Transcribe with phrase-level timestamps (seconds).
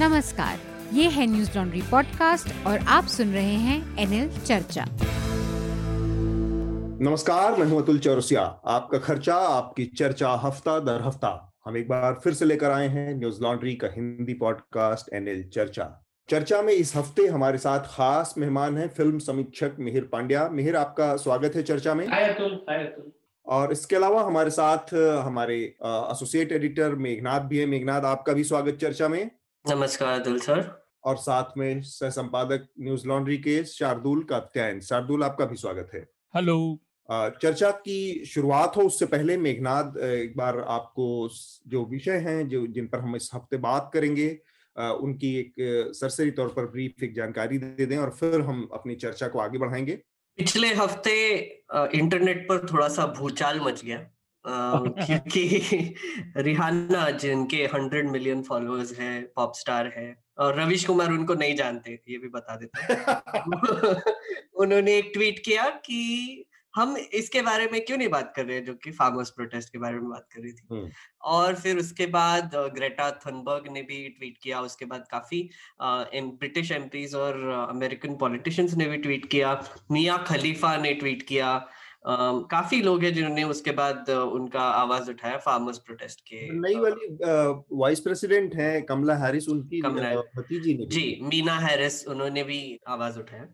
[0.00, 0.58] नमस्कार
[0.92, 4.84] ये है न्यूज़ लॉन्ड्री पॉडकास्ट और आप सुन रहे हैं एनएल चर्चा।
[7.00, 12.20] नमस्कार मैं हूँ अतुल चौरसिया। आपका खर्चा आपकी चर्चा हफ़्ता दर हफ़्ता। हम एक बार
[12.24, 15.88] फिर से लेकर आए हैं न्यूज़ लॉन्ड्री का हिंदी पॉडकास्ट एनएल चर्चा।
[16.28, 21.16] चर्चा में इस हफ़्ते हमारे साथ खास मेहमान हैं फ़िल्म समीक्षक मिहिर पांड्या। मिहिर आपका
[21.16, 23.12] स्वागत है चर्चा में। हाय अतुल हाय अतुल।
[23.46, 28.78] और इसके अलावा हमारे साथ हमारे एसोसिएट एडिटर मेघनाथ भी है। मेघनाथ आपका भी स्वागत
[28.80, 29.30] चर्चा में।
[29.64, 30.60] नमस्कार अतुल सर।
[31.04, 36.00] और साथ में सह संपादक न्यूज़ लॉन्ड्री के शार्दुल कात्यायन शार्दुल आपका भी स्वागत है।
[36.34, 36.56] हेलो।
[37.42, 41.06] चर्चा की शुरुआत हो उससे पहले मेघनाथ एक बार आपको
[41.68, 44.28] जो विषय हैं जो जिन पर हम इस हफ़्ते बात करेंगे
[44.76, 45.54] उनकी एक
[45.94, 49.58] सरसरी तौर पर ब्रीफ एक जानकारी दे दें और फिर हम अपनी चर्चा को आगे
[49.58, 49.94] बढ़ाएँगे।
[50.38, 51.14] पिछले हफ़्ते
[51.94, 54.06] इंटरनेट पर थोड़ा सा भूचाल मच गया।
[54.46, 55.94] क्योंकि
[56.36, 62.00] रिहाना जिनके हंड्रेड मिलियन फॉलोअर्स है पॉप स्टार है और रविश कुमार उनको नहीं जानते
[62.08, 62.94] ये भी बता देते
[64.60, 66.44] उन्होंने एक ट्वीट किया कि
[66.76, 69.78] हम इसके बारे में क्यों नहीं बात कर रहे हैं जो कि फार्मर्स प्रोटेस्ट के
[69.78, 74.38] बारे में बात कर रही थी। और फिर उसके बाद ग्रेटा थनबर्ग ने भी ट्वीट
[74.42, 75.50] किया उसके बाद काफ़ी
[75.82, 81.68] ब्रिटिश एमपीज और अमेरिकन पॉलिटिशियंस ने भी ट्वीट किया मिया खलीफा ने ट्वीट किया
[82.06, 87.08] काफ़ी लोग हैं जिन्होंने उसके बाद उनका आवाज़ उठाया फार्मर्स प्रोटेस्ट के नई वाली
[87.72, 93.48] वाइस प्रेसिडेंट है कमला हैरिस उनकी भतीजी ने जी मीना हैरिस उन्होंने भी आवाज़ उठाया।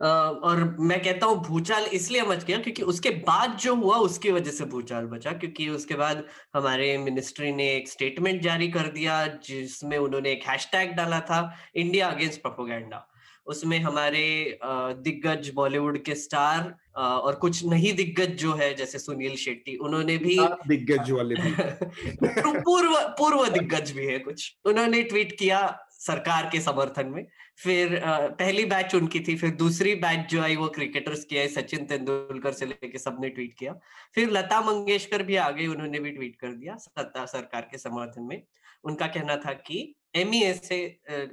[0.00, 4.30] Uh, और मैं कहता हूँ भूचाल इसलिए मच गया क्योंकि उसके बाद जो हुआ उसकी
[4.30, 9.26] वजह से भूचाल बचा क्योंकि उसके बाद हमारे मिनिस्ट्री ने एक स्टेटमेंट जारी कर दिया
[9.44, 11.40] जिसमें उन्होंने एक हैशटैग डाला था
[11.76, 13.06] इंडिया अगेंस्ट प्रोपोगेंडा।
[13.46, 19.76] उसमें हमारे दिग्गज बॉलीवुड के स्टार और कुछ नहीं दिग्गज जो है जैसे सुनील शेट्टी
[19.76, 21.50] उन्होंने भी दिग्गज वाले भी।
[22.60, 28.64] पूर्व पूर्व दिग्गज भी है कुछ। उन्होंने ट्वीट किया सरकार के समर्थन में। फिर पहली
[28.64, 32.66] बैच उनकी थी फिर दूसरी बैच जो आई वो क्रिकेटर्स की आई सचिन तेंदुलकर से
[32.66, 33.72] लेके सबने ट्वीट किया।
[34.14, 36.76] फिर लता मंगेशकर भी आ गई उन्होंने भी ट्वीट कर दिया
[37.26, 38.42] सरकार के समर्थन में।
[38.84, 40.78] उनका कहना था कि एम से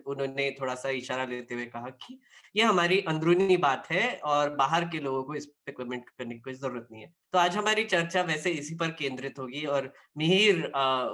[0.08, 2.20] उन्होंने थोड़ा सा इशारा लेते हुए कहा कि
[2.56, 6.40] ये हमारी अंदरूनी बात है और बाहर के लोगों को इस पे कमेंट करने की
[6.40, 10.64] कोई ज़रूरत नहीं है। तो आज हमारी चर्चा वैसे इसी पर केंद्रित होगी और मिहिर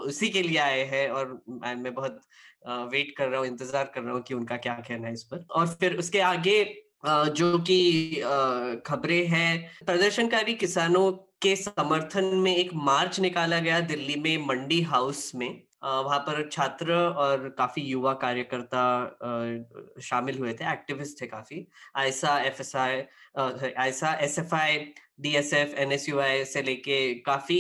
[0.07, 2.19] उसी के लिए आए हैं और मैं बहुत
[2.68, 5.45] वेट कर रहा हूँ, इंतज़ार कर रहा हूँ कि उनका क्या कहना है इस पर।
[5.51, 6.63] और फिर उसके आगे
[7.06, 8.22] जो कि
[8.88, 15.31] खबरें हैं, प्रदर्शनकारी किसानों के समर्थन में एक मार्च निकाला गया दिल्ली में मंडी हाउस
[15.35, 18.84] में। वहाँ पर छात्र और काफ़ी युवा कार्यकर्ता
[20.04, 21.66] शामिल हुए थे, एक्टिविस्ट थे काफ़ी।
[21.98, 23.02] AISA F S I
[23.78, 24.78] AISA S F I
[25.22, 27.58] D S F N S U I से लेके काफ़ी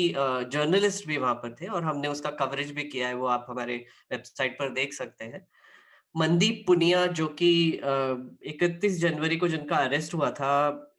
[0.53, 3.75] जर्नलिस्ट भी वहाँ पर थे और हमने उसका कवरेज भी किया है, वो आप हमारे
[4.11, 5.45] वेबसाइट पर देख सकते हैं।
[6.15, 7.49] मनदीप पुनिया जो कि
[8.47, 10.51] इकतीस जनवरी को जिनका अरेस्ट हुआ था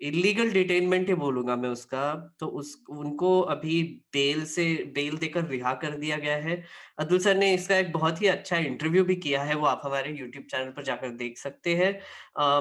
[0.02, 3.82] इलीगल डिटेनमेंट ही बोलूँगा मैं उसका तो उस उनको अभी
[4.12, 4.64] बेल से
[4.94, 6.62] बेल देकर रिहा कर दिया गया है।
[6.98, 10.10] अब्दुल सर ने इसका एक बहुत ही अच्छा इंटरव्यू भी किया है वो आप हमारे
[10.12, 11.90] यूट्यूब चैनल पर जाकर देख सकते हैं।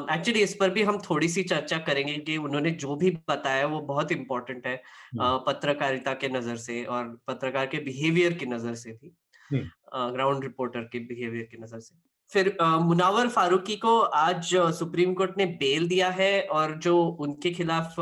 [0.10, 3.82] एक्चुअली इस पर भी हम थोड़ी सी चर्चा करेंगे कि उन्होंने जो भी बताया वो
[3.84, 4.82] बहुत इंपॉर्टेंट है
[5.18, 9.14] पत्रकारिता के नज़र से और पत्रकार के बिहेवियर की नज़र से भी
[9.54, 11.96] ग्राउंड रिपोर्टर के बिहेवियर की नज़र से।
[12.34, 17.96] फिर मुनावर फारूकी को आज सुप्रीम कोर्ट ने बेल दिया है और जो उनके खिलाफ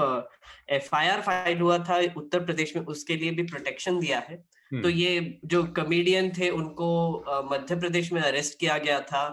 [0.69, 5.39] एफआईआर फ़ाइल हुआ था उत्तर प्रदेश में उसके लिए भी प्रोटेक्शन दिया है। तो ये
[5.45, 6.87] जो कमेडियन थे उनको
[7.51, 9.23] मध्य प्रदेश में अरेस्ट किया गया था।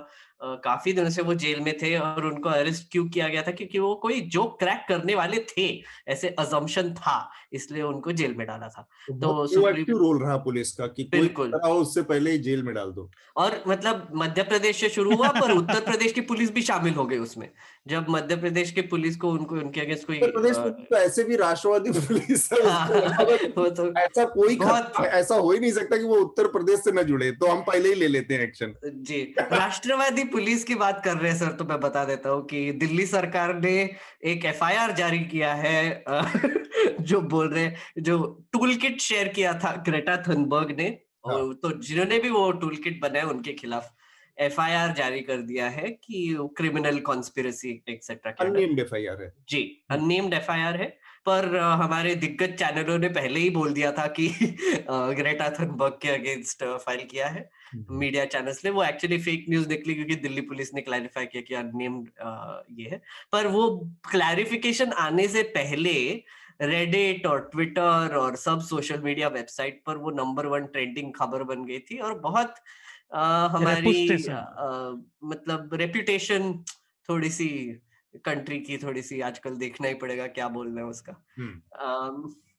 [0.43, 3.51] काफ़ी दिनों से वो जेल में थे और उनको अरेस्ट क्यों किया गया था?
[3.51, 8.47] क्योंकि वो कोई जो क्रैक करने वाले थे ऐसे अजम्पशन था इसलिए उनको जेल में
[8.47, 12.75] डाला था। तो, सुप्रीम रोल रहा पुलिस का कि बिल्कुल। उससे पहले ही जेल में
[12.75, 16.63] डाल दो। और मतलब मध्य प्रदेश से शुरू हुआ पर उत्तर प्रदेश की पुलिस भी
[16.63, 17.51] शामिल हो गई उसमें।
[17.87, 21.91] जब मध्य प्रदेश के पुलिस को उनको उनके अगेंस्ट कोई प्रदेश तो ऐसे भी राष्ट्रवादी
[21.91, 24.59] पुलिस हाँ, तो ऐसा कोई
[25.09, 27.89] ऐसा हो ही नहीं सकता कि वो उत्तर प्रदेश से न जुड़े तो हम पहले
[27.89, 31.65] ही ले लेते हैं एक्शन जी राष्ट्रवादी पुलिस की बात कर रहे हैं सर तो
[31.65, 33.75] मैं बता देता हूँ कि दिल्ली सरकार ने
[34.25, 36.05] एक एफआईआर जारी किया है
[37.01, 37.71] जो बोल रहे
[38.01, 38.19] जो
[38.53, 40.89] टूल किट शेयर किया था ग्रेटा थनबर्ग ने
[41.27, 41.39] हाँ.
[41.55, 43.95] तो जिन्होंने भी वो टूल किट बनाए उनके खिलाफ
[44.39, 50.77] एफआईआर जारी कर दिया है कि criminal conspiracy etcetera unnamed FIR है। जी अननेम्ड एफआईआर
[50.77, 50.89] है।
[51.27, 54.29] पर हमारे दिग्गज चैनलों ने पहले ही बोल दिया था कि
[54.91, 59.95] ग्रेटा थनबर्ग के अगेंस्ट फ़ाइल किया है। मीडिया चैनल्स ने वो एक्चुअली फेक न्यूज़ निकली
[59.95, 62.09] क्योंकि दिल्ली पुलिस ने क्लैरिफाई किया कि अननेम्ड
[62.81, 63.01] ये है।
[63.33, 63.69] पर वो
[64.11, 65.95] क्लैरिफिकेशन आने से पहले
[66.63, 71.65] रेडिट और ट्विटर और सब सोशल मीडिया वेबसाइट पर वो नंबर वन ट्रेंडिंग खबर बन
[71.65, 72.55] गई थी और बहुत
[73.15, 74.25] हमारी
[75.25, 76.65] मतलब रेप्यूटेशन
[77.09, 77.81] थोड़ी सी
[78.25, 81.25] कंट्री की थोड़ी सी आजकल देखना ही पड़ेगा क्या बोल रहे हैं। उसका।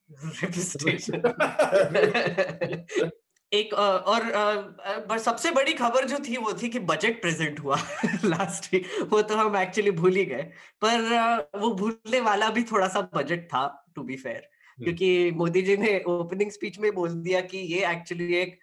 [3.53, 7.77] एक और सबसे बड़ी खबर जो थी वो थी कि बजट प्रेजेंट हुआ
[8.25, 10.51] लास्ट वीक वो तो हम एक्चुअली भूल ही गए।
[10.83, 14.49] पर वो भूलने वाला भी थोड़ा सा बजट था टू बी फेयर
[14.83, 18.59] क्योंकि मोदी जी ने ओपनिंग स्पीच में बोल दिया कि ये एक्चुअली एक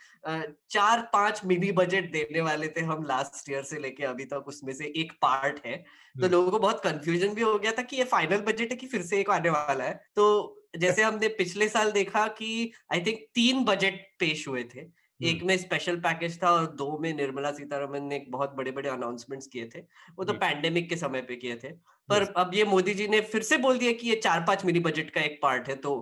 [0.71, 4.73] चार पाँच मिनी बजट देने वाले थे हम लास्ट ईयर से लेके अभी तक उसमें
[4.75, 5.85] से एक पार्ट है।
[6.21, 8.87] तो लोगों को बहुत कंफ्यूजन भी हो गया था कि ये फाइनल बजट है कि
[8.87, 13.19] फिर से एक आने वाला है। तो जैसे हमने पिछले साल देखा कि आई थिंक
[13.35, 18.03] तीन बजट पेश हुए थे। एक में स्पेशल पैकेज था और दो में निर्मला सीतारमन
[18.03, 19.81] ने बहुत बड़े बड़े अनाउंसमेंट्स किए थे।
[20.19, 21.71] वो तो पैंडेमिक के समय पे किए थे।
[22.09, 24.81] पर अब ये मोदी जी ने फिर से बोल दिया कि ये चार पाँच मिनी
[24.81, 25.95] बजट का एक पार्ट है तो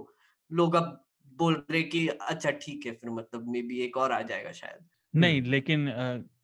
[0.50, 4.20] लोग अब बोल रहे कि अच्छा ठीक है फिर मतलब मे बी एक और आ
[4.22, 5.88] जाएगा शायद। नहीं लेकिन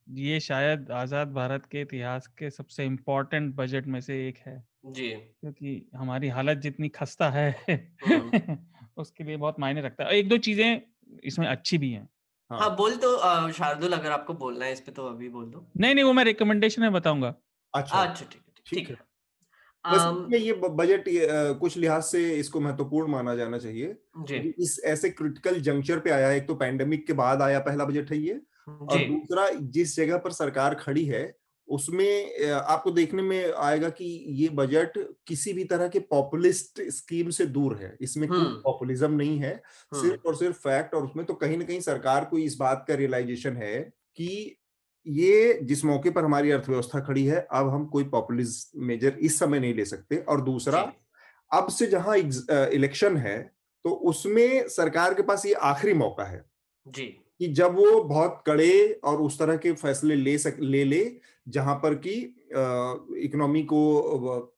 [0.09, 5.11] ये शायद आज़ाद भारत के इतिहास के सबसे इम्पोर्टेंट बजट में से एक है। जी।
[5.11, 7.51] क्योंकि हमारी हालत जितनी खस्ता है
[8.07, 8.31] हम्म।
[8.97, 10.81] उसके लिए बहुत मायने रखता है। एक दो चीज़ें
[11.25, 12.09] इसमें अच्छी भी हैं।
[12.51, 13.17] हाँ, हाँ बोल तो
[13.53, 16.25] शार्दुल अगर आपको बोलना है इस पे तो अभी बोल दो। नहीं नहीं वो मैं
[16.25, 17.35] रिकमेंडेशन में बताऊँगा।
[17.75, 18.97] अच्छा। अच्छा ठीक है ठीक है
[19.85, 21.05] बस ये बजट
[21.61, 23.97] कुछ लिहाज से इसको महत्वपूर्ण माना जाना चाहिए।
[24.59, 28.19] इस ऐसे क्रिटिकल जंक्चर पे आया एक तो पैंडेमिक के बाद आया पहला बजट है
[28.19, 31.23] ये। और दूसरा जिस जगह पर सरकार खड़ी है
[31.71, 37.47] उसमें आपको देखने में आएगा कि ये बजट किसी भी तरह के पॉपुलिस्ट स्कीम से
[37.47, 39.55] दूर है। इसमें कोई पॉपुलिज्म नहीं है।
[39.95, 42.95] सिर्फ़ और सिर्फ़ फैक्ट और उसमें तो कहीं ना कहीं सरकार को इस बात का
[42.95, 43.81] रियलाइजेशन है
[44.17, 44.57] कि
[45.07, 49.61] ये जिस मौके पर हमारी अर्थव्यवस्था खड़ी है अब हम कोई पॉपुलिस्ट मेजर इस समय
[49.61, 50.81] नहीं ले सकते। और दूसरा
[51.51, 53.39] अब से जहाँ इलेक्शन है
[53.85, 56.45] तो उसमें सरकार के पास ये आखिरी मौका है
[56.87, 57.05] जी।
[57.39, 61.01] कि जब वो बहुत कड़े और उस तरह के फैसले ले सक ले ले
[61.51, 62.13] जहाँ पर कि
[63.25, 63.81] इकोनॉमी को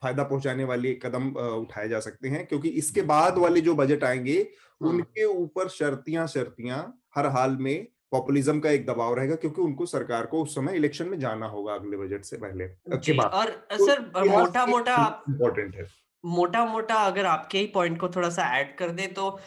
[0.03, 4.39] फ़ायदा पहुँचाने वाले कदम उठाए जा सकते हैं क्योंकि इसके बाद वाले जो बजट आएँगे
[4.83, 6.79] हाँ। उनके ऊपर शर्तियाँ शर्तियाँ
[7.17, 11.09] हर हाल में पॉपुलिज्म का एक दबाव रहेगा क्योंकि उनको सरकार को उस समय इलेक्शन
[11.09, 12.67] में जाना होगा अगले बजट से पहले।
[12.97, 14.97] के बाद और तो सर मोटा मोटा
[15.29, 15.87] इम्पोर्टेंट है।
[16.25, 19.38] मोटा मोटा अगर आपके ही पॉइंट को थोड़ा सा ऐड कर दे तो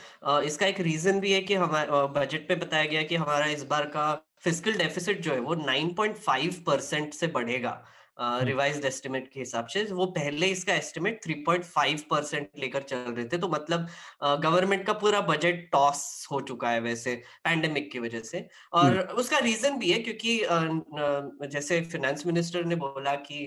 [0.44, 1.90] इसका एक रीजन भी है कि हमारे
[2.20, 6.56] बजट पे बताया गया कि हमारा इस बार का फ़िज़िकल डेफिसिट जो है वो 9.5
[6.66, 7.82] परसेंट से बढ़ेगा
[8.20, 13.26] रिवाइज हम्म। एस्टिमेट के हिसाब से वो पहले इसका एस्टिमेट 3.5 परसेंट लेकर चल रहे
[13.26, 13.88] थे तो मतलब
[14.24, 18.98] गवर्नमेंट uh, का पूरा बजट टॉस हो चुका है वैसे पैंडेमिक की वजह से और
[18.98, 23.44] हम्म। उसका रीजन भी है क्योंकि uh, जैसे फाइनेंस मिनिस्टर ने बोला कि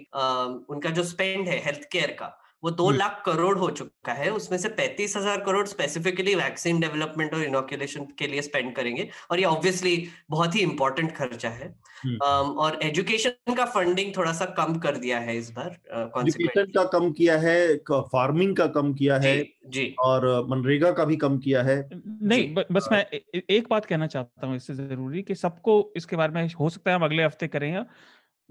[0.68, 4.56] उनका जो स्पेंड है हेल्थ केयर का वो दो लाख करोड़ हो चुका है उसमें
[4.58, 9.44] से पैंतीस हज़ार करोड़ स्पेसिफिकली वैक्सीन डेवलपमेंट और इनोकुलेशन के लिए स्पेंड करेंगे और ये
[9.46, 9.96] ऑब्वियसली
[10.30, 15.18] बहुत ही इंपॉर्टेंट खर्चा है। um, और एजुकेशन का फंडिंग थोड़ा सा कम कर दिया
[15.20, 15.76] है इस बार
[16.20, 19.36] एजुकेशन का कम किया है फ़ार्मिंग का कम किया है
[19.68, 23.04] जी और मनरेगा का भी कम किया है। नहीं बस मैं
[23.50, 26.96] एक बात कहना चाहता हूँ इससे ज़रूरी कि सबको इसके बारे में हो सकता है
[26.96, 27.84] हम अगले हफ़्ते करें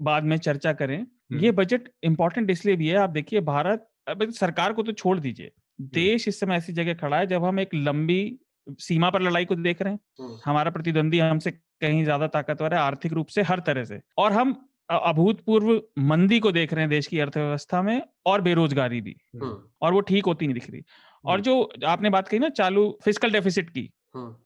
[0.00, 4.72] बाद में चर्चा करें। ये बजट इंपॉर्टेंट इसलिए भी है आप देखिए भारत अब सरकार
[4.72, 8.38] को तो छोड़ दीजिए। देश इस समय ऐसी जगह खड़ा है जब हम एक लंबी
[8.80, 13.12] सीमा पर लड़ाई को देख रहे हैं। हमारा प्रतिद्वंदी हमसे कहीं ज़्यादा ताकतवर है आर्थिक
[13.12, 14.54] रूप से हर तरह से। और हम
[14.88, 20.00] अभूतपूर्व मंदी को देख रहे हैं देश की अर्थव्यवस्था में और बेरोजगारी भी। और वो
[20.00, 20.82] ठीक होती नहीं दिख रही।
[21.24, 23.90] और जो। आपने बात कही ना चालू फ़िज़िकल डेफिसिट की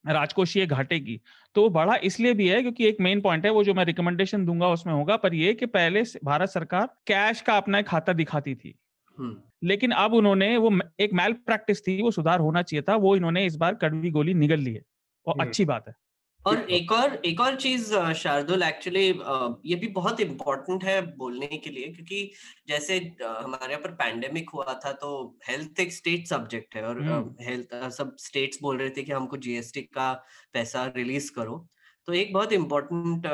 [0.08, 1.20] राजकोषीय घाटे की
[1.56, 4.44] तो वो बड़ा इसलिए भी है क्योंकि एक मेन पॉइंट है वो जो मैं रिकमेंडेशन
[4.46, 8.54] दूँगा उसमें होगा पर ये कि पहले भारत सरकार कैश का अपना एक खाता दिखाती
[8.54, 8.74] थी।
[9.64, 13.44] लेकिन अब उन्होंने वो एक मैल प्रैक्टिस थी वो सुधार होना चाहिए था वो इन्होंने
[13.46, 14.82] इस बार कड़वी गोली निगल ली है।
[15.26, 15.94] और अच्छी बात है।
[16.40, 19.06] और एक और एक और चीज़ शार्दुल एक्चुअली
[19.66, 22.30] ये भी बहुत इम्पोर्टेंट है बोलने के लिए क्योंकि
[22.68, 25.10] जैसे हमारे यहाँ पर पैंडेमिक हुआ था तो
[25.48, 27.02] हेल्थ एक स्टेट सब्जेक्ट है और
[27.40, 30.12] हेल्थ सब स्टेट्स बोल रहे थे कि हमको जीएसटी का
[30.52, 31.66] पैसा रिलीज़ करो।
[32.06, 33.26] तो एक बहुत इम्पोर्टेंट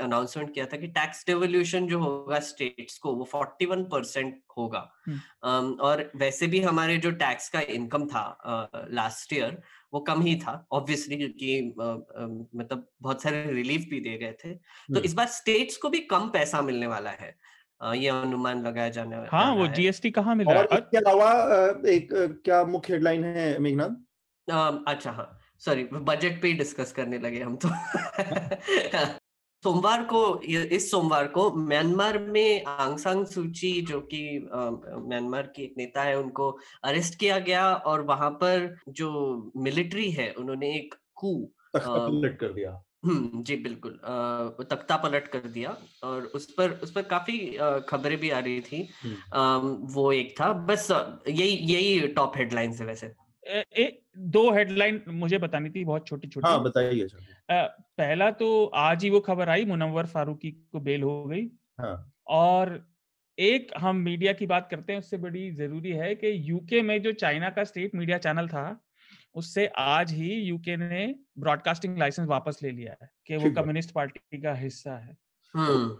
[0.00, 5.80] अनाउंसमेंट किया था कि टैक्स डेवोल्यूशन जो होगा स्टेट्स को वो 41 परसेंट होगा। um,
[5.80, 8.40] और वैसे भी हमारे जो टैक्स का इनकम था
[8.90, 9.62] लास्ट uh, ईयर
[9.94, 14.32] वो कम ही था ऑब्वियसली क्योंकि uh, uh, मतलब बहुत सारे रिलीफ भी दे गए
[14.44, 14.54] थे।
[14.94, 17.52] तो इस बार स्टेट्स को भी कम पैसा मिलने वाला है।
[17.96, 20.64] ये अनुमान लगाया जाने वाला हाँ। वो जीएसटी कहाँ मिल रहा है?
[20.64, 21.30] इसके अलावा
[21.88, 22.08] एक
[22.44, 23.90] क्या मुख्य हेडलाइन है मेघनाथ
[24.88, 27.68] अच्छा हाँ। सॉरी बजट पे ही डिस्कस करने लगे हम तो।
[29.62, 34.48] सोमवार को इस सोमवार को म्यांमार में आंगसांग सूची जो कि
[35.08, 39.10] म्यांमार की एक नेता है उनको अरेस्ट किया गया और वहाँ पर जो
[39.56, 44.00] मिलिट्री है उन्होंने एक कू कर दिया। हम्म जी बिल्कुल
[44.70, 48.88] तख्ता पलट कर दिया और उस पर उस पर काफ़ी खबरें भी आ रही थी।
[49.02, 50.88] हम्म। वो एक था बस
[51.28, 56.28] यही यही टॉप हेडलाइंस है वैसे। ए, ए, दो हेडलाइन मुझे बतानी थी बहुत छोटी
[56.28, 57.08] छोटी हाँ बताइए
[57.50, 62.12] पहला तो आज ही वो खबर आई मुनव्वर फारूकी को बेल हो गई। हाँ.
[62.26, 62.92] और
[63.38, 67.12] एक हम मीडिया की बात करते हैं उससे बड़ी ज़रूरी है कि यूके में जो
[67.12, 68.84] चाइना का स्टेट मीडिया चैनल था
[69.34, 74.40] उससे आज ही यूके ने ब्रॉडकास्टिंग लाइसेंस वापस ले लिया है कि वो कम्युनिस्ट पार्टी
[74.40, 75.16] का हिस्सा है।
[75.54, 75.96] हम्म।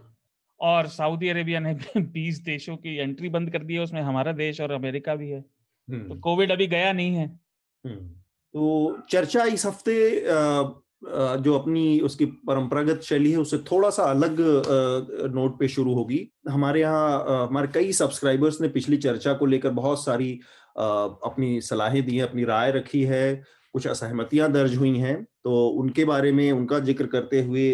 [0.59, 4.61] और सऊदी अरेबिया ने 20 देशों की एंट्री बंद कर दी है उसमें हमारा देश
[4.61, 5.45] और अमेरिका भी है।
[5.87, 7.25] तो कोविड हम्म। अभी गया नहीं है
[7.83, 7.97] हम्म।
[8.53, 9.95] तो चर्चा इस हफ़्ते
[11.37, 14.37] जो अपनी उसकी परंपरागत शैली है उससे थोड़ा सा अलग
[15.33, 20.03] नोट पे शुरू होगी हमारे यहाँ हमारे कई सब्सक्राइबर्स ने पिछली चर्चा को लेकर बहुत
[20.05, 20.31] सारी
[20.77, 23.25] अपनी सलाहें दी हैं अपनी राय रखी है
[23.73, 27.65] कुछ असहमतियाँ दर्ज हुई हैं तो उनके बारे में, उनका ज़िक्र करते हुए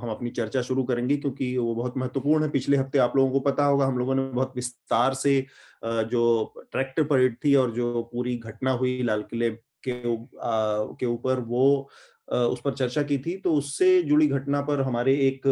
[0.00, 3.40] हम अपनी चर्चा शुरू करेंगे क्योंकि वो बहुत महत्वपूर्ण है। पिछले हफ़्ते आप लोगों को
[3.40, 5.40] पता होगा, हम लोगों ने बहुत विस्तार से
[5.84, 9.50] जो ट्रैक्टर परेड थी और जो पूरी घटना हुई लाल किले
[9.86, 11.88] के के ऊपर, वो
[12.28, 15.46] उस पर चर्चा की थी। तो उससे जुड़ी घटना पर हमारे एक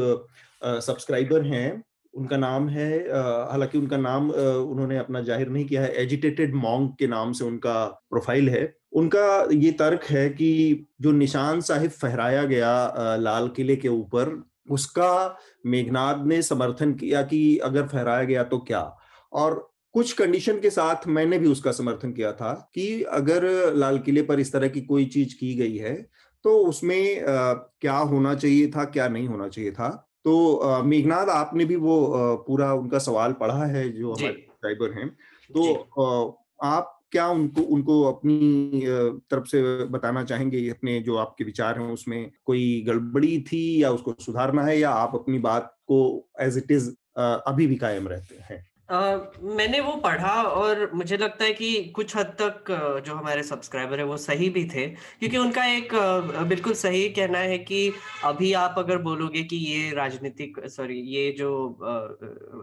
[0.62, 1.82] सब्सक्राइबर हैं,
[2.14, 2.90] उनका नाम है
[3.50, 7.84] हालाँकि उनका नाम उन्होंने अपना ज़ाहिर नहीं किया है, एजिटेटेड मॉन्ग के नाम से उनका
[8.10, 8.64] प्रोफ़ाइल है।
[8.96, 15.38] उनका ये तर्क है कि जो निशान साहिब फहराया गया लाल किले के ऊपर उसका
[15.66, 18.80] मेघनाथ ने समर्थन किया कि अगर फहराया गया तो क्या?
[19.32, 24.22] और कुछ कंडीशन के साथ मैंने भी उसका समर्थन किया था कि अगर लाल किले
[24.22, 25.94] पर इस तरह की कोई चीज़ की गई है
[26.44, 27.24] तो उसमें
[27.80, 29.88] क्या होना चाहिए था क्या नहीं होना चाहिए था?
[30.24, 31.96] तो मेघनाथ आपने भी वो
[32.46, 35.08] पूरा उनका सवाल पढ़ा है जो हमारे सब्सक्राइबर हैं।
[35.56, 38.82] तो आप क्या उनको उनको अपनी
[39.30, 40.68] तरफ़ से बताना चाहेंगे?
[40.70, 45.14] अपने जो आपके विचार हैं, उसमें कोई गड़बड़ी थी या उसको सुधारना है या आप
[45.14, 46.00] अपनी बात को
[46.40, 48.64] एज इट इज़ अभी भी कायम रहते हैं?
[48.88, 52.70] मैंने वो पढ़ा और मुझे लगता है कि कुछ हद तक
[53.06, 55.94] जो हमारे सब्सक्राइबर है वो सही भी थे। क्योंकि उनका एक
[56.48, 57.92] बिल्कुल सही कहना है कि
[58.24, 61.48] अभी आप अगर बोलोगे कि ये राजनीतिक सॉरी ये जो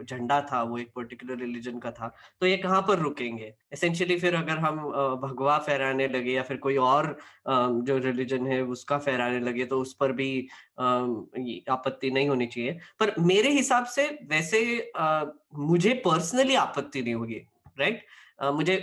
[0.04, 3.54] झंडा था वो एक पर्टिकुलर रिलीजन का था तो ये कहाँ पर रुकेंगे?
[3.74, 4.78] एसेंशियली फिर अगर हम
[5.22, 7.16] भगवा फहराने लगे या फिर कोई और
[7.50, 10.48] जो रिलीजन है उसका फहराने लगे तो उस पर भी
[10.80, 14.92] आपत्ति नहीं होनी चाहिए। पर मेरे हिसाब से वैसे
[15.56, 17.42] मुझे पर्सनली आपत्ति नहीं होगी
[17.80, 18.10] राइट right?
[18.44, 18.76] Uh, मुझे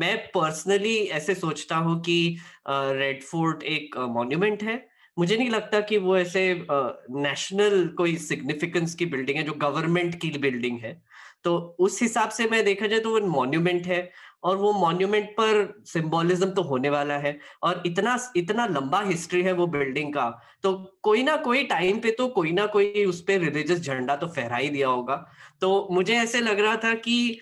[0.00, 2.36] मैं पर्सनली ऐसे सोचता हूँ कि
[2.68, 4.76] रेड uh, फोर्ट एक मॉन्यूमेंट uh, है।
[5.16, 10.14] मुझे नहीं लगता कि वो ऐसे नेशनल uh, कोई सिग्निफिकेंस की बिल्डिंग है जो गवर्नमेंट
[10.20, 11.00] की बिल्डिंग है।
[11.44, 14.10] तो उस हिसाब से मैं देखा जाए तो वो मॉन्यूमेंट है
[14.44, 19.52] और वो मॉन्यूमेंट पर सिंबोलिज्म तो होने वाला है और इतना इतना लंबा हिस्ट्री है
[19.52, 20.28] वो बिल्डिंग का।
[20.62, 24.26] तो कोई ना कोई टाइम पे तो कोई ना कोई उस पर रिलीजियस झंडा तो
[24.26, 25.16] फहरा ही दिया होगा।
[25.60, 27.40] तो मुझे ऐसे लग रहा था कि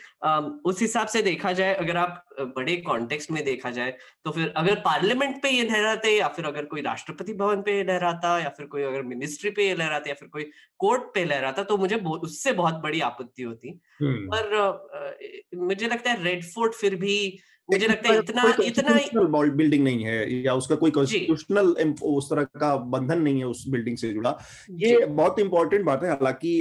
[0.65, 4.75] उस हिसाब से देखा जाए अगर आप बड़े कॉन्टेक्स्ट में देखा जाए तो फिर अगर
[4.75, 8.83] पार्लियामेंट पे ये लहराते या फिर अगर कोई राष्ट्रपति भवन पे लहराता या फिर कोई
[8.83, 13.01] अगर मिनिस्ट्री पे लहराता या फिर कोई कोर्ट पे लहराता तो मुझे उससे बहुत बड़ी
[13.01, 19.31] आपत्ति होती। पर मुझे लगता है रेड फोर्ट फिर भी मुझे लगता है इतना इतना
[19.51, 21.69] बिल्डिंग नहीं है या उसका कोई कॉन्स्टिट्यूशनल
[22.05, 24.37] उस तरह का बंधन नहीं है उस बिल्डिंग से जुड़ा।
[24.73, 26.53] ये बहुत इंपॉर्टेंट बात है। हालाँकि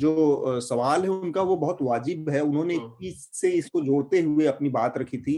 [0.00, 4.68] जो सवाल है उनका वो बहुत वाजिब है। उन्होंने हाँ। इससे इसको जोड़ते हुए अपनी
[4.70, 5.36] बात रखी थी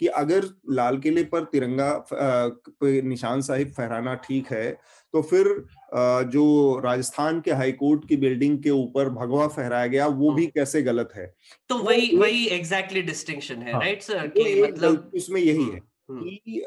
[0.00, 1.90] कि अगर लाल किले पर तिरंगा
[2.82, 4.70] निशान साहिब फहराना ठीक है
[5.14, 5.64] तो फिर
[6.30, 10.82] जो राजस्थान के हाईकोर्ट की बिल्डिंग के ऊपर भगवा फहराया गया वो भी हाँ। कैसे
[10.82, 11.26] गलत है
[11.68, 15.80] तो, वही तो वही एग्जैक्टली डिस्टिंक्शन है राइट हाँ। सर कि मतलब इसमें यही है
[16.10, 16.62] कि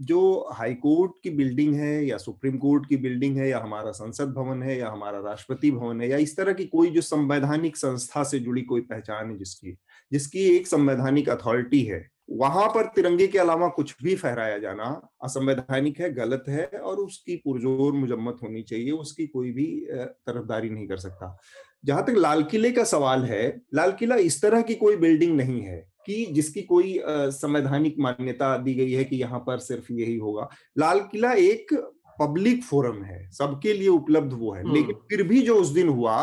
[0.00, 4.32] जो हाई कोर्ट की बिल्डिंग है या सुप्रीम कोर्ट की बिल्डिंग है या हमारा संसद
[4.32, 8.22] भवन है या हमारा राष्ट्रपति भवन है या इस तरह की कोई जो संवैधानिक संस्था
[8.22, 9.76] से जुड़ी कोई पहचान है जिसकी
[10.12, 14.84] जिसकी एक संवैधानिक अथॉरिटी है वहाँ पर तिरंगे के अलावा कुछ भी फहराया जाना
[15.24, 20.86] असंवैधानिक है गलत है और उसकी पुरजोर मुजम्मत होनी चाहिए उसकी कोई भी तरफदारी नहीं
[20.88, 21.36] कर सकता
[21.84, 23.44] जहाँ तक लाल किले का सवाल है
[23.74, 28.74] लाल किला इस तरह की कोई बिल्डिंग नहीं है कि जिसकी कोई संवैधानिक मान्यता दी
[28.74, 31.74] गई है कि यहाँ पर सिर्फ़ यही होगा लाल किला एक
[32.18, 35.88] पब्लिक फोरम है सबके लिए उपलब्ध वो है लेकिन हम्म। फिर भी जो उस दिन
[35.88, 36.16] हुआ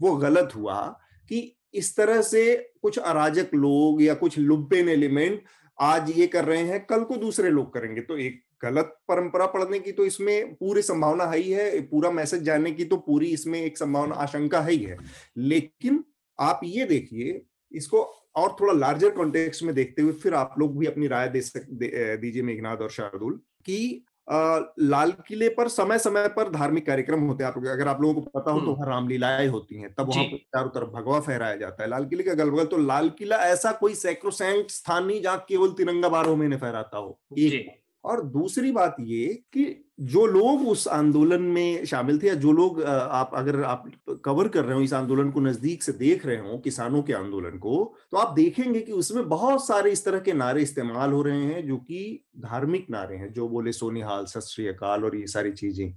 [0.00, 0.80] वो गलत हुआ
[1.28, 1.40] कि
[1.74, 5.42] इस तरह से कुछ अराजक लोग या कुछ लुब्बेन एलिमेंट
[5.78, 9.78] आज ये कर रहे हैं, कल को दूसरे लोग करेंगे। तो एक गलत परंपरा पढ़ने
[9.78, 13.60] की तो इसमें पूरी संभावना है ही है, पूरा मैसेज जानने की तो पूरी इसमें
[13.60, 14.96] एक संभावना, आशंका है ही है।
[15.38, 16.02] लेकिन
[16.38, 17.40] आप ये देखिए,
[17.72, 18.02] इसको
[18.36, 21.66] और थोड़ा लार्जर कॉन्टेक्स्ट में देखते हुए फिर आप लोग भी अपनी राय दे सक
[21.70, 27.50] दीजिए मेघनाथ और शार्दुल, कि लाल किले पर समय समय पर धार्मिक कार्यक्रम होते हैं।
[27.50, 30.36] आप अगर आप लोगों को पता हो तो वहाँ रामलीलाएँ होती हैं। तब वहाँ पर
[30.36, 33.72] चारों तरफ़ भगवा फहराया जाता है लाल किले के अगल बगल तो लाल किला ऐसा
[33.72, 38.96] कोई सैक्रोसैंट स्थान नहीं जहाँ केवल तिरंगा बारह महीने फहराता हो एक और दूसरी बात
[39.00, 39.64] ये कि
[40.02, 43.84] जो लोग उस आंदोलन में शामिल थे या जो लोग आप अगर आप
[44.24, 47.58] कवर कर रहे हो, इस आंदोलन को नज़दीक से देख रहे हो, किसानों के आंदोलन
[47.58, 51.42] को तो आप देखेंगे कि उसमें बहुत सारे इस तरह के नारे इस्तेमाल हो रहे
[51.42, 55.52] हैं, जो कि धार्मिक नारे हैं, जो बोले सोनिहाल सत श्री अकाल और ये सारी
[55.52, 55.92] चीज़ें।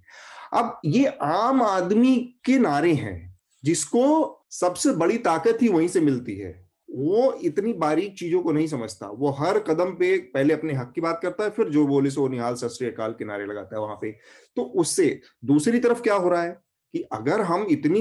[0.54, 6.36] अब ये आम आदमी के नारे हैं, जिसको सबसे बड़ी ताकत ही वहीं से मिलती
[6.36, 6.63] है।
[6.94, 11.02] वो इतनी बारीक चीज़ों को नहीं समझता। वो हर कदम पे पहले अपने हक की
[11.02, 14.12] बात करता है, फिर जो बोले सो निहाल अकाल किनारे लगाता है वहाँ पे।
[14.58, 16.62] तो उससे दूसरी तरफ़ क्या हो रहा है
[16.94, 18.00] कि अगर हम इतनी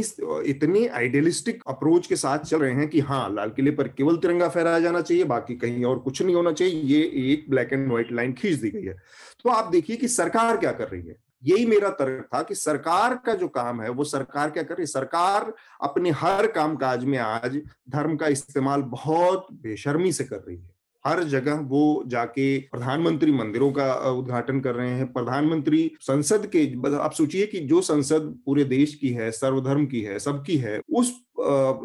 [0.50, 4.49] इतनी आइडियलिस्टिक अप्रोच के साथ चल रहे हैं कि हाँ लाल किले पर केवल तिरंगा
[4.49, 8.12] फहराया जाना चाहिए, बाकी कहीं और कुछ नहीं होना चाहिए, ये एक ब्लैक एंड व्हाइट
[8.12, 8.96] लाइन खींच दी गई है।
[9.42, 13.14] तो आप देखिए कि सरकार क्या कर रही है। यही मेरा तर्क था कि सरकार
[13.26, 14.87] का जो काम है, वो सरकार क्या कर रही है?
[14.87, 20.56] सरकार अपने हर काम काज में आज धर्म का इस्तेमाल बहुत बेशर्मी से कर रही
[20.56, 20.70] है।
[21.04, 26.64] हर जगह वो जाके प्रधानमंत्री मंदिरों का उद्घाटन कर रहे हैं। प्रधानमंत्री संसद के
[26.96, 31.12] आप सोचिए कि जो संसद पूरे देश की है, सर्वधर्म की है, सबकी है, उस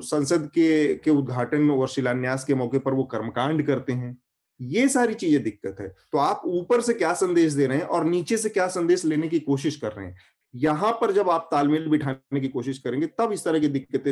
[0.06, 4.18] संसद के के उद्घाटन और शिलान्यास के मौके पर वो कर्मकांड करते हैं।
[4.60, 8.06] ये सारी चीज़ें दिक्कत है। तो आप ऊपर से क्या संदेश दे रहे हैं और
[8.06, 10.16] नीचे से क्या संदेश लेने की कोशिश कर रहे हैं?
[10.54, 14.12] यहाँ पर जब आप तालमेल बिठाने की कोशिश करेंगे, तब इस तरह की दिक्कतें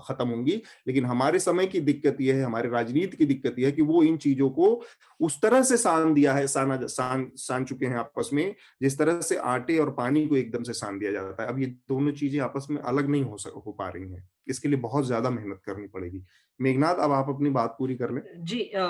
[0.00, 0.52] खत्म होंगी।
[0.86, 4.02] लेकिन हमारे समय की दिक्कत यह है, हमारे राजनीति की दिक्कत यह है कि वो
[4.02, 4.82] इन चीज़ों को
[5.20, 9.20] उस तरह से सान दिया है, साना सान सान चुके हैं आपस में, जिस तरह
[9.20, 12.40] से आटे और पानी को एकदम से सान दिया जाता है। अब ये दोनों चीज़ें
[12.40, 15.60] आपस में अलग नहीं हो सक, हो पा रही हैं। इसके लिए बहुत ज़्यादा मेहनत
[15.66, 16.24] करनी पड़ेगी।
[16.62, 18.86] मेघनाथ अब आप अपनी बात पूरी कर लें। जी आ,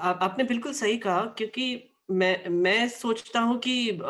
[0.00, 4.00] आपने बिल्कुल सही कहा क्योंकि मैं मैं सोचता हूँ कि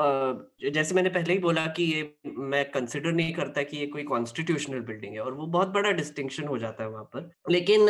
[0.70, 2.02] जैसे मैंने पहले ही बोला कि ये
[2.38, 6.44] मैं कंसिडर नहीं करता कि ये कोई कॉन्स्टिट्यूशनल बिल्डिंग है और वो बहुत बड़ा डिस्टिंक्शन
[6.44, 7.88] हो जाता है वहाँ पर। लेकिन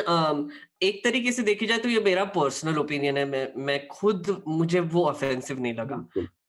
[0.83, 4.81] एक तरीके से देखी जाए तो ये मेरा पर्सनल ओपिनियन है मैं मैं खुद मुझे
[4.81, 5.97] वो ऑफेंसिव नहीं लगा।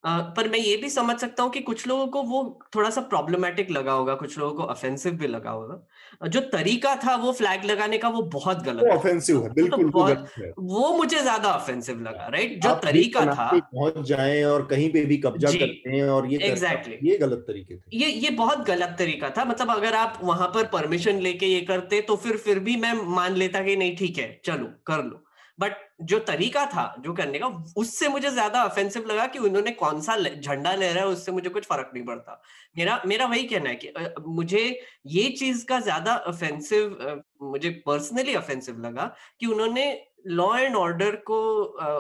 [0.04, 3.72] पर मैं ये भी समझ सकता हूँ कि कुछ लोगों को वो थोड़ा सा प्रॉब्लमेटिक
[3.72, 7.98] लगा होगा कुछ लोगों को ऑफेंसिव भी लगा होगा। जो तरीका था वो फ्लैग लगाने
[7.98, 12.02] का वो बहुत गलत वो ऑफेंसिव है बिल्कुल तो बहुत है। वो मुझे ज़्यादा ऑफेंसिव
[12.02, 16.32] लगा राइट जो तरीका था पहुँच जाए और कहीं पे भी कब्जा करते हैं और
[16.32, 17.12] ये एग्जैक्टली exactly.
[17.12, 20.68] ये गलत तरीके थे। ये ये बहुत गलत तरीका था मतलब अगर आप वहाँ पर
[20.74, 24.40] परमिशन लेके ये करते तो फिर फिर भी मैं मान लेता कि नहीं ठीक है
[24.46, 25.26] चलो कर लो।
[25.60, 30.02] बट जो तरीका था, जो करने का, उससे मुझे ज़्यादा ऑफेंसिव लगा कि उन्होंने कौन
[30.02, 32.42] सा झंडा ले रहा है, उससे मुझे कुछ फ़र्क नहीं पड़ता।
[32.78, 33.94] मेरा मेरा वही कहना है कि
[34.28, 34.64] मुझे
[35.08, 39.86] ये चीज़ का ज़्यादा ऑफेंसिव मुझे पर्सनली ऑफेंसिव लगा कि उन्होंने
[40.28, 41.40] लॉ एंड ऑर्डर को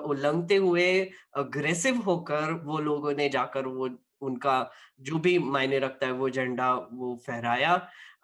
[0.09, 0.89] उल्लंघते हुए
[1.37, 3.89] अग्रेसिव होकर वो लोगों ने जाकर वो,
[4.21, 7.75] उनका जो भी मायने रखता है वो झंडा वो फहराया।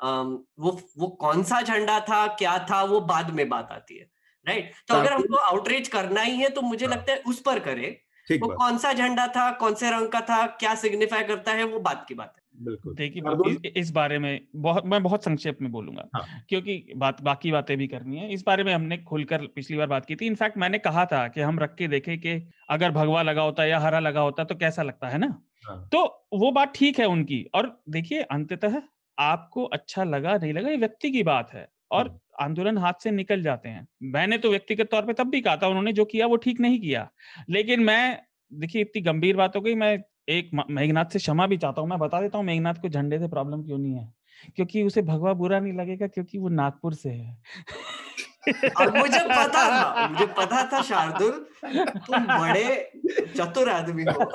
[0.03, 4.09] वो वो कौन सा झंडा था, क्या था, वो बाद में बात आती है।
[4.45, 4.71] राइट?
[4.87, 7.97] तो अगर हमको आउटरीच करना ही है तो मुझे हाँ। लगता है उस पर करे।
[8.27, 11.79] वो कौन सा झंडा था कौन से रंग का था क्या सिग्निफाई करता है वो
[11.81, 12.43] बात की बात है।
[12.95, 16.23] देखिए इस बारे में बहुत मैं बहुत संक्षेप में बोलूँगा हाँ.
[16.49, 20.05] क्योंकि बात बाकी बातें भी करनी है। इस बारे में हमने खुलकर पिछली बार बात
[20.05, 23.41] की थी। इनफैक्ट मैंने कहा था कि हम रख के देखे कि अगर भगवा लगा
[23.41, 25.27] होता या हरा लगा होता तो कैसा लगता है ना?
[25.63, 25.87] हाँ.
[25.91, 28.81] तो वो बात ठीक है उनकी। और देखिए अंततः
[29.17, 33.11] आपको अच्छा लगा नहीं लगा ये व्यक्ति की बात है। और हाँ। आंदोलन हाथ से
[33.11, 36.27] निकल जाते हैं। मैंने तो व्यक्तिगत तौर पे तब भी कहा था उन्होंने जो किया
[36.27, 37.09] वो ठीक नहीं किया।
[37.49, 38.21] लेकिन मैं,
[38.53, 41.99] देखिए, इतनी गंभीर बात हो गई, मैं एक मेघनाथ से क्षमा भी चाहता हूँ। मैं
[41.99, 44.13] बता देता हूँ, मेघनाथ को झंडे से प्रॉब्लम क्यों नहीं है?
[44.55, 47.37] क्योंकि उसे भगवा बुरा नहीं लगेगा, क्योंकि वो नागपुर से है।
[48.47, 51.31] अब मुझे पता था मुझे पता था शार्दुल
[52.07, 52.65] तुम बड़े
[53.37, 54.31] चतुर आदमी हो।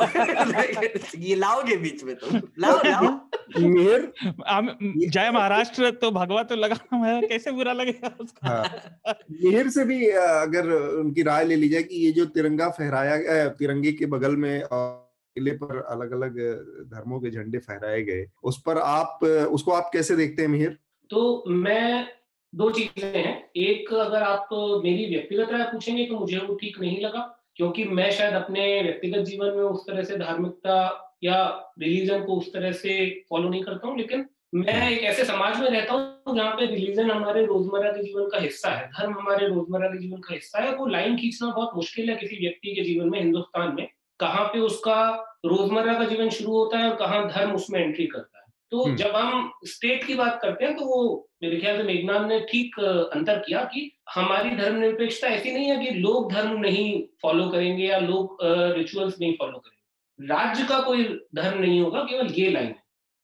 [1.18, 3.10] ये लाओगे बीच में तुम। लाओ लाओ।
[3.60, 4.12] मिहिर
[5.10, 8.48] जय महाराष्ट्र तो भगवा तो लगा है कैसे बुरा लगेगा उसका?
[8.48, 13.48] हाँ। मिहिर से भी अगर उनकी राय ले ली जाए कि ये जो तिरंगा फहराया
[13.60, 16.38] तिरंगे के बगल में और किले पर अलग अलग
[16.92, 20.78] धर्मों के झंडे फहराए गए उस पर आप उसको आप कैसे देखते हैं मिहिर
[21.10, 22.06] तो मैं
[22.52, 26.80] दो चीज़ें हैं। एक, अगर आप तो मेरी व्यक्तिगत राय पूछेंगे तो मुझे वो ठीक
[26.80, 27.20] नहीं लगा,
[27.56, 30.76] क्योंकि मैं शायद अपने व्यक्तिगत जीवन में उस तरह से धार्मिकता
[31.24, 31.44] या
[31.80, 35.68] रिलीजन को उस तरह से फॉलो नहीं करता हूँ, लेकिन मैं एक ऐसे समाज में
[35.68, 39.88] रहता हूँ जहाँ पे रिलीजन हमारे रोज़मर्रा के जीवन का हिस्सा है, धर्म हमारे रोज़मर्रा
[39.88, 43.10] के जीवन का हिस्सा है, वो लाइन खींचना बहुत मुश्किल है किसी व्यक्ति के जीवन
[43.10, 43.88] में हिंदुस्तान में,
[44.20, 45.08] कहाँ पे उसका
[45.46, 48.39] रोज़मर्रा का जीवन शुरू होता है और कहाँ धर्म उसमें एंट्री करता है।
[48.72, 52.26] तो हम्म। जब हम स्टेट की बात करते हैं तो वो मेरे ख्याल से मेघनाथ
[52.28, 57.48] ने ठीक अंतर किया कि हमारी धर्मनिरपेक्षता ऐसी नहीं है कि लोग धर्म नहीं फॉलो
[57.50, 61.04] करेंगे या लोग रिचुअल्स नहीं फॉलो करेंगे। राज्य का कोई
[61.34, 62.82] धर्म नहीं होगा केवल ये लाइन है।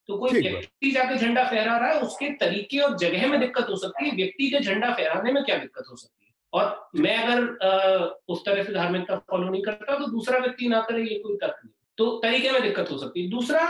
[0.08, 3.76] तो कोई व्यक्ति जाके झंडा फहरा रहा है उसके तरीके और जगह में दिक्कत हो
[3.76, 6.32] सकती है व्यक्ति के झंडा फहराने में क्या दिक्कत हो सकती है?
[6.52, 11.02] और मैं अगर उस तरह से धार्मिकता फॉलो नहीं करता तो दूसरा व्यक्ति ना करे
[11.02, 13.66] ये कोई तर्क नहीं। तो तरीके में दिक्कत हो सकती है। दूसरा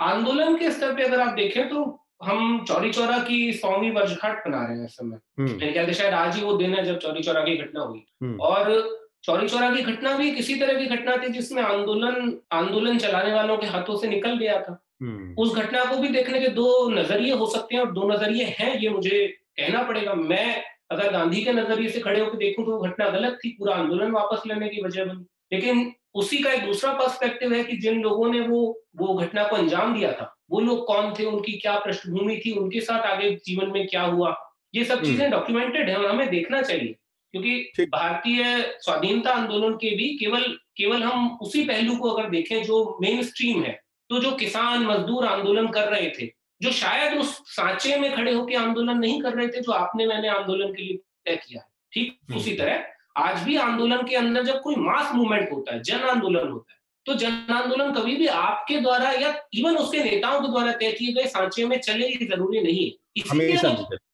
[0.00, 1.84] आंदोलन के स्तर पे अगर आप देखें तो
[2.22, 6.14] हम चौरी चौरा की सौवीं वर्षगांठ बना रहे हैं इस समय। मेरे ख्याल से शायद
[6.14, 9.70] आज ही वो दिन है जब चौरी चौरा की घटना हुई हम्म। और चौरी चौरा
[9.70, 13.96] की घटना भी किसी तरह की घटना थी जिसमें आंदोलन आंदोलन चलाने वालों के हाथों
[13.96, 17.76] से निकल गया था हम्म। उस घटना को भी देखने के दो नज़रिए हो सकते
[17.76, 22.00] हैं और दो नज़रिए हैं ये मुझे कहना पड़ेगा मैं अगर गांधी के नज़रिए से
[22.00, 25.26] खड़े होकर देखूँ तो वो घटना गलत थी पूरा आंदोलन वापस लेने की वजह बनी
[25.52, 28.60] लेकिन उसी का एक दूसरा पर्सपेक्टिव है कि जिन लोगों ने वो
[28.96, 32.80] वो घटना को अंजाम दिया था वो लोग कौन थे उनकी क्या पृष्ठभूमि थी उनके
[32.80, 34.34] साथ आगे जीवन में क्या हुआ
[34.74, 36.96] ये सब चीज़ें डॉक्यूमेंटेड हम्म। है और हमें देखना चाहिए
[37.34, 38.44] क्योंकि भारतीय
[38.80, 40.42] स्वाधीनता आंदोलन के भी केवल
[40.76, 43.78] केवल हम उसी पहलू को अगर देखें जो मेन स्ट्रीम है
[44.10, 46.26] तो जो किसान मजदूर आंदोलन कर रहे थे
[46.60, 50.28] जो शायद उस सांचे में खड़े होकर आंदोलन नहीं कर रहे थे जो आपने मैंने
[50.28, 50.96] आंदोलन के लिए
[51.26, 52.84] तय किया ठीक हम्म। उसी तरह
[53.16, 56.78] आज भी आंदोलन के अंदर जब कोई मास मूवमेंट होता है जन आंदोलन होता है
[57.06, 61.12] तो जन आंदोलन कभी भी आपके द्वारा या इवन उसके नेताओं के द्वारा तय किए
[61.12, 62.96] गए सांचे में चले ही ज़रूरी नहीं है।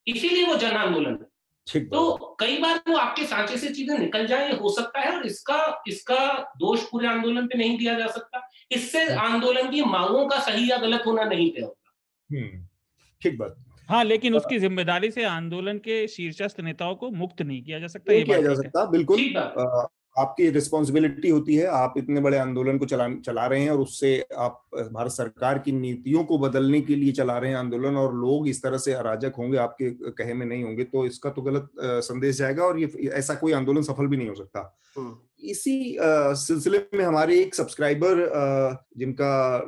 [0.06, 4.52] इसीलिए वो जन आंदोलन है। तो कई बार वो आपके सांचे से चीज़ें निकल जाए
[4.52, 6.18] हो सकता है और इसका इसका
[6.56, 10.76] दोष पूरे आंदोलन पे नहीं दिया जा सकता। इससे आंदोलन की मांगों का सही या
[10.76, 11.94] गलत होना नहीं तय होता।
[12.30, 12.66] हम्म,
[13.22, 13.56] ठीक बात।
[13.88, 18.12] हाँ लेकिन उसकी ज़िम्मेदारी से आंदोलन के शीर्षस्थ नेताओं को मुक्त नहीं किया जा सकता
[18.12, 19.86] ये किया जा सकता बिल्कुल।
[20.18, 24.12] आपकी रिस्पॉन्सिबिलिटी होती है आप इतने बड़े आंदोलन को चला चला रहे हैं और उससे
[24.36, 28.48] आप भारत सरकार की नीतियों को बदलने के लिए चला रहे हैं आंदोलन और लोग
[28.48, 32.36] इस तरह से अराजक होंगे आपके कहे में नहीं होंगे तो इसका तो गलत संदेश
[32.36, 34.60] जाएगा और ये ऐसा कोई आंदोलन सफल भी नहीं हो सकता।
[34.96, 38.26] हम्म। इसी सिलसिले में हमारे एक सब्सक्राइबर
[38.98, 39.58] जिनका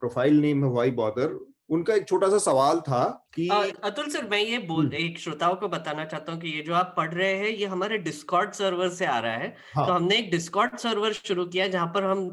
[0.00, 1.38] प्रोफ़ाइल नेम है वाई बॉदर
[1.72, 3.02] उनका एक छोटा सा सवाल था
[3.34, 6.62] कि अतुल सर मैं ये बोल हम्म। एक श्रोताओं को बताना चाहता हूँ कि ये
[6.62, 9.86] जो आप पढ़ रहे हैं ये हमारे डिस्कॉर्ड सर्वर से आ रहा है हाँ.
[9.86, 12.28] तो हमने एक डिस्कॉर्ड सर्वर शुरू किया जहाँ पर हम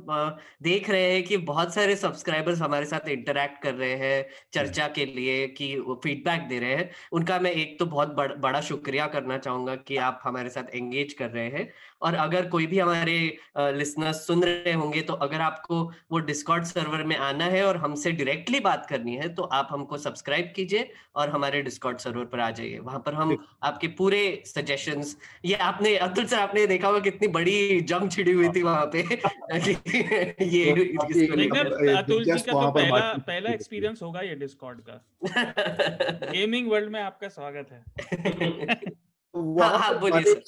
[0.63, 5.05] देख रहे हैं कि बहुत सारे सब्सक्राइबर्स हमारे साथ इंटरेक्ट कर रहे हैं चर्चा के
[5.07, 9.37] लिए कि फीडबैक दे रहे हैं उनका मैं एक तो बहुत बड़, बड़ा शुक्रिया करना
[9.39, 11.67] चाहूँगा कि आप हमारे साथ एंगेज कर रहे हैं
[12.01, 17.03] और अगर कोई भी हमारे लिसनर्स सुन रहे होंगे तो अगर आपको वो डिस्कॉर्ड सर्वर
[17.03, 21.29] में आना है और हमसे डायरेक्टली बात करनी है तो आप हमको सब्सक्राइब कीजिए और
[21.29, 26.25] हमारे डिस्कॉर्ड सर्वर पर आ जाइए। वहाँ पर हम आपके पूरे सजेशंस ये आपने अब्दुल
[26.25, 29.01] सर आपने देखा होगा कितनी बड़ी जंग छिड़ी हुई थी वहाँ पे।
[30.45, 35.05] ये अतुल जी का तो पहला पहला एक्सपीरियंस होगा ये डिस्कॉर्ड का।
[36.31, 38.79] गेमिंग वर्ल्ड में आपका स्वागत है।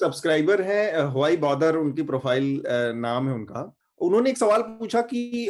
[0.00, 2.62] सब्सक्राइबर है हवाई बॉदर उनकी प्रोफ़ाइल
[2.96, 5.48] नाम है उनका। उन्होंने एक सवाल पूछा कि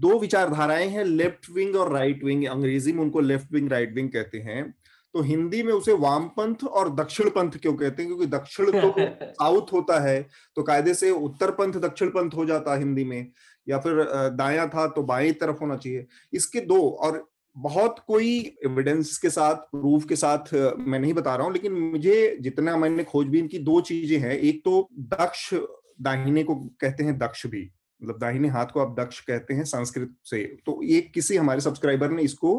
[0.00, 4.10] दो विचारधाराएँ हैं लेफ़्ट विंग और राइट विंग अंग्रेज़ी में उनको लेफ़्ट विंग राइट विंग
[4.10, 4.70] कहते हैं।
[5.14, 8.10] तो हिंदी में उसे वामपंथ और दक्षिण पंथ क्यों कहते हैं?
[8.10, 8.94] क्योंकि दक्षिण तो
[9.32, 10.20] साउथ होता है
[10.56, 13.30] तो कायदे से उत्तर पंथ दक्षिण पंथ हो जाता है हिंदी में।
[13.66, 14.04] या फिर
[14.36, 17.24] दाया था तो बाएँ तरफ़ होना चाहिए। इसके दो और
[17.56, 22.36] बहुत कोई एविडेंस के साथ प्रूफ के साथ मैं नहीं बता रहा हूँ, लेकिन मुझे
[22.40, 25.48] जितना मैंने खोजबीन की दो चीज़ें हैं। एक तो दक्ष
[26.00, 30.14] दाहिने को कहते हैं दक्ष भी मतलब दाहिने हाथ को आप दक्ष कहते हैं संस्कृत
[30.24, 32.56] से। तो ये किसी हमारे सब्सक्राइबर ने इसको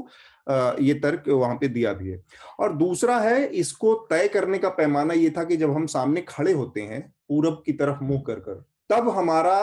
[0.82, 2.22] ये तर्क वहाँ पे दिया भी है।
[2.60, 6.54] और दूसरा है, इसको तय करने का पैमाना ये था कि जब हम सामने खड़े
[6.54, 9.58] होते हैं, पूरब की तरफ़ मुँह कर कर तब हमारा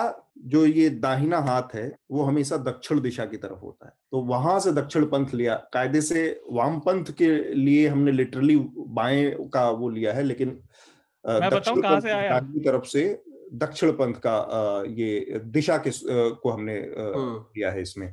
[0.46, 4.58] जो ये दाहिना हाथ है वो हमेशा दक्षिण दिशा की तरफ़ होता है। तो वहाँ
[4.61, 9.88] से दक्षिण पंथ लिया कायदे से वाम पंथ के लिए हमने लिटरली बाएँ का वो
[9.88, 10.50] लिया है लेकिन
[11.24, 12.00] दक्षिण पंथ
[12.52, 13.22] की तरफ़ से
[13.54, 14.37] दक्षिण पंथ का
[14.88, 15.90] ये दिशा के
[16.42, 18.12] को हमने लिया है इसमें।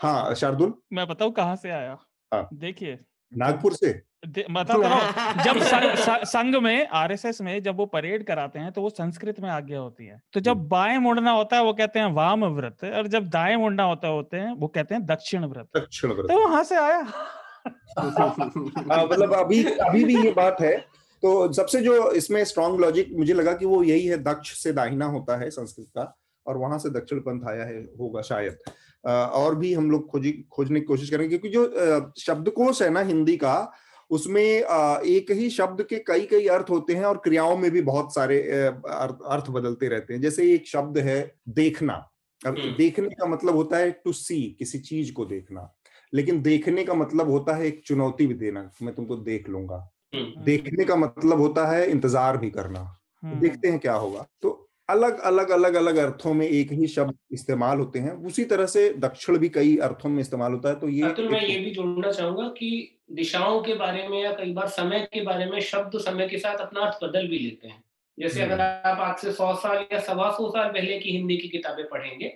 [0.00, 0.74] हाँ शार्दुल?
[0.92, 1.98] मैं बताऊँ कहाँ से आया?
[2.32, 2.98] हाँ। देखिए।
[3.32, 3.90] नागपुर से?
[4.24, 9.40] रहा जब संघ संघ में आरएसएस में जब वो परेड कराते हैं तो वो संस्कृत
[9.40, 12.84] में आज्ञा होती है। तो जब। बाएँ मुड़ना होता है वो कहते हैं वाम व्रत
[12.84, 16.48] और जब दाएँ मुड़ना होता होते हैं वो कहते हैं दक्षिण व्रत। दक्षिण व्रत। तो
[16.48, 16.98] वहाँ से आया।
[17.68, 20.76] हाँ, मतलब अभी अभी भी ये बात है।
[21.22, 25.06] तो सबसे जो इसमें स्ट्रॉन्ग लॉजिक मुझे लगा कि वो यही है दक्ष से दाहिना
[25.06, 28.58] होता है संस्कृत का और वहाँ से दक्षिण पंथ आया है होगा शायद।
[29.06, 33.36] और भी हम लोग खोजी खोजने की कोशिश करेंगे क्योंकि जो शब्दकोश है ना हिंदी
[33.36, 33.72] का
[34.10, 38.14] उसमें एक ही शब्द के कई कई अर्थ होते हैं और क्रियाओं में भी बहुत
[38.14, 41.94] सारे अर्थ बदलते रहते हैं। जैसे एक शब्द है देखना।
[42.40, 45.68] अब। देखने का मतलब होता है टू सी किसी चीज़ को देखना।
[46.12, 50.84] लेकिन देखने का मतलब होता है एक चुनौती भी देना मैं तुमको देख लूँगा। देखने
[50.84, 52.80] का मतलब होता है इंतज़ार भी करना।
[53.22, 54.50] तो देखते हैं क्या होगा। तो
[54.88, 58.88] अलग अलग अलग अलग अर्थों में एक ही शब्द इस्तेमाल होते हैं। उसी तरह से
[58.98, 62.12] दक्षिण भी कई अर्थों में इस्तेमाल होता है। तो ये अतुल मैं ये भी जोड़ना
[62.12, 62.70] चाहूँगा कि
[63.10, 66.58] दिशाओं के बारे में या कई बार समय के बारे में शब्द समय के साथ
[66.58, 67.82] अपना अर्थ बदल भी लेते हैं
[68.18, 71.36] जैसे अगर हम्म। आप आज से सौ साल या सवा सौ साल पहले की हिंदी
[71.36, 72.28] की किताबें पढ़ेंगे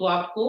[0.00, 0.46] तो आपको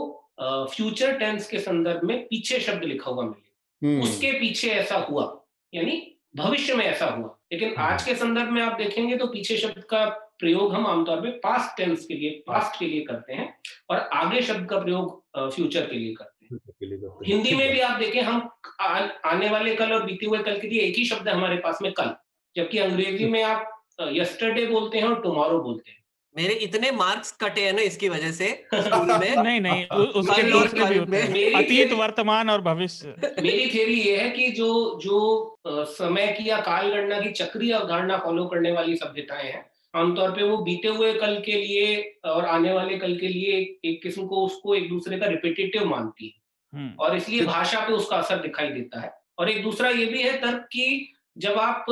[0.71, 5.25] फ्यूचर टेंस के संदर्भ में पीछे शब्द लिखा हुआ मिले हम्म। उसके पीछे ऐसा हुआ
[5.73, 6.01] यानी
[6.35, 9.83] भविष्य में ऐसा हुआ लेकिन हाँ। आज के संदर्भ में आप देखेंगे तो पीछे शब्द
[9.89, 10.05] का
[10.39, 13.53] प्रयोग हम आमतौर पे पास्ट टेंस के लिए पास्ट के लिए करते हैं
[13.89, 16.40] और आगे शब्द का प्रयोग फ्यूचर के लिए करते हैं
[17.25, 18.49] हिंदी में भी आप देखें हम
[18.81, 21.55] आ, आने वाले कल और बीते हुए कल के लिए एक ही शब्द है हमारे
[21.55, 22.15] पास में कल
[22.55, 25.97] जबकि अंग्रेज़ी में आप यस्टरडे बोलते हैं और टुमारो बोलते हैं।
[26.37, 30.85] मेरे इतने मार्क्स कटे हैं ना इसकी वजह से स्कूल में। नहीं नहीं उसके दूसरे
[30.85, 36.27] भी होते हैं। अतीत वर्तमान और भविष्य। मेरी थ्योरी ये है कि जो जो समय
[36.27, 40.57] की या काल गणना की चक्रीय अवधारणा फॉलो करने वाली सभ्यताएँ हैं आमतौर पे वो
[40.57, 44.75] बीते हुए कल के लिए और आने वाले कल के लिए एक, किस्म को उसको
[44.75, 46.40] एक दूसरे का रिपीटेटिव मानती है।
[46.99, 50.37] और इसलिए भाषा पे उसका असर दिखाई देता है। और एक दूसरा ये भी है
[50.41, 51.85] तर्क कि जब आप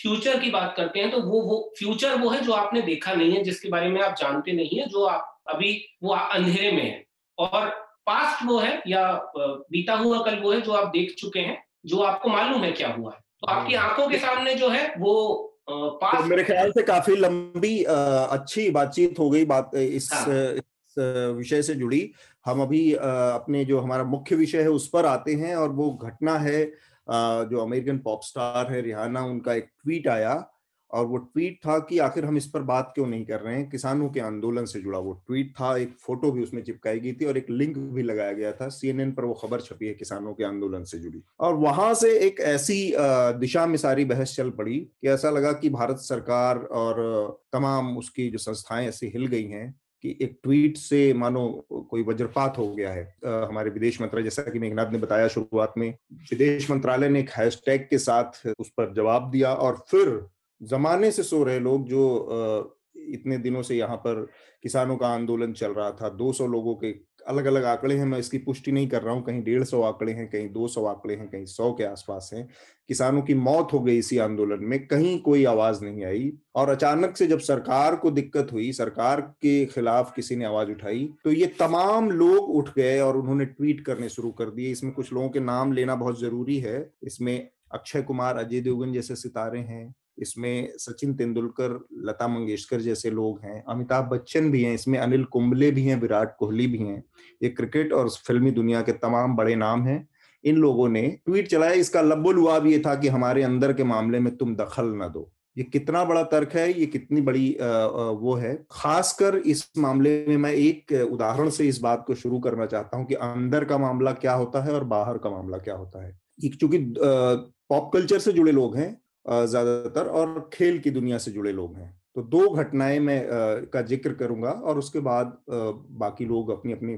[0.00, 3.32] फ्यूचर की बात करते हैं तो वो वो फ्यूचर वो है जो आपने देखा नहीं
[3.32, 7.04] है जिसके बारे में आप जानते नहीं है जो आप अभी वो अंधेरे में है।
[7.38, 7.68] और
[8.06, 9.04] पास्ट वो है या
[9.34, 12.88] बीता हुआ कल वो है जो आप देख चुके हैं जो आपको मालूम है क्या
[12.88, 16.82] हुआ है। तो आपकी हाँ। आँखों के सामने जो है वो तो मेरे ख्याल से
[16.82, 20.94] काफ़ी लंबी अच्छी बातचीत हो गई बात इस, हाँ। इस
[21.36, 22.00] विषय से जुड़ी।
[22.46, 26.38] हम अभी अपने जो हमारा मुख्य विषय है उस पर आते हैं और वो घटना
[26.38, 26.64] है
[27.06, 30.44] जो अमेरिकन पॉप स्टार है रिहाना, उनका एक ट्वीट आया
[30.90, 33.68] और वो ट्वीट था कि आखिर हम इस पर बात क्यों नहीं कर रहे हैं?
[33.70, 37.24] किसानों के आंदोलन से जुड़ा वो ट्वीट था, एक फ़ोटो भी उसमें चिपकाई गई थी
[37.24, 40.44] और एक लिंक भी लगाया गया था सीएनएन पर वो खबर छपी है किसानों के
[40.44, 42.92] आंदोलन से जुड़ी। और वहाँ से एक ऐसी
[43.38, 48.28] दिशा में सारी बहस चल पड़ी कि ऐसा लगा कि भारत सरकार और तमाम उसकी
[48.30, 52.92] जो संस्थाएँ ऐसी हिल गई हैं कि एक ट्वीट से मानो कोई वज्रपात हो गया
[52.92, 57.20] है। आ, हमारे विदेश मंत्रालय जैसा कि मेघनाथ ने बताया शुरुआत में विदेश मंत्रालय ने
[57.20, 60.26] एक हैशटैग के साथ उस पर जवाब दिया और फिर
[60.62, 64.28] जमाने से सो रहे लोग जो आ, इतने दिनों से यहाँ पर
[64.62, 68.38] किसानों का आंदोलन चल रहा था 200 लोगों के अलग अलग आंकड़े हैं, मैं इसकी
[68.38, 71.28] पुष्टि नहीं कर रहा हूँ, कहीं डेढ़ सौ आंकड़े हैं, कहीं दो सौ आंकड़े हैं,
[71.28, 72.48] कहीं सौ के आसपास हैं।
[72.88, 77.16] किसानों की मौत हो गई इसी आंदोलन में, कहीं कोई आवाज़ नहीं आई और अचानक
[77.16, 81.46] से जब सरकार को दिक्कत हुई, सरकार के खिलाफ किसी ने आवाज़ उठाई तो ये
[81.58, 85.40] तमाम लोग उठ गए और उन्होंने ट्वीट करने शुरू कर दिए। इसमें कुछ लोगों के
[85.40, 91.14] नाम लेना बहुत ज़रूरी है। इसमें अक्षय कुमार, अजय देवगन जैसे सितारे हैं इसमें सचिन
[91.14, 96.00] तेंदुलकर, लता मंगेशकर जैसे लोग हैं, अमिताभ बच्चन भी हैं, इसमें अनिल कुंबले भी हैं,
[96.00, 97.02] विराट कोहली भी हैं।
[97.42, 100.06] ये क्रिकेट और फिल्मी दुनिया के तमाम बड़े नाम हैं।
[100.44, 103.84] इन लोगों ने ट्वीट चलाया, इसका लब्बुल हुआ भी ये था कि हमारे अंदर के
[103.84, 108.34] मामले में तुम दखल न दो। ये कितना बड़ा तर्क है, ये कितनी बड़ी वो
[108.34, 112.96] है। खासकर इस मामले में मैं एक उदाहरण से इस बात को शुरू करना चाहता
[112.96, 116.18] हूँ कि अंदर का मामला क्या होता है और बाहर का मामला क्या होता है।
[116.50, 121.76] चूँकि पॉप कल्चर से जुड़े लोग हैं ज़्यादातर और खेल की दुनिया से जुड़े लोग
[121.76, 123.24] हैं। तो दो घटनाएँ मैं
[123.72, 126.94] का ज़िक्र करूँगा और उसके बाद बाकी लोग अपनी अपनी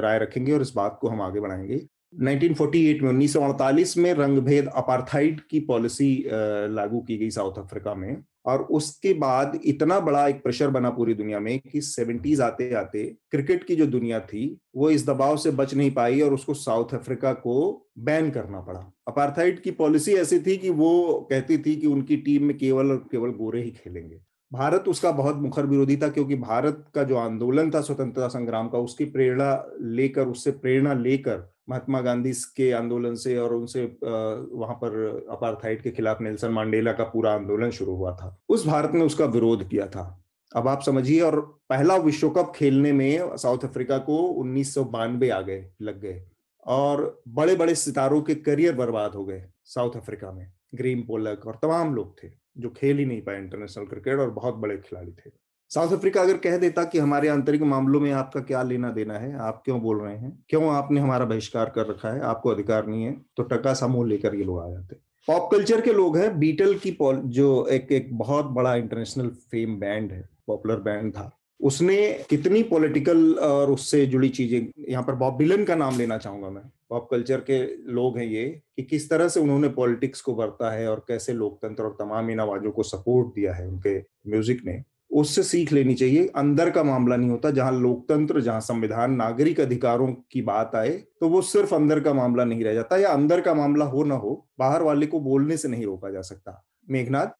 [0.00, 1.80] राय रखेंगे और इस बात को हम आगे बढ़ाएँगे।
[2.20, 7.94] 1948 में, उन्नीस सौ अड़तालीस में रंगभेद अपार्थाइड की पॉलिसी लागू की गई साउथ अफ्रीका
[7.94, 12.74] में। और उसके बाद इतना बड़ा एक प्रेशर बना पूरी दुनिया में कि सेवेंटीज आते
[12.74, 16.54] आते क्रिकेट की जो दुनिया थी, वो इस दबाव से बच नहीं पाई और उसको
[16.54, 21.76] साउथ अफ्रीका को बैन करना पड़ा। अपार्थाइड की पॉलिसी ऐसी थी कि वो कहती थी
[21.76, 24.20] कि उनकी टीम में केवल और केवल गोरे ही खेलेंगे।
[24.52, 28.78] भारत उसका बहुत मुखर विरोधी था क्योंकि भारत का जो आंदोलन था, स्वतंत्रता संग्राम का,
[28.78, 35.26] उसकी प्रेरणा लेकर, उससे प्रेरणा लेकर महात्मा गांधी के आंदोलन से और उनसे वहाँ पर
[35.30, 39.24] अपार्थाइड के खिलाफ नेल्सन मांडेला का पूरा आंदोलन शुरू हुआ था। उस भारत ने उसका
[39.26, 40.04] विरोध किया था।
[40.52, 45.28] अब आप समझिए और पहला विश्व कप खेलने में साउथ अफ्रीका को उन्नीस सौ बानवे
[45.30, 46.22] आ गए, लग गए
[46.66, 51.58] और बड़े बड़े सितारों के करियर बर्बाद हो गए साउथ अफ्रीका में, ग्रीन पोलक और
[51.62, 55.30] तमाम लोग थे जो खेल ही नहीं पाए इंटरनेशनल क्रिकेट और बहुत बड़े खिलाड़ी थे।
[55.70, 59.36] साउथ अफ्रीका अगर कह देता कि हमारे आंतरिक मामलों में आपका क्या लेना देना है,
[59.38, 60.32] आप क्यों बोल रहे हैं?
[60.48, 62.20] क्यों आपने हमारा बहिष्कार कर रखा है?
[62.22, 64.96] आपको अधिकार नहीं है तो टका समूह लेकर ये लोग आ जाते
[65.28, 70.12] पॉप कल्चर के लोग हैं, बीटल की जो एक एक बहुत बड़ा इंटरनेशनल फेम बैंड
[70.12, 71.30] है, पॉपुलर बैंड था।
[71.60, 71.96] उसने
[72.30, 76.62] कितनी पॉलिटिकल और उससे जुड़ी चीज़ें, यहाँ पर बॉब डिलन का नाम लेना चाहूँगा मैं।
[76.90, 80.88] पॉप कल्चर के लोग हैं ये, कि किस तरह से उन्होंने पॉलिटिक्स को बरता है
[80.88, 83.98] और कैसे लोकतंत्र और तमाम इन आवाजों को सपोर्ट दिया है उनके
[84.30, 89.14] म्यूज़िक ने। उससे सीख लेनी चाहिए। अंदर का मामला नहीं होता, जहाँ लोकतंत्र, जहाँ संविधान,
[89.14, 93.08] नागरिक अधिकारों की बात आए तो वो सिर्फ़ अंदर का मामला नहीं रह जाता, या
[93.10, 96.64] अंदर का मामला हो ना हो, बाहर वाले को बोलने से नहीं रोका जा सकता।
[96.88, 97.38] मेघनाथ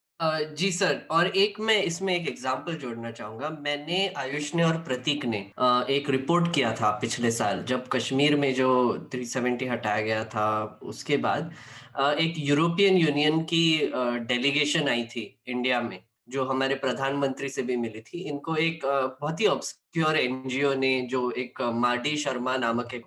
[0.56, 5.24] जी सर, और एक मैं इसमें एक एग्जांपल जोड़ना चाहूँगा। मैंने आयुष ने और प्रतीक
[5.24, 5.38] ने
[5.90, 8.68] एक रिपोर्ट किया था पिछले साल, जब कश्मीर में जो
[9.12, 11.50] 370 हटाया गया था, उसके बाद
[12.18, 13.92] एक यूरोपियन यूनियन की
[14.26, 15.98] डेलीगेशन आई थी इंडिया में।
[16.30, 21.30] जो हमारे प्रधानमंत्री से भी मिली थी इनको एक बहुत ही ऑब्सक्योर एनजीओ ने जो
[21.38, 23.06] एक मार्टी शर्मा नामक एक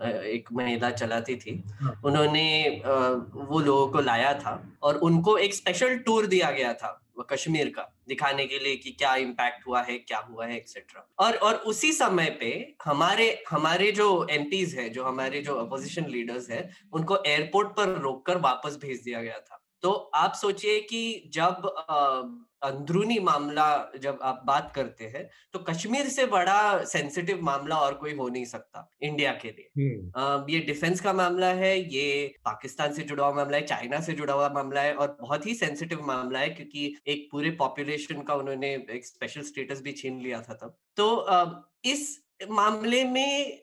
[0.00, 2.46] एक महिला चलाती थी हाँ। उन्होंने
[2.84, 6.98] वो लोगों को लाया था और उनको एक स्पेशल टूर दिया गया था
[7.30, 11.36] कश्मीर का दिखाने के लिए कि क्या इम्पैक्ट हुआ है क्या हुआ है एक्सेट्रा और
[11.38, 12.50] और उसी समय पे
[12.84, 18.38] हमारे हमारे जो एमपीज है जो हमारे जो अपोजिशन लीडर्स है उनको एयरपोर्ट पर रोककर
[18.40, 21.66] वापस भेज दिया गया था तो आप सोचिए कि जब
[22.64, 23.66] अंदरूनी मामला
[24.02, 28.44] जब आप बात करते हैं तो कश्मीर से बड़ा सेंसिटिव मामला और कोई हो नहीं
[28.44, 29.70] सकता इंडिया के लिए।
[30.50, 34.34] ये डिफेंस का मामला है ये पाकिस्तान से जुड़ा हुआ मामला है चाइना से जुड़ा
[34.34, 38.74] हुआ मामला है और बहुत ही सेंसिटिव मामला है क्योंकि एक पूरे पॉपुलेशन का उन्होंने
[38.90, 41.06] एक स्पेशल स्टेटस भी छीन लिया था तब। तो
[41.84, 43.62] इस मामले में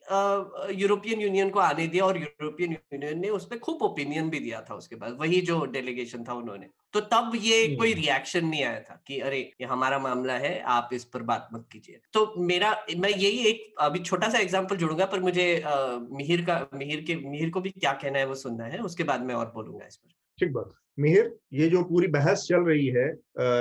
[0.75, 4.61] यूरोपियन यूनियन को आने दिया और यूरोपियन यूनियन ने उस पर खूब ओपिनियन भी दिया
[4.61, 8.79] था उसके बाद वही जो डेलीगेशन था उन्होंने। तो तब ये कोई रिएक्शन नहीं आया
[8.79, 12.71] था कि अरे ये हमारा मामला है आप इस पर बात मत कीजिए। तो मेरा
[12.97, 17.49] मैं यही एक अभी छोटा सा एग्जांपल जोड़ूँगा पर मुझे मिहिर का मिहिर के मिहिर
[17.49, 20.13] को भी क्या कहना है वो सुनना है उसके बाद मैं और बोलूँगा इस पर।
[20.39, 23.07] ठीक बात। मिहिर ये जो पूरी बहस चल रही है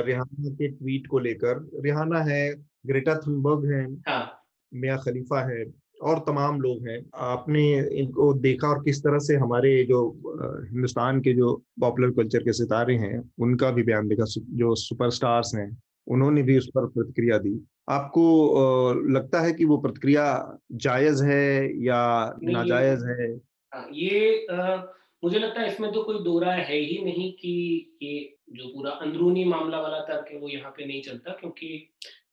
[0.07, 2.48] रिहाना के ट्वीट को लेकर रिहाना है
[2.87, 4.40] ग्रेटा थुनबर्ग है। हाँ.
[4.75, 5.65] मियाँ खलीफा है
[6.03, 7.63] और तमाम लोग हैं। आपने
[7.99, 10.01] इनको देखा और किस तरह से हमारे जो
[10.65, 15.69] हिंदुस्तान के जो पॉपुलर कल्चर के सितारे हैं उनका भी बयान देखा। जो सुपरस्टार्स हैं
[16.07, 17.59] उन्होंने भी उस पर प्रतिक्रिया दी।
[17.91, 18.25] आपको
[19.11, 20.27] लगता है कि वो प्रतिक्रिया
[20.73, 22.01] जायज़ है या
[22.43, 23.35] नाजायज है?
[23.73, 24.77] हाँ, ये आ,
[25.25, 27.53] मुझे लगता है इसमें तो कोई दो राय है ही नहीं कि
[28.03, 28.19] ये
[28.53, 31.69] जो पूरा अंदरूनी मामला वाला तर्क है वो यहाँ पे नहीं चलता क्योंकि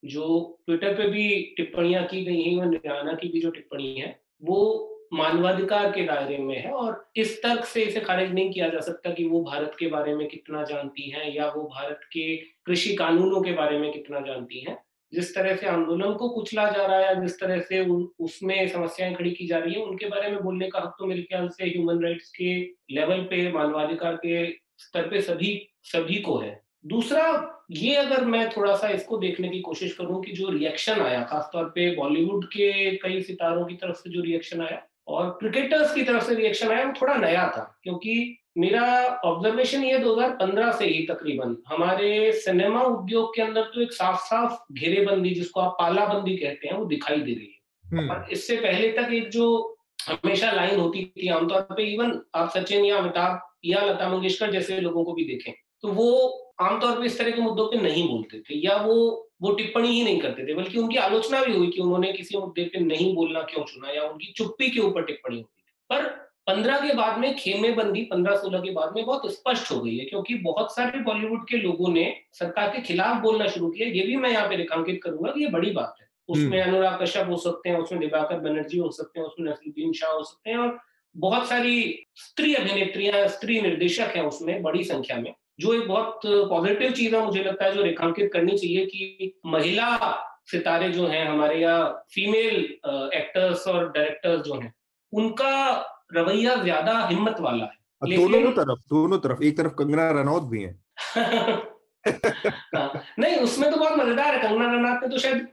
[0.05, 4.87] जो ट्विटर पे भी टिप्पणियाँ की गई हैं निराना की भी जो टिप्पणी है वो
[5.13, 9.11] मानवाधिकार के दायरे में है और इस तर्क से इसे खारिज नहीं किया जा सकता
[9.11, 13.41] कि वो भारत के बारे में कितना जानती हैं या वो भारत के कृषि कानूनों
[13.41, 14.77] के बारे में कितना जानती हैं।
[15.13, 19.15] जिस तरह से आंदोलन को कुचला जा रहा है जिस तरह से उ, उसमें समस्याएँ
[19.15, 21.65] खड़ी की जा रही है उनके बारे में बोलने का हक तो मेरे ख्याल से
[21.65, 22.61] ह्यूमन राइट्स के
[22.91, 27.25] लेवल पे मानवाधिकार के स्तर पे सभी सभी को है। दूसरा
[27.71, 31.65] ये अगर मैं थोड़ा सा इसको देखने की कोशिश करूँ कि जो रिएक्शन आया खासतौर
[31.75, 36.23] पे बॉलीवुड के कई सितारों की तरफ़ से जो रिएक्शन आया और क्रिकेटर्स की तरफ़
[36.23, 38.85] से रिएक्शन आया वो थोड़ा नया था क्योंकि मेरा
[39.25, 44.73] ऑब्जर्वेशन ये 2015 से ही तकरीबन हमारे सिनेमा उद्योग के अंदर तो एक साफ़ साफ़
[44.73, 48.91] घेरेबंदी जिसको आप पालाबंदी कहते हैं वो दिखाई दे रही है हम्म। और इससे पहले
[48.91, 49.47] तक एक जो
[50.01, 54.79] हमेशा लाइन होती थी आमतौर पर इवन आप सचिन या अमिताभ या लता मंगेशकर जैसे
[54.79, 55.51] लोगों को भी देखें
[55.83, 59.51] तो वो आमतौर पर इस तरह के मुद्दों पर नहीं बोलते थे या वो वो
[59.51, 62.79] टिप्पणी ही नहीं करते थे बल्कि उनकी आलोचना भी हुई कि उन्होंने किसी मुद्दे पे
[62.79, 66.03] नहीं बोलना क्यों चुना या उनकी चुप्पी के ऊपर टिप्पणी होती थी। पर
[66.47, 69.97] पंद्रह के बाद में खेमे बंदी पंद्रह सोलह के बाद में बहुत स्पष्ट हो गई
[69.97, 74.05] है क्योंकि बहुत सारे बॉलीवुड के लोगों ने सरकार के खिलाफ बोलना शुरू किया। ये
[74.05, 77.29] भी मैं यहाँ पे रेखांकित करूँगा कि ये बड़ी बात है। उसमें हम्म। अनुराग कश्यप
[77.29, 80.57] हो सकते हैं उसमें दिवाकर बनर्जी हो सकते हैं उसमें नसरुद्दीन शाह हो सकते हैं
[80.57, 80.79] और
[81.15, 86.91] बहुत सारी स्त्री अभिनेत्रियाँ स्त्री निर्देशक हैं उसमें बड़ी संख्या में। जो एक बहुत पॉजिटिव
[86.91, 89.97] चीज़ है मुझे लगता है जो रेखांकित करनी चाहिए कि महिला
[90.51, 92.55] सितारे जो हैं हमारे यहाँ फीमेल
[93.15, 94.73] एक्टर्स और डायरेक्टर्स जो हैं
[95.13, 95.53] उनका
[96.13, 100.79] रवैया ज़्यादा हिम्मत वाला है। दोनों तरफ़ दोनों तरफ़ एक तरफ़ कंगना रनौत भी है।
[102.75, 105.47] हाँ, नहीं उसमें तो बहुत मज़ेदार है कंगना रनौत ने तो शायद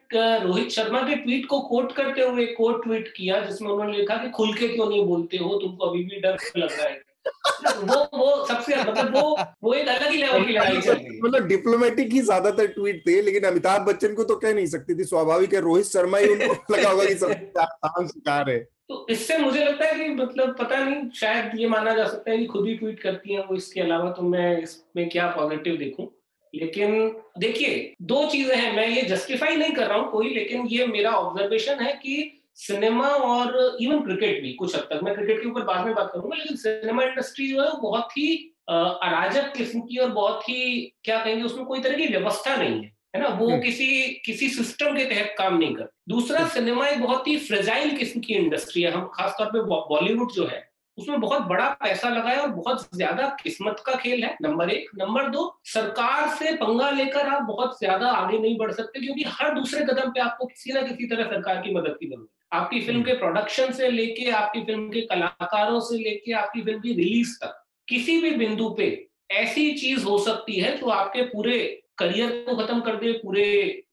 [0.44, 4.30] रोहित शर्मा के ट्वीट को कोट करते हुए कोट ट्वीट किया जिसमें उन्होंने लिखा कि
[4.30, 8.46] खुल के क्यों नहीं बोलते हो तुमको अभी भी डर लग रहा है। वो वो
[8.46, 12.20] सबसे मतलब वो वो एक अलग ही लेवल की लड़ाई चल रही मतलब डिप्लोमेटिक ही
[12.20, 15.86] ज़्यादातर ट्वीट थे लेकिन अमिताभ बच्चन को तो कह नहीं सकती थी स्वाभाविक है रोहित
[15.86, 19.94] शर्मा ही उनको लगा होगा कि सबसे आसान शिकार है। तो इससे मुझे लगता है
[19.94, 23.34] कि मतलब पता नहीं शायद ये माना जा सकता है कि खुद ही ट्वीट करती
[23.34, 26.10] हैं वो इसके अलावा तो मैं इसमें क्या पॉजिटिव देखूँ?
[26.54, 30.86] लेकिन देखिए दो चीज़ें हैं मैं ये जस्टिफाई नहीं कर रहा हूँ कोई लेकिन ये
[30.86, 35.48] मेरा ऑब्जर्वेशन है कि सिनेमा और इवन क्रिकेट भी कुछ हद तक। मैं क्रिकेट के
[35.48, 38.36] ऊपर बाद में बात करूँगा लेकिन सिनेमा इंडस्ट्री जो है बहुत ही
[38.68, 42.92] अराजक किस्म की और बहुत ही क्या कहेंगे उसमें कोई तरह की व्यवस्था नहीं है
[43.16, 43.28] है ना?
[43.28, 43.86] वो हम्म। किसी
[44.24, 48.34] किसी सिस्टम के तहत काम नहीं कर दूसरा सिनेमा एक बहुत ही फ्रेजाइल किस्म की
[48.34, 50.66] इंडस्ट्री है। हम खासतौर पे बॉलीवुड जो है
[50.98, 55.28] उसमें बहुत बड़ा पैसा लगाया और बहुत ज़्यादा किस्मत का खेल है नंबर एक। नंबर
[55.30, 59.84] दो सरकार से पंगा लेकर आप बहुत ज़्यादा आगे नहीं बढ़ सकते क्योंकि हर दूसरे
[59.86, 63.12] कदम पे आपको किसी ना किसी तरह सरकार की मदद की ज़रूरत आपकी फ़िल्म के
[63.12, 68.20] प्रोडक्शन से लेके आपकी फ़िल्म के कलाकारों से लेके आपकी फ़िल्म की रिलीज़ तक किसी
[68.20, 72.96] भी बिंदु पे ऐसी चीज़ हो सकती है जो आपके पूरे करियर को खत्म कर
[72.96, 73.46] दे पूरे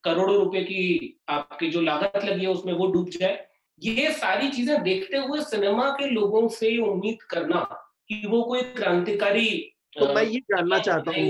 [0.04, 3.46] करोड़ों रुपए की आपकी जो लागत लगी है उसमें वो डूब जाए।
[3.82, 7.60] ये सारी चीज़ें देखते हुए सिनेमा के लोगों से उम्मीद करना
[8.08, 11.26] कि वो कोई क्रांतिकारी तो मैं ये जानना चाहता हूँ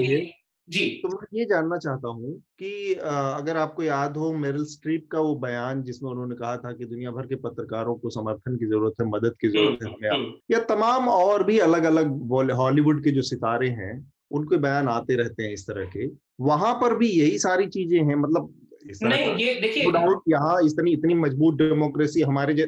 [0.69, 5.21] जी। तो मैं ये जानना चाहता हूँ कि अगर आपको याद हो मेरल स्ट्रीप का
[5.21, 9.01] वो बयान जिसमें उन्होंने कहा था कि दुनिया भर के पत्रकारों को समर्थन की ज़रूरत
[9.01, 13.23] है मदद की ज़रूरत है हमें या तमाम और भी अलग अलग हॉलीवुड के जो
[13.23, 13.95] सितारे हैं
[14.31, 16.07] उनके बयान आते रहते हैं इस तरह के।
[16.41, 18.55] वहाँ पर भी यही सारी चीज़ें हैं मतलब
[18.91, 22.67] इस नहीं ये देखिए डाउट यहाँ इतनी इतनी मज़बूत डेमोक्रेसी हमारे जै,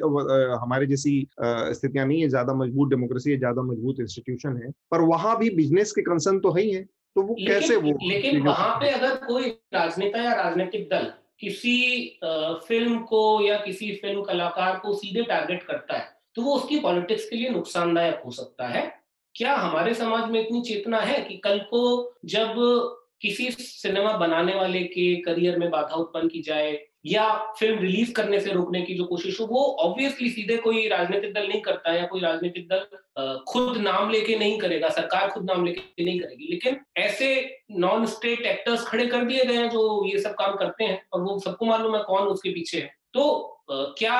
[0.61, 5.37] हमारे जैसी स्थितियाँ नहीं है ज़्यादा मज़बूत डेमोक्रेसी है ज़्यादा मज़बूत इंस्टीट्यूशन है पर वहाँ
[5.39, 6.85] भी बिज़नेस के कंसर्न तो है ही है।
[7.15, 12.05] तो वो कैसे वो लेकिन वहाँ पे अगर कोई राजनेता या राजनीतिक दल किसी
[12.67, 17.29] फ़िल्म को या किसी फ़िल्म कलाकार को सीधे टारगेट करता है तो वो उसकी पॉलिटिक्स
[17.29, 18.99] के लिए नुकसानदायक हो सकता है।
[19.35, 22.53] क्या हमारे समाज में इतनी चेतना है कि कल को जब
[23.21, 26.71] किसी सिनेमा बनाने वाले के करियर में बाधा उत्पन्न की जाए
[27.05, 27.27] या
[27.59, 31.47] फ़िल्म रिलीज़ करने से रोकने की जो कोशिश हो, वो ऑब्वियसली सीधे कोई राजनीतिक दल
[31.47, 36.03] नहीं करता या कोई राजनीतिक दल खुद नाम लेके नहीं करेगा, सरकार खुद नाम लेके
[36.05, 37.33] नहीं करेगी। लेकिन ऐसे
[37.79, 41.21] नॉन स्टेट एक्टर्स खड़े कर दिए गए हैं जो ये सब काम करते हैं और
[41.21, 44.19] वो सबको मालूम है कौन उसके पीछे है। तो क्या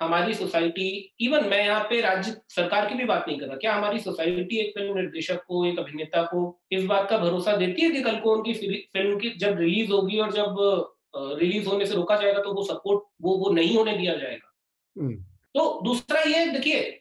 [0.00, 3.74] हमारी सोसाइटी इवन मैं यहाँ पे राज्य सरकार की भी बात नहीं कर रहा, क्या
[3.74, 7.90] हमारी सोसाइटी एक फ़िल्म निर्देशक को, एक अभिनेता को इस बात का भरोसा देती है
[7.90, 10.94] कि कल को उनकी फ़िल्म की जब रिलीज़ होगी और जब
[11.38, 14.52] रिलीज़ होने से रोका जाएगा तो वो सपोर्ट वो वो नहीं होने दिया जाएगा।
[14.96, 15.14] हम्म,
[15.54, 17.00] तो दूसरा ये देखिए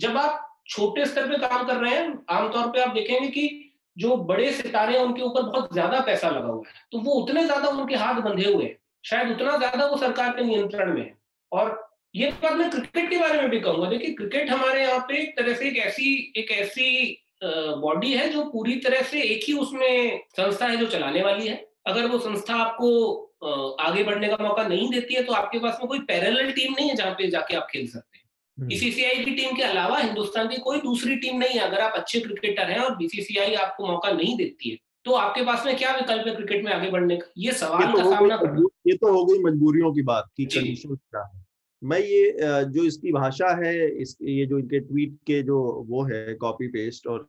[0.00, 3.48] जब आप छोटे स्तर पे काम कर रहे हैं आमतौर पे आप देखेंगे कि
[3.96, 7.44] जो बड़े सितारे हैं उनके ऊपर बहुत ज़्यादा पैसा लगा हुआ है। तो वो उतने
[7.44, 11.12] ज़्यादा उनके हाथ बंधे हुए हैं। शायद उतना ज़्यादा वो सरकार के नियंत्रण में है।
[11.52, 15.20] और ये बात मैं क्रिकेट के बारे में भी कहूँगा। देखिए क्रिकेट हमारे यहाँ पे
[15.22, 19.52] एक तरह से एक ऐसी एक ऐसी बॉडी है जो पूरी तरह से एक ही
[19.58, 21.56] उसमें संस्था है जो चलाने वाली है।
[21.86, 25.88] अगर वो संस्था आपको आगे बढ़ने का मौका नहीं देती है तो आपके पास में
[25.88, 28.24] कोई पैरेलल टीम नहीं है जहाँ पे जाके आप खेल सकते हैं।
[28.58, 31.94] हम्म, बीसीसीआई की टीम के अलावा हिंदुस्तान की कोई दूसरी टीम नहीं है। अगर आप
[31.96, 35.94] अच्छे क्रिकेटर हैं और बीसीसीआई आपको मौका नहीं देती है तो आपके पास में क्या
[35.96, 37.26] विकल्प है क्रिकेट में आगे बढ़ने का?
[37.38, 38.38] ये ये सवाल तो का सामना
[38.86, 41.44] ये तो हो गई मजबूरियों की बात की। कंडीशन क्या है।
[41.82, 46.34] मैं ये जो इसकी भाषा है इस ये जो इनके ट्वीट के जो वो है
[46.34, 47.28] कॉपी पेस्ट और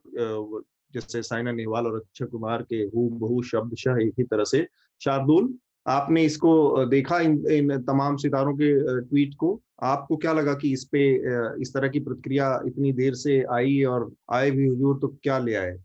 [0.94, 4.66] जैसे साइना नेहवाल और अक्षय कुमार के हु बहु शब्दशः एक ही तरह से
[5.00, 5.54] शार्दुल
[5.88, 9.62] आपने इसको देखा इन, इन तमाम सितारों के ट्वीट को?
[9.82, 11.00] आपको क्या लगा कि इस पे
[11.62, 15.54] इस तरह की प्रतिक्रिया इतनी देर से आई और आए भी हुजूर तो क्या ले
[15.54, 15.78] आए?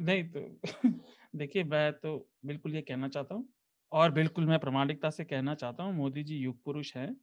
[0.00, 0.60] नहीं तो
[1.36, 3.48] देखिए मैं तो बिल्कुल ये कहना चाहता हूँ
[3.92, 7.16] और बिल्कुल मैं प्रमाणिकता से कहना चाहता हूँ मोदी जी युग पुरुष हैं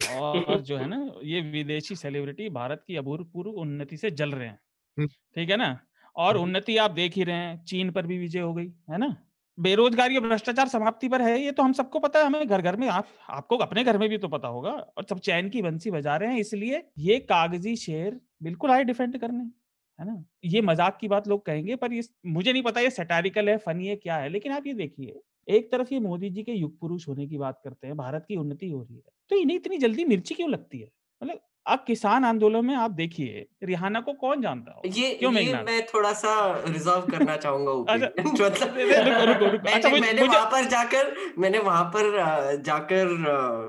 [0.00, 4.58] और जो है ना ये विदेशी सेलिब्रिटी भारत की अभूतपूर्व उन्नति से जल रहे हैं।
[4.98, 5.78] हम्म। ठीक है ना?
[6.16, 8.98] और हम्म। उन्नति आप देख ही रहे हैं चीन पर भी विजय हो गई है
[8.98, 9.16] ना?
[9.58, 12.76] बेरोजगारी और भ्रष्टाचार समाप्ति पर है ये तो हम सबको पता है, हमें घर घर
[12.76, 15.90] में आप, आपको अपने घर में भी तो पता होगा और सब चैन की बंसी
[15.90, 19.44] बजा रहे हैं, इसलिए ये कागज़ी शेर बिल्कुल आए डिफेंड करने,
[19.98, 20.24] है ना?
[20.46, 23.86] ये मज़ाक की बात लोग कहेंगे, पर ये मुझे नहीं पता ये सेटारिकल है फनी
[23.86, 27.08] है, क्या है, लेकिन आप ये देखिए, एक तरफ़ ये मोदी जी के युग पुरुष
[27.08, 30.04] होने की बात करते हैं, भारत की उन्नति हो रही है तो इन्हें इतनी जल्दी
[30.06, 30.88] मिर्ची क्यों लगती है?
[31.20, 35.54] मतलब आप किसान आंदोलन में आप देखिए रिहाना को कौन जानता हो ये क्यों ये
[35.54, 38.06] मैं थोड़ा सा रिज़र्व करना चाहूँगा अच्छा,
[38.44, 41.58] मतलब नहीं, नहीं, रुको, रुको, रुको। अच्छा, मैंने मुझे- मैंने मुझे- वहाँ पर जाकर मैंने
[41.58, 42.10] वहाँ पर
[42.66, 43.06] जाकर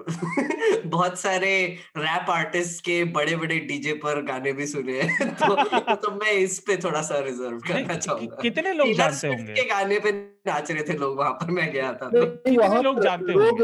[0.86, 5.56] बहुत सारे रैप आर्टिस्ट के बड़े बड़े डीजे पर गाने भी सुने हैं। तो
[5.96, 9.54] तो मैं इस पे थोड़ा सा रिज़र्व करना चाहूँगा। कितने लोग जानते होंगे?
[9.54, 10.12] गाने पे
[10.48, 13.62] नाच रहे थे लोग वहाँ पर मैं गया था। तो लोग जानते लोग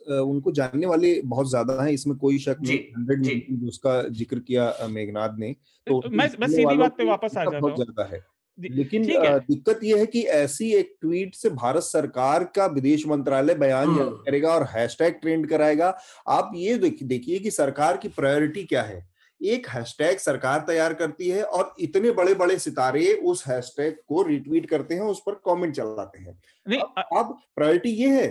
[0.00, 5.38] उनको जानने वाले बहुत ज़्यादा हैं इसमें कोई शक नहीं हंड्रेड उसका ज़िक्र किया मेघनाथ
[5.38, 5.54] ने
[5.86, 8.22] तो मैं मैं सीधी बात पे वापस आ जाता बहुत ज़्यादा है।
[8.58, 13.86] लेकिन दिक्कत यह है कि ऐसी एक ट्वीट से भारत सरकार का विदेश मंत्रालय बयान
[13.86, 15.96] हम्म। जारी करेगा और हैशटैग ट्रेंड कराएगा।
[16.28, 19.08] आप ये देखिए कि सरकार की प्रायोरिटी क्या है।
[19.40, 24.68] एक हैशटैग सरकार तैयार करती है और इतने बड़े बड़े सितारे उस हैशटैग को रिट्वीट
[24.70, 28.28] करते हैं उस पर कमेंट चलाते हैं। नहीं अब अब प्रायोरिटी ये है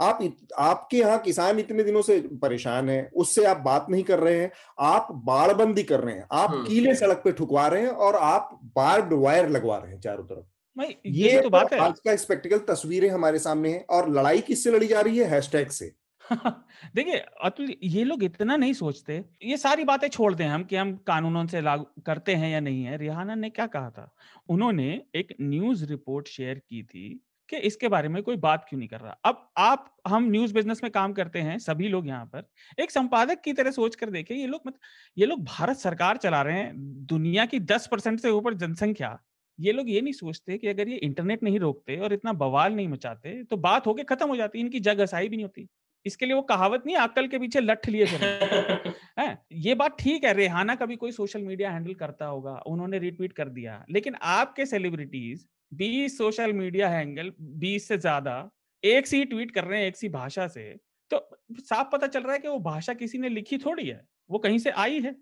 [0.00, 4.18] आप इत- आपके यहाँ किसान इतने दिनों से परेशान है उससे आप बात नहीं कर
[4.18, 7.88] रहे हैं आप बाड़बंदी कर रहे हैं आप हम्म। कीले सड़क पे ठुकवा रहे हैं
[7.88, 10.46] और आप बार्ड वायर लगवा रहे हैं चारों तरफ़।
[10.82, 14.70] ये ये तो बात है। आज का स्पेक्टिकल तस्वीरें हमारे सामने हैं और लड़ाई किससे
[14.70, 15.24] लड़ी जा रही है?
[15.24, 15.92] हैशटैग से।
[16.94, 20.96] देखिए अतुल ये लोग इतना नहीं सोचते। ये सारी बातें छोड़ दें हम कि हम
[20.96, 24.14] कानूनों से लागू करते हैं या नहीं है। रिहाना ने क्या कहा था?
[24.48, 28.88] उन्होंने एक न्यूज़ रिपोर्ट शेयर की थी कि इसके बारे में कोई बात क्यों नहीं
[28.88, 32.48] कर रहा। अब आप हम न्यूज़ बिज़नेस में काम करते हैं सभी लोग यहाँ पर
[32.78, 34.80] एक संपादक की तरह सोच कर देखें ये लोग मतलब
[35.16, 36.72] ये लोग भारत सरकार चला रहे हैं
[37.06, 39.18] दुनिया की दस परसेंट से ऊपर जनसंख्या।
[39.58, 42.88] ये लोग ये नहीं सोचते कि अगर ये इंटरनेट नहीं रोकते और इतना बवाल नहीं
[42.88, 45.66] मचाते तो बात होके खत्म हो जाती इनकी जग असाई भी नहीं होती।
[46.06, 48.04] इसके लिए वो कहावत नहीं अक्कल के पीछे लठ लिए
[49.18, 49.38] है?
[49.54, 53.32] ये बात ठीक है रेहाना का भी कोई सोशल मीडिया हैंडल करता होगा उन्होंने रिट्वीट
[53.32, 58.50] कर दिया लेकिन आपके सेलिब्रिटीज बीस सोशल मीडिया हैंडल बीस से ज़्यादा
[58.84, 60.62] एक सी ट्वीट कर रहे हैं एक सी भाषा से
[61.10, 61.28] तो
[61.60, 64.00] साफ़ पता चल रहा है कि वो भाषा किसी ने लिखी थोड़ी है
[64.30, 65.16] वो कहीं से आई है।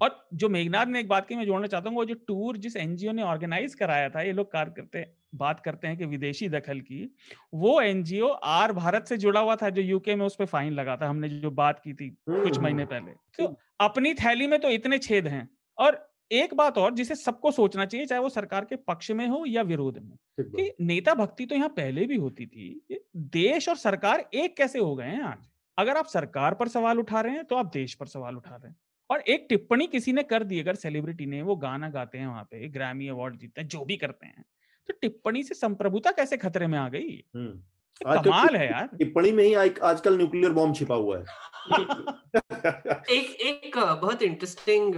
[0.00, 2.76] और जो मेघनाथ ने एक बात की मैं जोड़ना चाहता हूँ वो जो टूर जिस
[2.76, 6.80] एनजीओ ने ऑर्गेनाइज कराया था ये लोग कार्य करते बात करते हैं कि विदेशी दखल
[6.80, 7.04] की
[7.54, 10.96] वो एनजीओ आर भारत से जुड़ा हुआ था जो यूके में उस पर फाइन लगा
[10.96, 14.98] था हमने जो बात की थी कुछ महीने पहले। तो अपनी थैली में तो इतने
[14.98, 19.10] छेद हैं और एक बात और जिसे सबको सोचना चाहिए चाहे वो सरकार के पक्ष
[19.10, 20.16] में हो या विरोध में।
[20.56, 24.94] कि नेता भक्ति तो यहाँ पहले भी होती थी देश और सरकार एक कैसे हो
[24.96, 25.48] गए हैं आज?
[25.78, 28.68] अगर आप सरकार पर सवाल उठा रहे हैं तो आप देश पर सवाल उठा रहे
[28.68, 28.76] हैं।
[29.10, 32.44] और एक टिप्पणी किसी ने कर दी अगर सेलिब्रिटी ने वो गाना गाते हैं वहाँ
[32.44, 34.44] पे ग्रैमी अवार्ड जीतते हैं जो भी करते हैं
[34.88, 37.10] तो टिप्पणी से संप्रभुता कैसे खतरे में आ गई?
[37.10, 41.24] तो कमाल है यार। टिप्पणी में ही आजकल न्यूक्लियर बॉम्ब छिपा हुआ है।
[43.10, 44.94] एक एक बहुत इंटरेस्टिंग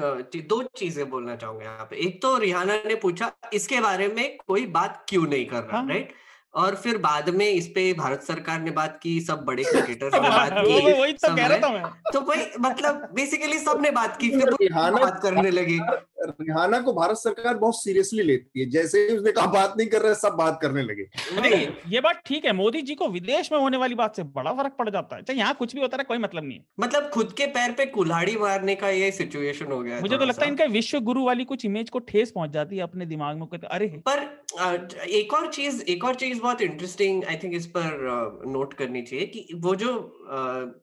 [0.49, 4.67] दो चीज़ें बोलना चाहूँगा यहाँ पे। एक तो रिहाना ने पूछा इसके बारे में कोई
[4.67, 8.61] बात क्यों नहीं कर रहा राइट हाँ। और फिर बाद में इस पे भारत सरकार
[8.61, 12.13] ने बात की सब बड़े क्रिकेटर्स ने बात की वही तो कह रहा था मैं।
[12.13, 15.79] तो भाई मतलब बेसिकली सबने बात की फिर रिहाना बात करने लगे।
[16.21, 20.03] रिहाना को भारत सरकार बहुत सीरियसली लेती है। जैसे ही उसने कहा बात नहीं कर
[20.03, 21.09] रहे सब बात करने लगे।
[21.41, 24.53] नहीं ये बात ठीक है मोदी जी को विदेश में होने वाली बात से बड़ा
[24.53, 27.33] फ़र्क पड़ जाता है। यहाँ कुछ भी होता है कोई मतलब नहीं है। मतलब खुद
[27.33, 30.65] के पैर पे कुल्हाड़ी मारने का ये सिचुएशन हो गया मुझे तो लगता है इनका
[30.65, 34.40] विश्व गुरु वाली कुछ इमेज को ठेस पहुँच जाती है अपने दिमाग में अरे। पर
[34.59, 39.27] एक और चीज़ एक और चीज़ बहुत इंटरेस्टिंग आई थिंक इस पर नोट करनी चाहिए
[39.27, 39.91] कि वो जो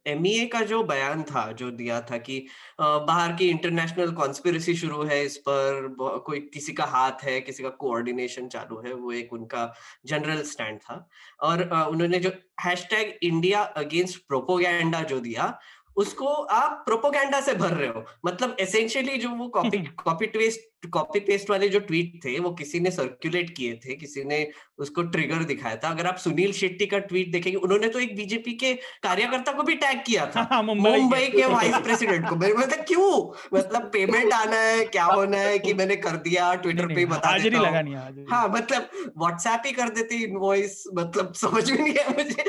[0.08, 2.48] एम uh, का जो बयान था जो दिया था कि
[2.82, 5.96] बाहर की इंटरनेशनल कॉन्स्पिरसी शुरू है इस पर
[6.26, 9.74] कोई किसी का हाथ है किसी का कोऑर्डिनेशन चालू है वो एक उनका
[10.06, 11.10] जनरल स्टैंड था।
[11.42, 12.32] और उन्होंने जो
[12.66, 15.60] हैशटैग इंडिया अगेंस्ट प्रोपोगैंडा जो दिया
[15.98, 21.20] उसको आप प्रोपोगैंडा से भर रहे हो। मतलब एसेंशियली जो वो copy copy paste copy
[21.20, 25.44] paste वाले जो ट्वीट थे वो किसी ने सर्कुलेट किए थे किसी ने उसको ट्रिगर
[25.44, 28.74] दिखाया था। अगर आप सुनील शेट्टी का ट्वीट देखेंगे उन्होंने तो एक बीजेपी के
[29.04, 33.34] कार्यकर्ता को भी टैग किया था। हाँ, मुंबई के। वाइस प्रेसिडेंट को। मतलब क्यों?
[33.54, 36.54] मतलब पेमेंट आना है क्या होना है कि मैंने कर दिया?
[36.56, 41.94] ट्विटर पे बता देता हाँ। मतलब व्हाट्सएप ही कर देते इनवॉइस मतलब समझ में नहीं
[41.94, 42.44] है मुझे।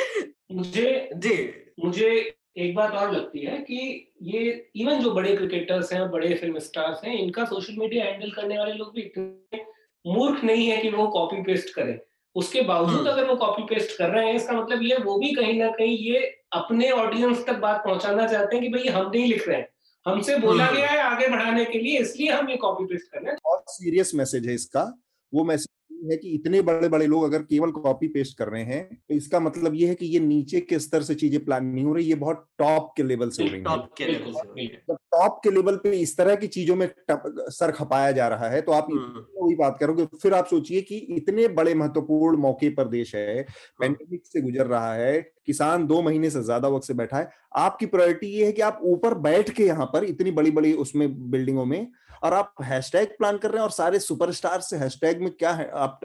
[0.53, 1.37] मुझे जी।
[1.85, 3.77] मुझे एक बात और लगती है कि
[4.25, 4.41] ये
[4.77, 8.73] इवन जो बड़े क्रिकेटर्स हैं बड़े फ़िल्म स्टार्स हैं इनका सोशल मीडिया हैंडल करने वाले
[8.75, 9.65] लोग भी इतने
[10.05, 11.99] मूर्ख नहीं है कि वो कॉपी पेस्ट करें
[12.37, 15.33] उसके बावजूद हम्म। अगर वो कॉपी पेस्ट कर रहे हैं इसका मतलब ये वो भी
[15.35, 16.19] कहीं ना कहीं ये
[16.53, 19.69] अपने ऑडियंस तक बात पहुंचाना चाहते हैं कि भाई हम नहीं लिख रहे हैं
[20.07, 23.21] हमसे बोला हम्म। गया है आगे बढ़ाने के लिए इसलिए हम ये कॉपी पेस्ट कर
[23.21, 24.85] रहे हैं बहुत सीरियस मैसेज है इसका
[25.33, 28.83] वो मैसेज है कि इतने बड़े बड़े लोग अगर केवल कॉपी पेस्ट कर रहे हैं
[29.09, 31.95] तो इसका मतलब ये है कि ये नीचे के स्तर से चीज़ें प्लान नहीं हो
[31.95, 35.51] रही ये बहुत टॉप के लेवल से हो रही टॉप के लेवल से टॉप के
[35.51, 39.25] लेवल पे इस तरह की चीज़ों में सर खपाया जा रहा है तो आप हम्म।
[39.37, 43.43] वही बात करोगे। फिर आप सोचिए कि इतने बड़े महत्वपूर्ण मौके पर देश है
[43.81, 47.87] पेंडेमिक से गुजर रहा है किसान दो महीने से ज़्यादा वक्त से बैठा है आपकी
[47.87, 51.65] प्रायोरिटी ये है कि आप ऊपर बैठ के यहाँ पर इतनी बड़ी बड़ी उसमें बिल्डिंगों
[51.65, 51.81] में
[52.23, 55.71] और आप हैशटैग प्लान कर रहे हैं और सारे सुपरस्टार से हैशटैग में क्या है,
[55.71, 56.01] आप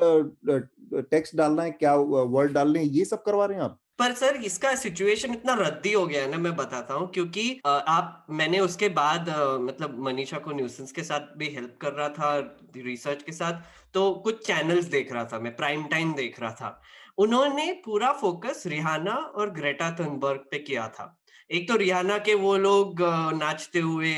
[1.11, 3.79] टेक्स्ट डालना है, क्या वर्ड डालने हैं, ये सब करवा रहे हैं आप?
[3.99, 8.25] पर सर, इसका सिचुएशन इतना रद्दी हो गया है ना, मैं बताता हूँ, क्योंकि आप,
[8.29, 9.29] मैंने उसके बाद
[9.61, 12.37] मतलब मनीषा को न्यूसेंस के साथ भी हेल्प कर रहा था
[12.77, 13.61] रिसर्च के साथ
[13.93, 16.79] तो कुछ चैनल्स देख रहा था, मैं प्राइम टाइम देख रहा था।
[17.17, 21.05] उन्होंने पूरा फोकस रिहाना और ग्रेटा थनबर्ग पे किया था।
[21.53, 23.01] एक तो रिहाना के वो लोग
[23.33, 24.13] नाचते हुए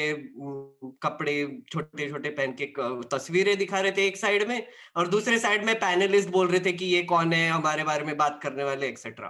[1.04, 1.34] कपड़े
[1.72, 2.66] छोटे छोटे पहन के
[3.10, 4.68] तस्वीरें दिखा रहे थे एक साइड में
[4.98, 8.16] और दूसरे साइड में पैनलिस्ट बोल रहे थे कि ये कौन है, हमारे बारे में
[8.18, 9.28] बात करने वाले एक्सेट्रा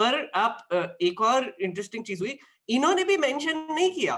[0.00, 2.38] पर आप एक और इंटरेस्टिंग चीज़ हुई,
[2.68, 4.14] इन्होंने भी मेंशन नहीं किया।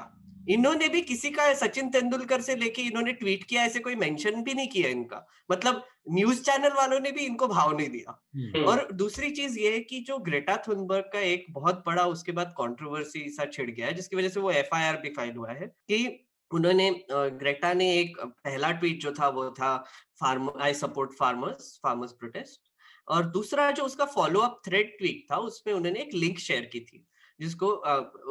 [0.49, 4.55] इन्होंने भी किसी का सचिन तेंदुलकर से लेके इन्होंने ट्वीट किया ऐसे कोई मेंशन भी
[4.55, 8.89] नहीं किया इनका। मतलब न्यूज़ चैनल वालों ने भी इनको भाव नहीं दिया। हम्म। और
[8.93, 13.29] दूसरी चीज़ ये है कि जो ग्रेटा थुनबर्ग का एक बहुत बड़ा उसके बाद कंट्रोवर्सी
[13.31, 16.91] सा छिड़ गया है जिसकी वजह से वो एफआईआर भी फ़ाइल हुआ है कि उन्होंने
[17.11, 19.77] ग्रेटा ने एक पहला ट्वीट जो था वो था
[20.21, 22.61] farm I support farmers farmers protest
[23.09, 26.81] और दूसरा जो उसका फॉलो अप थ्रेड ट्वीट था उसमें उन्होंने एक लिंक शेयर की
[26.81, 27.07] थी।
[27.41, 27.69] जिसको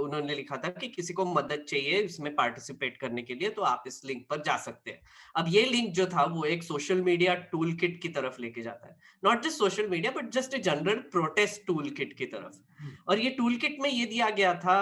[0.02, 3.84] उन्होंने लिखा था कि किसी को मदद चाहिए इसमें पार्टिसिपेट करने के लिए तो आप
[3.88, 5.02] इस लिंक पर जा सकते हैं।
[5.36, 8.88] अब ये लिंक जो था वो एक सोशल मीडिया टूल किट की तरफ़ लेके जाता
[8.88, 12.60] है। Not just social media but just a general protest tool kit की तरफ़।
[13.08, 14.78] और ये टूल किट में ये दिया गया था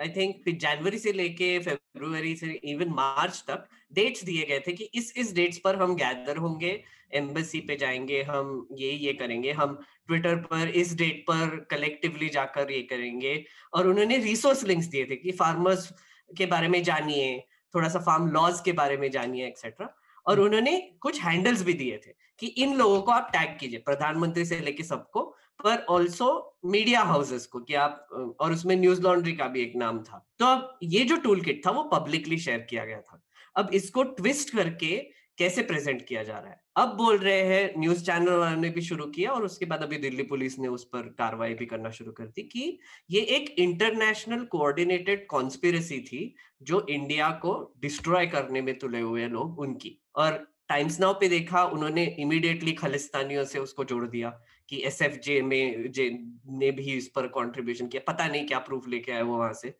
[0.00, 4.84] आई थिंक जनवरी से लेके फेब्रुवरी से इवन मार्च तक डेट्स दिए गए थे कि
[4.94, 6.82] इस इस डेट्स पर हम गैदर होंगे
[7.14, 9.74] एम्बेसी पे जाएँगे हम ये ये करेंगे हम
[10.06, 15.16] ट्विटर पर इस डेट पर कलेक्टिवली जाकर ये करेंगे। और उन्होंने रिसोर्स लिंक्स दिए थे
[15.16, 15.92] कि फार्मर्स
[16.30, 17.38] के बारे में जानिए
[17.74, 19.94] थोड़ा सा फार्म लॉज के बारे में जानिए एक्सेट्रा
[20.26, 23.78] और हम्म। उन्होंने कुछ हैंडल्स भी दिए थे कि इन लोगों को आप टैग कीजिए
[23.78, 25.22] प्रधानमंत्री से लेके सबको
[25.64, 26.28] पर ऑल्सो
[26.64, 30.46] मीडिया हाउसेस को कि आप और उसमें न्यूज़ लॉन्ड्री का भी एक नाम था। तो
[30.46, 33.20] अब ये जो टूल किट था वो पब्लिकली शेयर किया गया था।
[33.56, 34.96] अब इसको ट्विस्ट करके
[35.38, 36.60] कैसे प्रेजेंट किया जा रहा है?
[36.76, 39.96] अब बोल रहे हैं न्यूज़ चैनल वालों ने भी शुरू किया और उसके बाद अभी
[39.96, 42.78] दिल्ली पुलिस ने उस पर कार्रवाई भी करना शुरू कर दी कि
[43.10, 49.58] ये एक इंटरनेशनल कोऑर्डिनेटेड कॉन्स्पिरसी थी जो इंडिया को डिस्ट्रॉय करने में तुले हुए लोग
[49.58, 54.28] उनकी। और टाइम्स नाउ पे देखा, उन्होंने इमीडिएटली खालिस्तानियों से उसको जोड़ दिया
[54.68, 56.08] कि एस एफ़ जे में जे
[56.48, 59.74] ने भी इस पर कंट्रीब्यूशन किया। पता नहीं क्या प्रूफ लेके आए वो वहाँ से।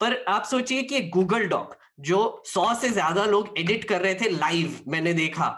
[0.00, 4.28] पर आप सोचिए कि गूगल डॉक जो सौ से ज़्यादा लोग एडिट कर रहे थे
[4.30, 5.48] लाइव मैंने देखा।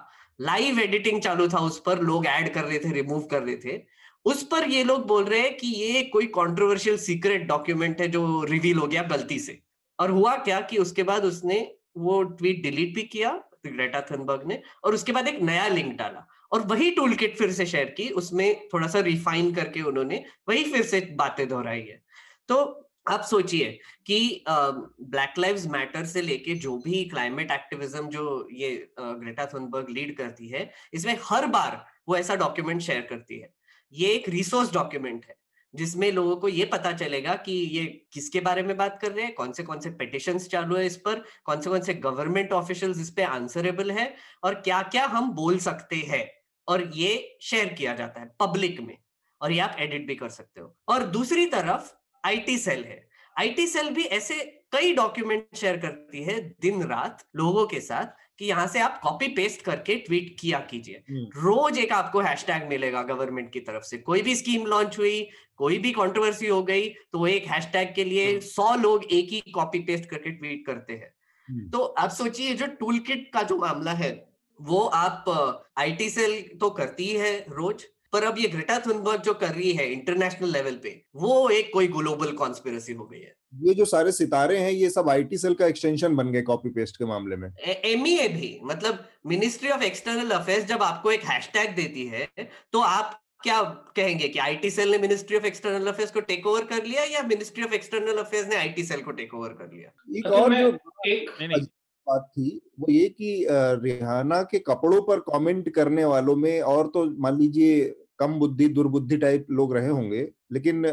[0.41, 3.81] लाइव एडिटिंग चालू था, उस पर लोग ऐड कर रहे थे रिमूव कर रहे थे।
[4.27, 8.43] उस पर ये लोग बोल रहे हैं कि ये कोई कंट्रोवर्शियल सीक्रेट डॉक्यूमेंट है जो
[8.45, 9.59] रिवील हो गया गलती से।
[9.99, 11.61] और हुआ क्या कि उसके बाद उसने
[11.99, 13.31] वो ट्वीट डिलीट भी किया
[13.67, 17.53] ग्रेटा थनबर्ग ने, और उसके बाद एक नया लिंक डाला। और वही टूल किट फिर
[17.53, 22.03] से शेयर की, उसमें थोड़ा सा रिफाइन करके उन्होंने, वही फिर से बातें दोहराई है।
[22.49, 23.71] तो आप सोचिए
[24.07, 30.17] कि ब्लैक लाइव्स मैटर से लेके जो भी क्लाइमेट एक्टिविज्म जो ये ग्रेटा थुनबर्ग लीड
[30.17, 33.53] करती है, इसमें हर बार वो ऐसा डॉक्यूमेंट शेयर करती है।
[33.93, 35.35] ये एक रिसोर्स डॉक्यूमेंट है,
[35.75, 39.35] जिसमें लोगों को ये पता चलेगा कि ये किसके बारे में बात कर रहे हैं,
[39.35, 43.01] कौन से कौन से पिटिशन चालू है इस पर, कौन से कौन से गवर्नमेंट ऑफिशियल्स
[43.01, 46.27] इस पे आंसरेबल है, और क्या क्या हम बोल सकते हैं,
[46.69, 48.97] और ये शेयर किया जाता है पब्लिक में,
[49.41, 51.93] और ये आप एडिट भी कर सकते हो। और दूसरी तरफ़
[52.25, 53.01] आईटी सेल है
[53.37, 54.35] आईटी सेल भी ऐसे
[54.73, 59.27] कई डॉक्यूमेंट शेयर करती है दिन रात लोगों के साथ कि यहाँ से आप कॉपी
[59.29, 63.99] पेस्ट करके ट्वीट किया कीजिए हम्म। रोज एक आपको हैशटैग मिलेगा गवर्नमेंट की तरफ़ से
[64.01, 65.21] कोई भी स्कीम लॉन्च हुई
[65.57, 69.29] कोई भी कंट्रोवर्सी हो गई तो वो एक हैशटैग के लिए हम्म। सौ लोग एक
[69.29, 71.15] ही कॉपी पेस्ट करके ट्वीट करते हैं
[71.49, 74.11] हम्म। तो आप सोचिए जो टूल किट का जो मामला है
[74.61, 75.29] वो आप
[75.79, 79.91] आईटी सेल तो करती है रोज पर अब ये ग्रेटा थुनबर्ग जो कर रही है
[79.93, 84.59] इंटरनेशनल लेवल पे वो एक कोई ग्लोबल कॉन्स्पिरसी हो गई है। ये जो सारे सितारे
[84.59, 88.29] हैं ये सब आईटी सेल का एक्सटेंशन बन गए कॉपी पेस्ट के मामले में। एमईए
[88.29, 92.29] भी मतलब मिनिस्ट्री ऑफ़ एक्सटर्नल अफेयर्स जब आपको एक हैशटैग देती है
[92.73, 93.63] तो आप क्या
[93.97, 97.23] कहेंगे कि आईटी सेल ने मिनिस्ट्री ऑफ़ एक्सटर्नल अफेयर्स को टेक ओवर कर लिया या
[97.29, 99.91] मिनिस्ट्री ऑफ़ एक्सटर्नल अफेयर्स ने आईटी सेल को टेक ओवर कर लिया?
[100.19, 100.69] एक और जो
[101.07, 101.31] एक
[102.07, 107.05] बात थी वो ये कि रिहाना के कपड़ों पर कमेंट करने वालों में और तो
[107.21, 107.83] मान लीजिए
[108.19, 110.91] कम बुद्धि दुर्बुद्धि टाइप लोग रहे होंगे लेकिन आ,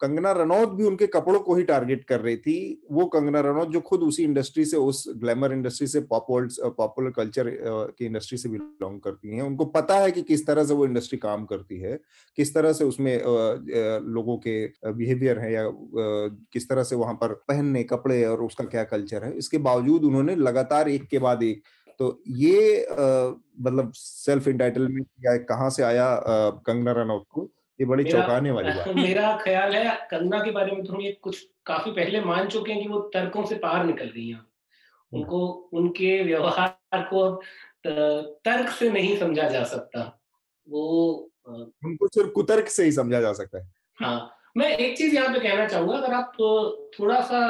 [0.00, 3.80] कंगना रनौत भी उनके कपड़ों को ही टारगेट कर रही थी। वो कंगना रनौत जो
[3.80, 7.50] खुद उसी इंडस्ट्री से उस ग्लैमर इंडस्ट्री से पॉप वर्ल्ड पॉपुलर कल्चर
[7.98, 11.18] की इंडस्ट्री से बिलोंग करती हैं। उनको पता है कि किस तरह से वो इंडस्ट्री
[11.18, 11.98] काम करती है
[12.38, 13.14] किस तरह से उसमें
[14.08, 15.64] लोगों के बिहेवियर है या
[16.52, 20.36] किस तरह से वहाँ पर पहनने कपड़े और उसका क्या कल्चर है। इसके बावजूद उन्होंने
[20.36, 21.62] लगातार एक के बाद एक
[22.00, 22.86] तो ये
[23.60, 26.20] मतलब सेल्फ इंटाइटलमेंट या कहाँ से आया
[26.66, 27.50] कंगना रनौत को?
[27.80, 31.12] ये बड़ी चौंकाने वाली बात। मेरा ख्याल है कंगना के बारे में तो हम ये
[31.12, 34.40] कुछ काफ़ी पहले मान चुके हैं कि वो तर्कों से पार निकल रही हैं।
[35.12, 37.40] उनको उनके व्यवहार को अब
[38.44, 40.20] तर्क से नहीं समझा जा सकता।
[40.68, 40.86] वो
[41.48, 45.40] उनको सिर्फ़ कुतर्क से ही समझा जा सकता है। हाँ मैं एक चीज़ यहाँ पे
[45.40, 46.32] कहना चाहूँगा अगर आप
[47.00, 47.40] थोड़ा सा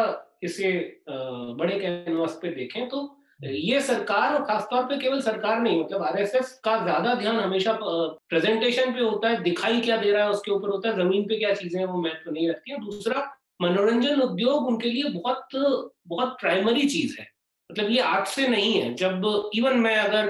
[0.43, 6.03] इसे बड़े कैनवास पे देखें तो ये सरकार, और खासतौर पे केवल सरकार नहीं मतलब
[6.03, 10.51] आरएसएस का ज़्यादा ध्यान हमेशा प्रेजेंटेशन पे होता है, दिखाई क्या दे रहा है उसके
[10.51, 13.27] ऊपर होता है, ज़मीन पे क्या चीज़ें हैं वो महत्व नहीं रखती है। दूसरा,
[13.63, 15.49] मनोरंजन उद्योग उनके लिए बहुत
[16.09, 17.27] बहुत प्राइमरी चीज़ है।
[17.71, 20.29] मतलब ये आज से नहीं है, जब इवन मैं अगर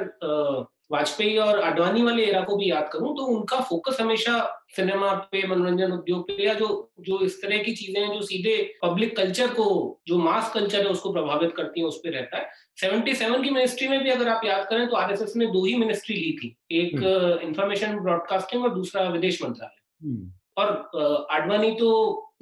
[0.91, 4.39] वाजपेयी और आडवाणी वाले एरा को भी याद करूँ तो उनका फोकस हमेशा
[4.77, 6.69] सिनेमा पे मनोरंजन उद्योग पे या जो
[7.01, 9.67] जो इस तरह की चीज़ें हैं जो सीधे पब्लिक कल्चर को
[10.07, 12.49] जो मास कल्चर है उसको प्रभावित करती है उस पर रहता है
[12.81, 15.75] सेवेंटी सेवन की मिनिस्ट्री में भी अगर आप याद करें तो आरएसएस ने दो ही
[15.77, 16.97] मिनिस्ट्री ली थी एक
[17.43, 21.91] इंफॉर्मेशन हम्म। ब्रॉडकास्टिंग और दूसरा विदेश मंत्रालय हम्म। और आडवाणी तो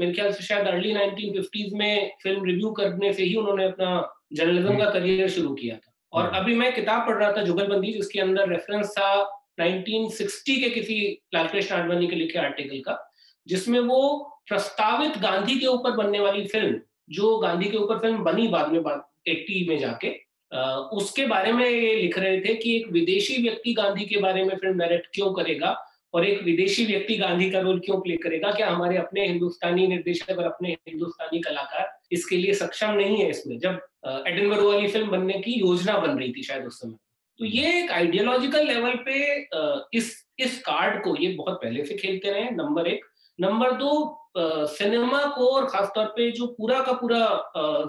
[0.01, 3.91] मेरे ख्याल से शायद अर्ली नाइनटीन में फ़िल्म रिव्यू करने से ही उन्होंने अपना
[4.33, 7.43] जर्नलिज्म हम्म। का करियर शुरू किया था और हम्म। अभी मैं किताब पढ़ रहा था
[7.43, 9.11] जुगलबंदी जिसके अंदर रेफरेंस था
[9.61, 10.97] 1960 के किसी
[11.35, 12.97] लालकृष्ण आडवाणी के लिखे आर्टिकल का
[13.47, 14.01] जिसमें वो
[14.49, 16.81] प्रस्तावित गांधी के ऊपर बनने वाली फ़िल्म
[17.11, 18.81] जो गांधी के ऊपर फ़िल्म बनी बाद में
[19.29, 20.15] एट्टी में जाके
[20.97, 24.57] उसके बारे में ये लिख रहे थे कि एक विदेशी व्यक्ति गांधी के बारे में
[24.57, 25.77] फ़िल्म डायरेक्ट क्यों करेगा
[26.15, 28.51] और एक विदेशी व्यक्ति गांधी का रोल क्यों प्ले करेगा?
[28.51, 33.59] क्या हमारे अपने हिंदुस्तानी निर्देशक और अपने हिंदुस्तानी कलाकार इसके लिए सक्षम नहीं है इसमें?
[33.59, 33.81] जब
[34.27, 36.97] एडनबरो वाली फ़िल्म बनने की योजना बन रही थी शायद उस समय।
[37.41, 39.19] तो ये एक आइडियोलॉजिकल लेवल पे
[39.99, 43.05] इस इस कार्ड को ये बहुत पहले से खेलते रहे नंबर एक।
[43.39, 43.93] नंबर दो
[44.69, 47.21] सिनेमा को और खासतौर पे जो पूरा का पूरा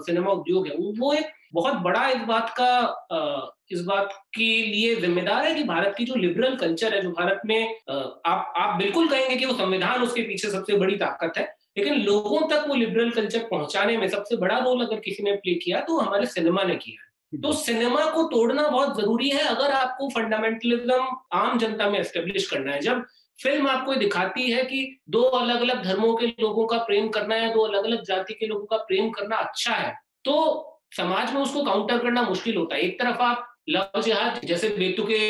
[0.06, 5.44] सिनेमा उद्योग है, वो एक बहुत बड़ा इस बात का इस बात के लिए जिम्मेदार
[5.44, 9.36] है कि भारत की जो लिबरल कल्चर है, जो भारत में आप आप बिल्कुल कहेंगे
[9.36, 11.44] कि वो संविधान उसके पीछे सबसे बड़ी ताकत है,
[11.78, 15.54] लेकिन लोगों तक वो लिबरल कल्चर पहुँचाने में सबसे बड़ा रोल अगर किसी ने प्ले
[15.56, 20.08] किया तो हमारे सिनेमा ने किया तो सिनेमा को तोड़ना बहुत ज़रूरी है, अगर आपको
[20.10, 20.94] फंडामेंटलिज्म
[21.32, 23.04] आम जनता में एस्टेब्लिश करना है। जब
[23.38, 27.52] फ़िल्म आपको दिखाती है कि दो अलग अलग धर्मों के लोगों का प्रेम करना है,
[27.54, 29.94] दो अलग अलग जाति के लोगों का प्रेम करना अच्छा है
[30.24, 34.68] तो समाज में उसको काउंटर करना मुश्किल होता है। एक तरफ़ आप लव जिहाद जैसे
[34.78, 35.20] बेतुके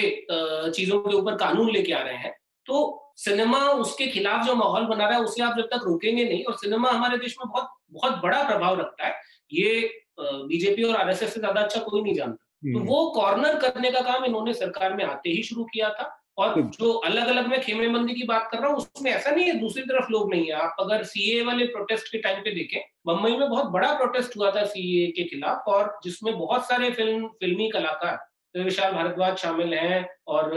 [0.70, 2.32] चीज़ों के ऊपर कानून लेके आ रहे हैं
[2.66, 2.76] तो
[3.18, 6.54] सिनेमा उसके खिलाफ जो माहौल बना रहा है उसे आप जब तक रोकेंगे नहीं और
[6.56, 9.14] सिनेमा हमारे देश में बहुत बहुत बड़ा प्रभाव रखता है।
[9.50, 9.90] ये
[10.20, 14.00] बीजेपी और आरएसएस से ज़्यादा अच्छा कोई नहीं जानता। तो हम्म। वो कॉर्नर करने का
[14.02, 16.08] काम इन्होंने सरकार में आते ही शुरू किया था।
[16.40, 19.46] और जो अलग अलग मैं खेमे बंदी की बात कर रहा हूँ उसमें ऐसा नहीं
[19.46, 22.80] है दूसरी तरफ़ लोग नहीं है। आप अगर सीए वाले प्रोटेस्ट के टाइम पे देखें
[23.06, 27.28] मुंबई में बहुत बड़ा प्रोटेस्ट हुआ था सीए के खिलाफ और जिसमें बहुत सारे फ़िल्म
[27.40, 28.16] फिल्मी कलाकार
[28.54, 30.54] तो विशाल भारद्वाज शामिल हैं और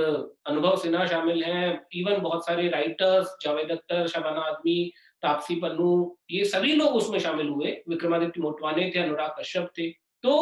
[0.47, 4.91] अनुभव सिन्हा शामिल हैं इवन बहुत सारे राइटर्स जावेद अख्तर शबाना आदमी
[5.23, 5.91] तापसी पन्नू
[6.31, 9.89] ये सभी लोग उसमें शामिल हुए। विक्रमादित्य मोटवाने थे अनुराग कश्यप थे।
[10.23, 10.33] तो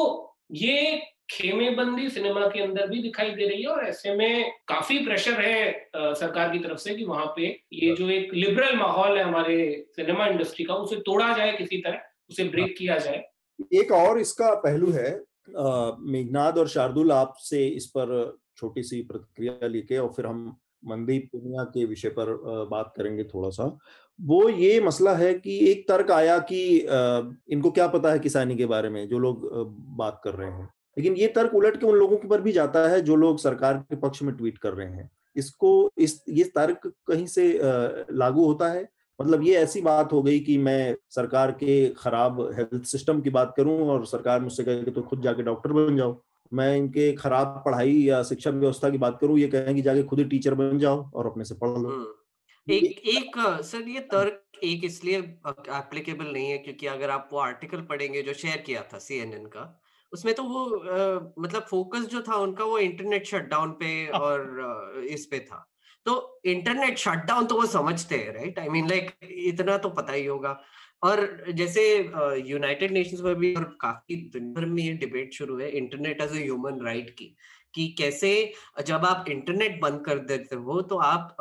[0.52, 1.02] ये
[1.32, 5.70] खेमेबंदी सिनेमा के अंदर भी दिखाई दे रही है और ऐसे में काफ़ी प्रेशर है
[5.96, 9.86] आ, सरकार की तरफ़ से कि वहाँ पे ये जो एक लिबरल माहौल है हमारे
[9.96, 13.24] सिनेमा इंडस्ट्री का उसे तोड़ा जाए किसी तरह उसे ब्रेक किया जाए।
[13.74, 15.10] एक और इसका पहलू है
[16.12, 18.12] मेघनाद और शार्दुल आपसे इस पर
[18.58, 20.46] छोटी सी प्रतिक्रिया लेके और फिर हम
[20.84, 22.34] मनदीप पुनिया के विषय पर
[22.72, 23.66] बात करेंगे थोड़ा सा।
[24.20, 26.62] वो ये मसला है कि एक तर्क आया कि
[27.52, 29.50] इनको क्या पता है किसानी के बारे में जो लोग
[29.98, 32.88] बात कर रहे हैं। लेकिन ये तर्क उलट के उन लोगों के ऊपर भी जाता
[32.90, 36.92] है जो लोग सरकार के पक्ष में ट्वीट कर रहे हैं। इसको इस ये तर्क
[37.08, 37.48] कहीं से
[38.14, 38.88] लागू होता है?
[39.20, 43.54] मतलब ये ऐसी बात हो गई कि मैं सरकार के खराब हेल्थ सिस्टम की बात
[43.58, 46.20] करूँ और सरकार मुझसे कहे कि तो खुद जाके डॉक्टर बन जाओ।
[46.52, 50.20] मैं इनके खराब पढ़ाई या शिक्षा व्यवस्था की बात करूँ ये कहें कि जाके खुद
[50.20, 54.60] ही टीचर बन जाओ और अपने से पढ़ लो। हम्म। एक एक सर ये तर्क
[54.64, 58.98] एक इसलिए एप्लीकेबल नहीं है क्योंकि अगर आप वो आर्टिकल पढ़ेंगे जो शेयर किया था
[59.00, 59.64] सीएनएन का
[60.14, 65.26] उसमें तो वो आ, मतलब फोकस जो था उनका वो इंटरनेट शटडाउन पे और इस
[65.26, 65.68] पे था।
[66.06, 70.26] तो इंटरनेट शटडाउन तो वो समझते हैं राइट आई मीन लाइक इतना तो पता ही
[70.26, 70.60] होगा।
[71.04, 71.84] और जैसे
[72.48, 76.36] यूनाइटेड नेशंस में भी और काफ़ी दुनिया भर में ये डिबेट शुरू है internet as
[76.38, 77.36] a human right की
[77.74, 78.32] कि कैसे
[78.86, 81.36] जब आप इंटरनेट बंद कर देते हो तो आप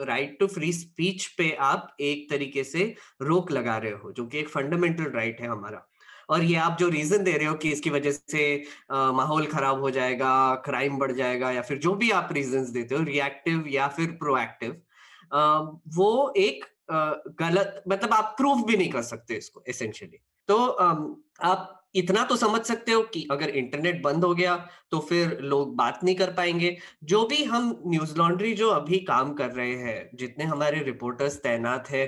[0.00, 2.84] राइट टू फ्री स्पीच पे आप एक तरीके से
[3.22, 5.86] रोक लगा रहे हो जो कि एक फंडामेंटल राइट है हमारा।
[6.32, 8.44] और ये आप जो रीजन दे रहे हो कि इसकी वजह से
[8.90, 10.32] माहौल खराब हो जाएगा
[10.64, 14.80] क्राइम बढ़ जाएगा या फिर जो भी आप रीजन देते हो रिएक्टिव या फिर प्रोएक्टिव
[15.96, 16.64] वो एक
[17.40, 20.18] गलत मतलब आप प्रूफ भी नहीं कर सकते इसको एसेंशियली
[20.48, 20.56] तो
[21.44, 24.56] आप इतना तो समझ सकते हो कि अगर इंटरनेट बंद हो गया
[24.92, 29.32] तो फिर लोग बात नहीं कर पाएँगे। जो भी हम न्यूज़ लॉन्ड्री जो अभी काम
[29.34, 32.06] कर रहे हैं, जितने हमारे रिपोर्टर्स तैनात है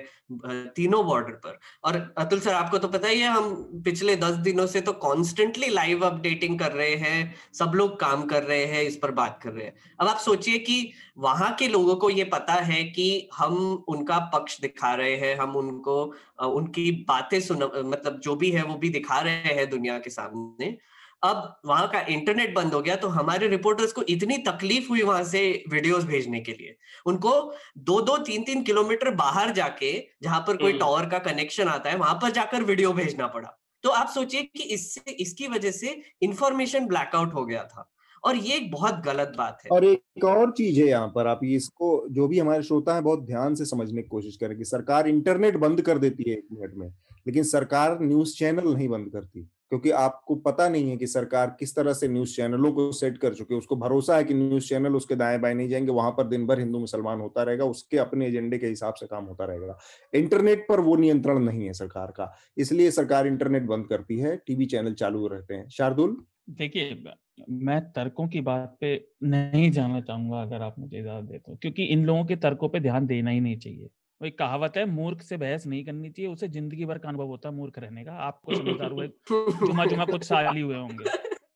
[0.76, 4.66] तीनों बॉर्डर पर। और अतुल सर, आपको तो पता ही है, हम पिछले दस दिनों
[4.66, 8.96] से तो कॉन्स्टेंटली लाइव अपडेटिंग कर रहे हैं, सब लोग काम कर रहे हैं, इस
[8.96, 12.54] पर बात कर रहे हैं। अब आप सोचिए कि वहाँ के लोगों को ये पता
[12.54, 18.34] है कि हम उनका पक्ष दिखा रहे हैं, हम उनको उनकी बातें सुन मतलब जो
[18.36, 20.76] भी है वो भी दिखा रहे हैं दुनिया के सामने।
[21.22, 25.22] अब वहाँ का इंटरनेट बंद हो गया तो हमारे रिपोर्टर्स को इतनी तकलीफ़ हुई वहाँ
[25.24, 26.76] से वीडियोस भेजने के लिए।
[27.06, 27.30] उनको
[27.78, 31.90] दो दो तीन तीन किलोमीटर बाहर जाके जहाँ पर कोई टावर हम्म। का कनेक्शन आता
[31.90, 36.00] है वहाँ पर जाकर वीडियो भेजना पड़ा। तो आप सोचिए कि इससे इसकी वजह से
[36.22, 37.90] इंफॉर्मेशन ब्लैकआउट हो गया था।
[38.24, 41.40] और ये एक बहुत गलत बात है। और एक और चीज़ है यहाँ पर, आप
[41.44, 45.08] इसको, जो भी हमारे श्रोता है, बहुत ध्यान से समझने की कोशिश करें कि सरकार
[45.08, 46.88] इंटरनेट बंद कर देती है एक मिनट में,
[47.26, 51.74] लेकिन सरकार न्यूज़ चैनल नहीं बंद करती, क्योंकि आपको पता नहीं है कि सरकार किस
[51.76, 55.16] तरह से न्यूज़ चैनलों को सेट कर चुके उसको भरोसा है कि न्यूज़ चैनल उसके
[55.16, 58.58] दाएँ बाएँ नहीं जाएँगे, वहाँ पर दिन भर हिंदू मुसलमान होता रहेगा, उसके अपने एजेंडे
[58.58, 59.78] के हिसाब से काम होता रहेगा।
[60.12, 64.66] इंटरनेट पर वो नियंत्रण नहीं है सरकार का, इसलिए सरकार इंटरनेट बंद करती है, टीवी
[64.66, 66.16] चैनल चालू रहते हैं। शार्दुल?
[66.48, 66.94] देखिए
[67.50, 68.88] मैं तर्कों की बात पे
[69.24, 72.80] नहीं जाना चाहूँगा अगर आप मुझे इजाज़त देते हो क्योंकि इन लोगों के तर्कों पे
[72.80, 73.86] ध्यान देना ही नहीं चाहिए।
[74.20, 77.26] वो एक कहावत है मूर्ख से बहस नहीं करनी चाहिए उसे ज़िंदगी भर का अनुभव
[77.26, 79.08] होता है मूर्ख रहने का। आपको समझदार हुए
[79.60, 81.04] जुमा जुमा कुछ साल ही हुए होंगे।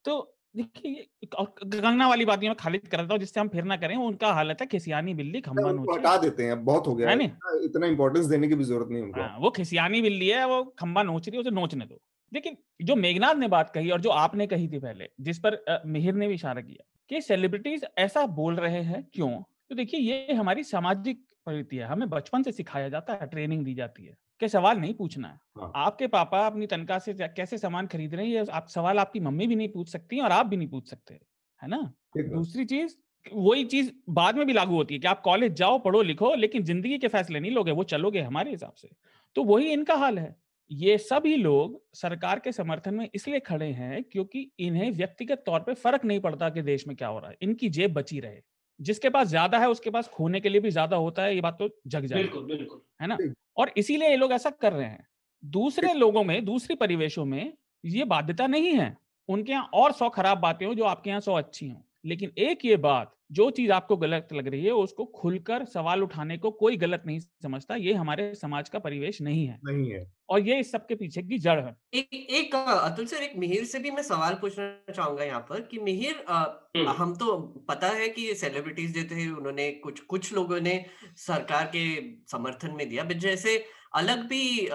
[0.05, 3.97] तो देखिए कंगना वाली बात मैं खालिद कर देता हूँ जिससे हम फिर ना करें
[3.97, 7.87] उनका हालत है खिसियानी बिल्ली खम्बा नोचे। हटा देते हैं बहुत हो गया है इतना
[7.87, 11.29] इंपॉर्टेंस देने की भी ज़रूरत नहीं उनको। हाँ, वो खिसियानी बिल्ली है वो खम्बा नोच
[11.29, 12.01] रही है उसे नोचने दो।
[12.33, 16.15] लेकिन जो मेघनाथ ने बात कही और जो आपने कही थी पहले जिस पर मिहिर
[16.15, 19.31] ने भी इशारा किया कि सेलिब्रिटीज ऐसा बोल रहे हैं क्यों?
[19.71, 23.75] तो देखिए ये हमारी सामाजिक प्रवृत्ति है। हमें बचपन से सिखाया जाता है ट्रेनिंग दी
[23.75, 27.87] जाती है। कि सवाल नहीं पूछना है। हाँ। आपके पापा अपनी तनख्वाह से कैसे सामान
[27.87, 30.57] खरीद रहे हैं ये आप सवाल आपकी मम्मी भी नहीं पूछ सकती और आप भी
[30.57, 31.15] नहीं पूछ सकते
[31.61, 31.79] है ना?
[32.19, 32.95] दूसरी चीज़
[33.33, 36.63] वही चीज़ बाद में भी लागू होती है कि आप कॉलेज जाओ पढ़ो लिखो लेकिन
[36.65, 38.89] ज़िंदगी के फैसले नहीं लोगे वो चलोगे हमारे हिसाब से।
[39.37, 40.35] तो वही इनका हाल है।
[40.71, 45.75] ये सभी लोग सरकार के समर्थन में इसलिए खड़े हैं क्योंकि इन्हें व्यक्तिगत तौर पे
[45.75, 48.41] फ़र्क नहीं पड़ता कि देश में क्या हो रहा है। इनकी जेब बची रहे।
[48.81, 51.57] जिसके पास ज़्यादा है उसके पास खोने के लिए भी ज़्यादा होता है ये बात
[51.59, 53.17] तो जग जाए बिल्कुल बिल्कुल। है ना?
[53.57, 55.07] और इसीलिए ये लोग ऐसा कर रहे हैं।
[55.43, 57.53] दूसरे लोगों में दूसरे परिवेशों में
[57.85, 58.97] ये बाध्यता नहीं है।
[59.29, 62.65] उनके यहाँ और सौ खराब बातें हो जो आपके यहाँ सौ अच्छी हों। लेकिन एक
[62.65, 66.77] ये बात जो चीज़ आपको गलत लग रही है उसको खुलकर सवाल उठाने को कोई
[66.77, 70.73] गलत नहीं समझता ये हमारे समाज का परिवेश नहीं है। नहीं है। और ये इस
[70.73, 74.35] सबके पीछे की जड़ है। एक एक अतुल सर एक मिहिर से भी मैं सवाल
[74.35, 77.37] पूछना चाहूँगा यहाँ पर कि मिहिर हम्म। हम तो
[77.69, 80.85] पता है कि ये सेलिब्रिटीज जो थे उन्होंने कुछ कुछ लोगों ने
[81.17, 84.69] सरकार के समर्थन में दिया जैसे अलग भी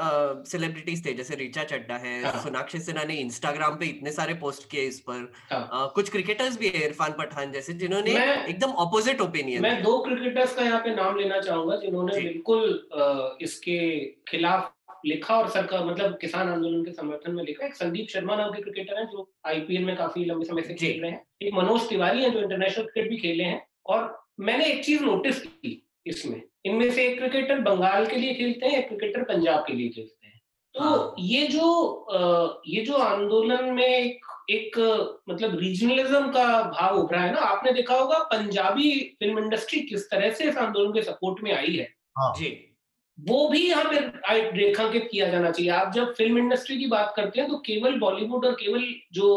[0.50, 2.42] सेलिब्रिटीज uh, थे जैसे रिचा चड्डा है हाँ.
[2.44, 5.70] सोनाक्षी सिन्हा ने इंस्टाग्राम पे इतने सारे पोस्ट किए इस पर। हाँ.
[5.74, 8.12] आ, कुछ क्रिकेटर्स भी है इरफान पठान जैसे जिन्होंने
[8.50, 14.00] एकदम ऑपोजिट ओपिनियन मैं दो क्रिकेटर्स का यहाँ पे नाम लेना चाहूँगा जिन्होंने बिल्कुल इसके
[14.28, 14.72] खिलाफ
[15.06, 18.62] लिखा और सरकार मतलब किसान आंदोलन के समर्थन में लिखा। एक संदीप शर्मा नाम के
[18.62, 22.24] क्रिकेटर हैं जो आईपीएल में काफ़ी लंबे समय से खेल रहे हैं। एक मनोज तिवारी
[22.24, 26.90] हैं जो इंटरनेशनल क्रिकेट भी खेले हैं। और मैंने एक चीज़ नोटिस की इसमें। इनमें
[26.92, 30.42] से एक क्रिकेटर बंगाल के लिए खेलते हैं एक क्रिकेटर पंजाब के लिए खेलते हैं।
[30.76, 34.78] तो हाँ। ये जो ये जो आंदोलन में एक एक
[35.30, 40.32] मतलब रीजनलिज्म का भाव उभरा है ना आपने देखा होगा पंजाबी फ़िल्म इंडस्ट्री किस तरह
[40.32, 41.88] से इस आंदोलन के सपोर्ट में आई है।
[42.18, 42.50] हाँ। जी।
[43.18, 44.00] वो भी यहाँ पे
[44.58, 48.46] रेखांकित किया जाना चाहिए। आप जब फ़िल्म इंडस्ट्री की बात करते हैं तो केवल बॉलीवुड
[48.46, 49.28] और केवल जो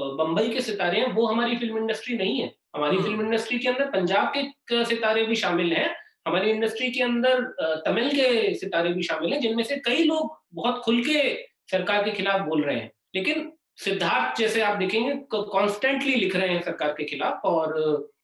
[0.00, 3.68] बंबई के सितारे हैं वो हमारी फ़िल्म इंडस्ट्री नहीं है। हमारी फ़िल्म हम्म। इंडस्ट्री के
[3.68, 5.88] अंदर पंजाब के सितारे भी शामिल हैं।
[6.26, 7.42] हमारी इंडस्ट्री के अंदर
[7.86, 11.32] तमिल के सितारे भी शामिल हैं, जिनमें से कई लोग बहुत खुल के
[11.70, 16.62] सरकार के खिलाफ बोल रहे हैं। लेकिन सिद्धार्थ जैसे आप देखेंगे कॉन्स्टेंटली लिख रहे हैं
[16.62, 17.74] सरकार के खिलाफ और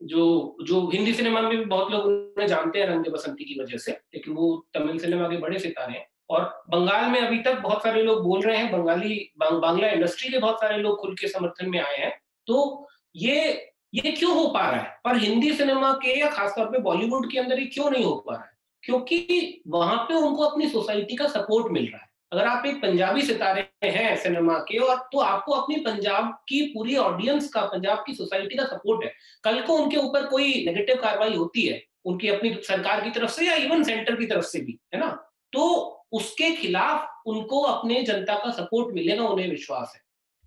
[0.03, 3.76] जो जो हिंदी सिनेमा में भी बहुत लोग उन्हें जानते हैं रंग बसंती की वजह
[3.76, 7.82] से, लेकिन वो तमिल सिनेमा के बड़े सितारे हैं। और बंगाल में अभी तक बहुत
[7.82, 11.70] सारे लोग बोल रहे हैं, बंगाली बांग्ला इंडस्ट्री के बहुत सारे लोग खुल के समर्थन
[11.70, 12.12] में आए हैं।
[12.46, 14.97] तो ये ये क्यों हो पा रहा है?
[15.07, 18.34] और हिंदी सिनेमा के या खासतौर पे बॉलीवुड के अंदर ये क्यों नहीं हो पा
[18.34, 18.51] रहा है?
[18.82, 23.22] क्योंकि वहाँ पे उनको अपनी सोसाइटी का सपोर्ट मिल रहा है। अगर आप एक पंजाबी
[23.22, 28.14] सितारे हैं सिनेमा के और तो आपको अपनी पंजाब की पूरी ऑडियंस का पंजाब की
[28.14, 29.12] सोसाइटी का सपोर्ट है।
[29.45, 33.47] कल को उनके ऊपर कोई नेगेटिव कार्रवाई होती है उनकी अपनी सरकार की तरफ़ से
[33.47, 35.09] या इवन सेंटर की तरफ़ से भी है ना?
[35.53, 40.01] तो उसके खिलाफ उनको अपने जनता का सपोर्ट मिलेगा उन्हें विश्वास है।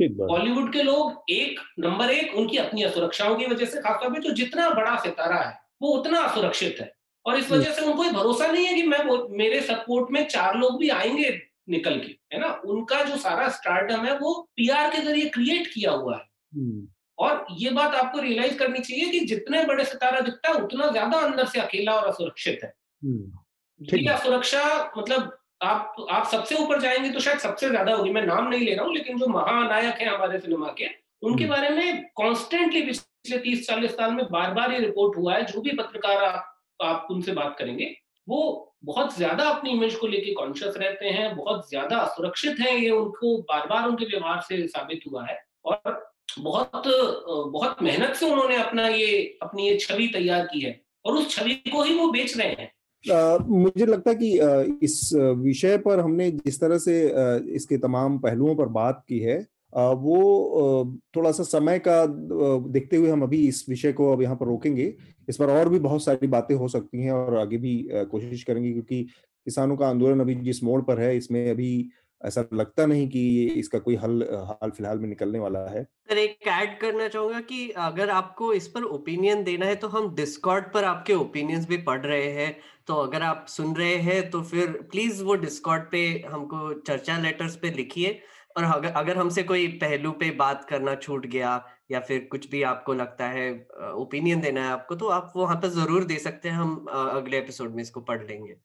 [0.10, 4.32] बॉलीवुड के लोग एक नंबर एक उनकी अपनी असुरक्षाओं की वजह से खासतौर पर जो
[4.32, 6.94] जितना बड़ा सितारा है वो उतना असुरक्षित है।
[7.26, 10.80] और इस वजह से उनको भरोसा नहीं है कि मैं मेरे सपोर्ट में चार लोग
[10.80, 12.62] भी आएँगे निकल के है ना?
[12.66, 16.24] उनका जो सारा स्टार्टअप है वो पीआर के ज़रिए क्रिएट किया हुआ है।
[16.56, 16.88] हम्म।
[17.18, 21.18] और ये बात आपको रियलाइज़ करनी चाहिए कि जितने बड़े सितारा दिखता है उतना ज़्यादा
[21.18, 22.74] अंदर से अकेला और असुरक्षित है।
[23.04, 28.48] हम्म। असुरक्षा मतलब आप आप सबसे ऊपर जाएँगे तो शायद सबसे ज़्यादा होगी मैं नाम
[28.48, 30.88] नहीं ले रहा हूँ लेकिन जो महानायक है हमारे सिनेमा के
[31.24, 35.36] उनके हम्म। बारे में कॉन्स्टेंटली पिछले तीस चालीस साल में बार बार ये रिपोर्ट हुआ
[35.36, 37.96] है जो भी पत्रकार आप, आप उनसे बात करेंगे
[38.28, 42.90] वो बहुत ज़्यादा अपनी इमेज को लेके कॉन्शियस रहते हैं बहुत ज़्यादा सुरक्षित है ये
[42.90, 46.00] उनको बार बार उनके व्यवहार से साबित हुआ है और
[46.40, 51.36] बहुत बहुत मेहनत से उन्होंने अपना ये अपनी ये छवि तैयार की है और उस
[51.36, 52.72] छवि को ही वो बेच रहे हैं
[53.06, 54.32] मुझे लगता है कि
[54.86, 57.02] इस विषय पर हमने जिस तरह से
[57.56, 59.40] इसके तमाम पहलुओं पर बात की है
[59.74, 64.46] वो थोड़ा सा समय का देखते हुए हम अभी इस विषय को अब यहाँ पर
[64.46, 64.94] रोकेंगे।
[65.30, 67.76] इस पर और भी बहुत सारी बातें हो सकती हैं और आगे भी
[68.12, 71.90] कोशिश करेंगे क्योंकि किसानों का आंदोलन अभी जिस मोड़ पर है, इसमें अभी
[72.22, 76.48] ऐसा लगता नहीं कि इसका कोई हल हाल फ़िलहाल में निकलने वाला है। सर एक
[76.48, 80.84] ऐड करना चाहूँगा कि अगर आपको इस पर ओपिनियन देना है तो हम डिस्कॉर्ड पर
[80.84, 82.56] आपके ओपिनियंस भी पढ़ रहे हैं।
[82.88, 87.56] तो अगर आप सुन रहे हैं तो फिर प्लीज़ वो डिस्कॉर्ड पे हमको चर्चा लेटर्स
[87.56, 88.20] पे लिखिए।
[88.58, 91.56] और अगर अगर हमसे कोई पहलू पे बात करना छूट गया
[91.92, 93.52] या फिर कुछ भी आपको लगता है
[93.96, 97.76] ओपिनियन देना है आपको तो आप वहाँ पर ज़रूर दे सकते हैं हम अगले एपिसोड
[97.76, 98.56] में इसको पढ़ लेंगे।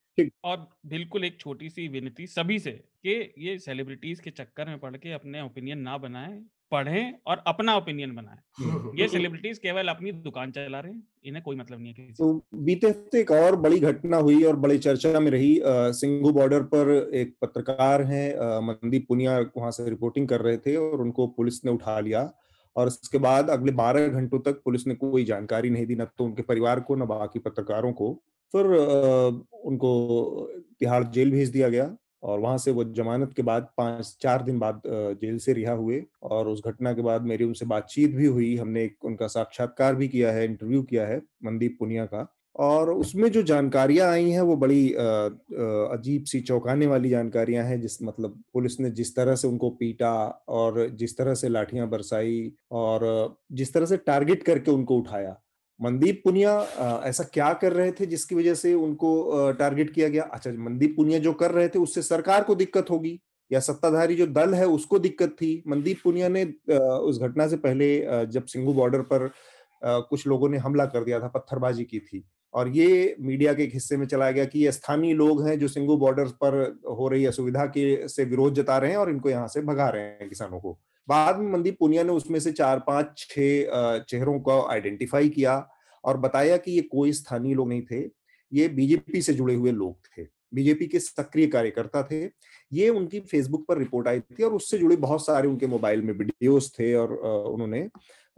[0.45, 4.97] और बिल्कुल एक छोटी सी विनती सभी से कि ये सेलिब्रिटीज के चक्कर में पढ़
[4.97, 6.39] के अपने ओपिनियन ना बनाएँ
[6.72, 8.39] पढ़ें और अपना ओपिनियन बनाएँ।
[9.01, 12.33] ये सेलिब्रिटीज केवल अपनी दुकान चला रहे हैं इन्हें कोई मतलब नहीं है किसी तो
[12.64, 15.59] बीते हफ़्ते एक और बड़ी घटना हुई और बड़ी चर्चा में रही
[15.95, 18.27] सिंगू बॉर्डर पर एक पत्रकार हैं
[18.62, 22.31] मनदीप पुनिया वहाँ से रिपोर्टिंग कर रहे थे और उनको पुलिस ने उठा लिया।
[22.77, 26.24] और उसके बाद अगले बारह घंटों तक पुलिस ने कोई जानकारी नहीं दी, न तो
[26.24, 28.12] उनके परिवार को, न बाकी पत्रकारों को।
[28.55, 28.66] फिर
[29.64, 30.51] उनको
[30.81, 34.59] तिहाड़ जेल भेज दिया गया और वहाँ से वो जमानत के बाद पाँच, चार दिन
[34.59, 38.57] बाद जेल से रिहा हुए और उस घटना के बाद मेरी उनसे बातचीत भी हुई।
[38.57, 42.27] हमने एक उनका साक्षात्कार भी किया है, इंटरव्यू किया है, मनदीप पुनिया का।
[42.57, 48.03] और उसमें जो जानकारियाँ आई हैं, वो बड़ी अजीब सी चौंकाने वाली जानकारियाँ हैं, जिस
[48.03, 50.13] मतलब पुलिस ने जिस तरह से उनको पीटा
[50.49, 55.37] और जिस तरह से लाठियाँ बरसाई और जिस तरह से टारगेट करके उनको उठाया।
[55.81, 56.53] मनदीप पुनिया
[57.05, 60.23] ऐसा क्या कर रहे थे जिसकी वजह से उनको टारगेट किया गया?
[60.25, 63.19] अच्छा मनदीप पुनिया जो कर रहे थे, उससे सरकार को दिक्कत होगी
[63.51, 65.63] या सत्ताधारी जो दल है, उसको दिक्कत थी?
[65.69, 69.31] मनदीप पुनिया ने उस घटना से पहले जब सिंगू बॉर्डर पर
[69.83, 73.72] कुछ लोगों ने हमला कर दिया था, पत्थरबाजी की थी और ये मीडिया के एक
[73.74, 76.55] हिस्से में चला गया कि ये स्थानीय लोग हैं जो सिंगू बॉर्डर पर
[76.90, 80.03] हो रही असुविधा के, से विरोध जता रहे हैं और इनको यहाँ से भगा रहे
[80.03, 80.78] हैं किसानों को।
[81.09, 85.66] बाद में मनदीप पुनिया ने उसमें से चार, पाँच, छह चेहरों को आइडेंटिफाई किया
[86.05, 88.01] और बताया कि ये कोई स्थानीय लोग नहीं थे,
[88.53, 92.24] ये बीजेपी से जुड़े हुए लोग थे, बीजेपी के सक्रिय कार्यकर्ता थे।
[92.72, 96.12] ये उनकी फेसबुक पर रिपोर्ट आई थी और उससे जुड़े बहुत सारे उनके मोबाइल में
[96.14, 97.88] वीडियोस थे और उन्होंने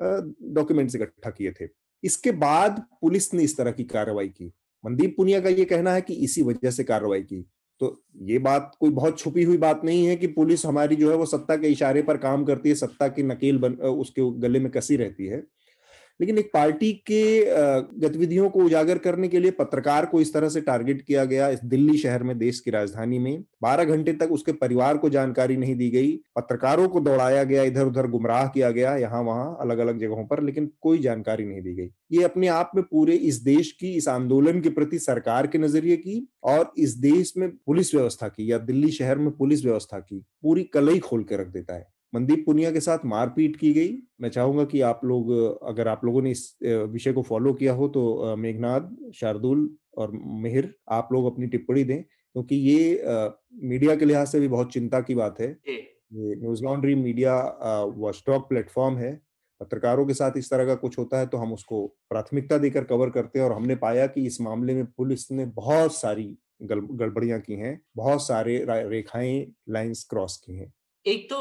[0.01, 1.67] डॉक्यूमेंट्स इकट्ठा किए थे।
[2.05, 4.53] इसके बाद पुलिस ने इस तरह की कार्रवाई की।
[4.85, 7.45] मनदीप पुनिया का ये कहना है कि इसी वजह से कार्रवाई की।
[7.81, 11.17] तो ये बात कोई बहुत छुपी हुई बात नहीं है कि पुलिस हमारी जो है
[11.17, 14.71] वो सत्ता के इशारे पर काम करती है, सत्ता की नकेल बन, उसके गले में
[14.73, 15.43] कसी रहती है।
[16.21, 17.41] लेकिन एक पार्टी के
[18.01, 21.61] गतिविधियों को उजागर करने के लिए पत्रकार को इस तरह से टारगेट किया गया इस
[21.65, 25.75] दिल्ली शहर में, देश की राजधानी में। 12 घंटे तक उसके परिवार को जानकारी नहीं
[25.77, 29.99] दी गई। पत्रकारों को दौड़ाया गया इधर उधर गुमराह किया गया यहाँ वहाँ अलग अलग
[29.99, 33.71] जगहों पर, लेकिन कोई जानकारी नहीं दी गई। ये अपने आप में पूरे इस देश
[33.73, 38.29] की, इस आंदोलन के प्रति सरकार के नज़रिए की और इस देश में पुलिस व्यवस्था
[38.29, 41.87] की या दिल्ली शहर में पुलिस व्यवस्था की पूरी कलई खोल के रख देता है।
[42.13, 45.31] मनदीप पुनिया के साथ मारपीट की गई। मैं चाहूँगा कि आप लोग
[45.63, 50.69] अगर आप लोगों ने इस विषय को फॉलो किया हो तो मेघनाथ शार्दुल और मेहर
[50.91, 53.03] आप लोग अपनी टिप्पणी दें क्योंकि ये
[53.65, 57.35] मीडिया के लिहाज से भी बहुत चिंता की बात है। ये Newslaundry media
[57.97, 59.13] watchdog platform है।
[59.61, 63.11] पत्रकारों के साथ इस तरह का कुछ होता है तो हम उसको प्राथमिकता देकर कवर
[63.11, 67.55] करते हैं और हमने पाया कि इस मामले में पुलिस ने बहुत सारी गड़बड़ियाँ की
[67.55, 70.73] हैं बहुत सारे रेखाएँ लाइंस क्रॉस की हैं।
[71.09, 71.39] एक तो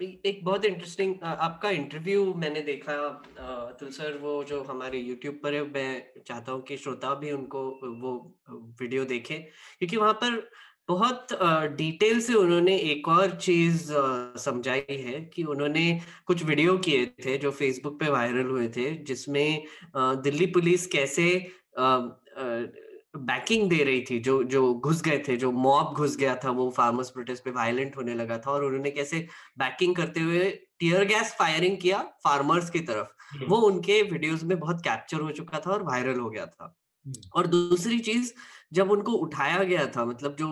[0.00, 2.94] एक बहुत इंटरेस्टिंग आपका इंटरव्यू मैंने देखा
[3.38, 7.62] अतुल सर वो जो हमारे यूट्यूब पर है, मैं चाहता हूँ कि श्रोता भी उनको,
[8.02, 8.12] वो
[8.80, 9.34] वीडियो देखे,
[9.78, 10.48] क्योंकि वहाँ पर
[10.88, 11.28] बहुत
[11.76, 13.86] डिटेल से उन्होंने एक और चीज़
[14.40, 15.84] समझाई है कि उन्होंने
[16.26, 19.64] कुछ वीडियो किए थे जो फेसबुक पे वायरल हुए थे, जिसमें
[19.96, 21.28] दिल्ली पुलिस कैसे
[23.14, 26.68] बैकिंग दे रही थी जो जो घुस गए थे जो मॉब घुस गया था वो
[26.70, 29.26] फार्मर्स प्रोटेस्ट पे वायलेंट होने लगा था और उन्होंने कैसे
[29.58, 34.58] बैकिंग करते हुए टीयर गैस फायरिंग किया फार्मर्स की तरफ़ हम्म। वो उनके वीडियोस में
[34.58, 36.74] बहुत कैप्चर हो चुका था और वायरल हो गया था
[37.06, 38.32] हम्म। और दूसरी चीज़
[38.72, 40.48] जब उनको उठाया गया था मतलब जो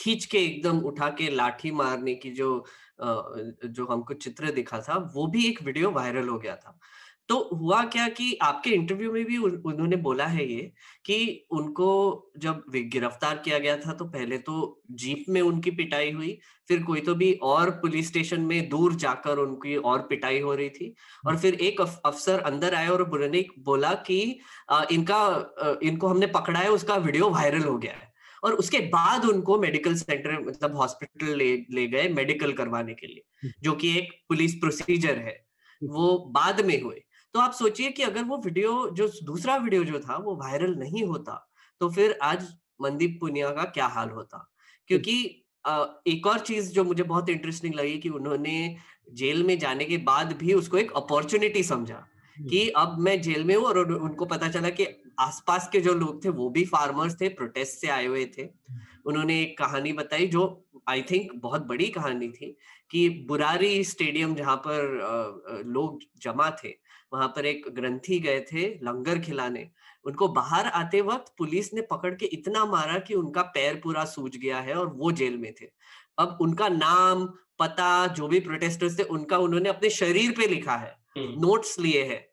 [0.00, 2.64] खींच के एकदम उठा के लाठी मारने की जो
[3.00, 6.78] जो हमको चित्र दिखा था वो भी एक वीडियो वायरल हो गया था
[7.28, 10.72] तो हुआ क्या कि आपके इंटरव्यू में भी उन्होंने बोला है ये
[11.04, 11.88] कि उनको
[12.38, 17.00] जब गिरफ़्तार किया गया था तो पहले तो जीप में उनकी पिटाई हुई फिर कोई
[17.00, 20.94] तो भी और पुलिस स्टेशन में दूर जाकर उनकी और पिटाई हो रही थी
[21.26, 24.20] और फिर एक अफसर अंदर आए और उन्होंने बोला कि
[24.92, 28.12] इनका इनको हमने पकड़ा है उसका वीडियो वायरल हो गया है।
[28.42, 33.50] और उसके बाद उनको मेडिकल सेंटर मतलब हॉस्पिटल ले ले गए मेडिकल करवाने के लिए
[33.62, 35.36] जो कि एक पुलिस प्रोसीजर है
[35.82, 37.00] वो बाद में हुए।
[37.34, 41.02] तो आप सोचिए कि अगर वो वीडियो जो दूसरा वीडियो जो था वो वायरल नहीं
[41.04, 41.34] होता
[41.80, 42.46] तो फिर आज
[42.82, 44.38] मनदीप पुनिया का क्या हाल होता
[44.88, 45.16] क्योंकि
[46.08, 48.54] एक और चीज़ जो मुझे बहुत इंटरेस्टिंग लगी कि उन्होंने
[49.12, 52.06] जेल में जाने के बाद भी उसको एक अपॉर्चुनिटी समझा।
[52.36, 54.86] कि अब मैं जेल में हूँ और उनको पता चला कि
[55.20, 58.48] आसपास के जो लोग थे वो भी फार्मर्स थे प्रोटेस्ट से आए हुए थे।
[59.04, 60.42] उन्होंने एक कहानी बताई जो
[60.88, 62.56] आई थिंक बहुत बड़ी कहानी थी
[62.90, 66.74] कि बुरारी स्टेडियम जहाँ पर लोग जमा थे
[67.12, 69.68] वहाँ पर एक ग्रंथी गए थे लंगर खिलाने।
[70.04, 74.36] उनको बाहर आते वक्त पुलिस ने पकड़ के इतना मारा कि उनका पैर पूरा सूज
[74.36, 75.66] गया है और वो जेल में थे।
[76.18, 77.24] अब उनका नाम
[77.58, 82.24] पता जो भी प्रोटेस्टर्स थे उनका उन्होंने अपने शरीर पे लिखा है। नोट्स लिए हैं।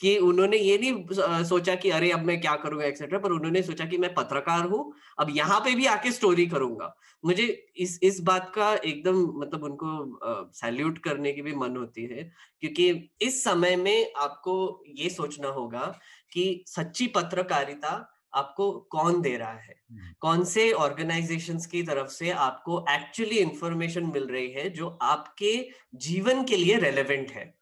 [0.00, 3.84] कि उन्होंने ये नहीं सोचा कि अरे अब मैं क्या करूँगा एक्सेट्रा पर उन्होंने सोचा
[3.84, 8.52] कि मैं पत्रकार हूँ अब यहाँ पे भी आके स्टोरी करूँगा मुझे इस इस बात
[8.54, 12.22] का एकदम मतलब उनको सैल्यूट करने की भी मन होती है
[12.60, 15.86] क्योंकि इस समय में आपको ये सोचना होगा
[16.32, 22.30] कि सच्ची पत्रकारिता आपको कौन दे रहा है हम्म। कौन से ऑर्गेनाइजेशंस की तरफ़ से
[22.30, 25.52] आपको एक्चुअली इंफॉर्मेशन मिल रही है जो आपके
[25.94, 27.54] जीवन के लिए रेलेवेंट है।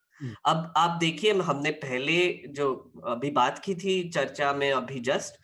[0.46, 2.16] अब आप देखिए हमने पहले
[2.48, 2.72] जो
[3.06, 5.40] अभी बात की थी चर्चा में अभी जस्ट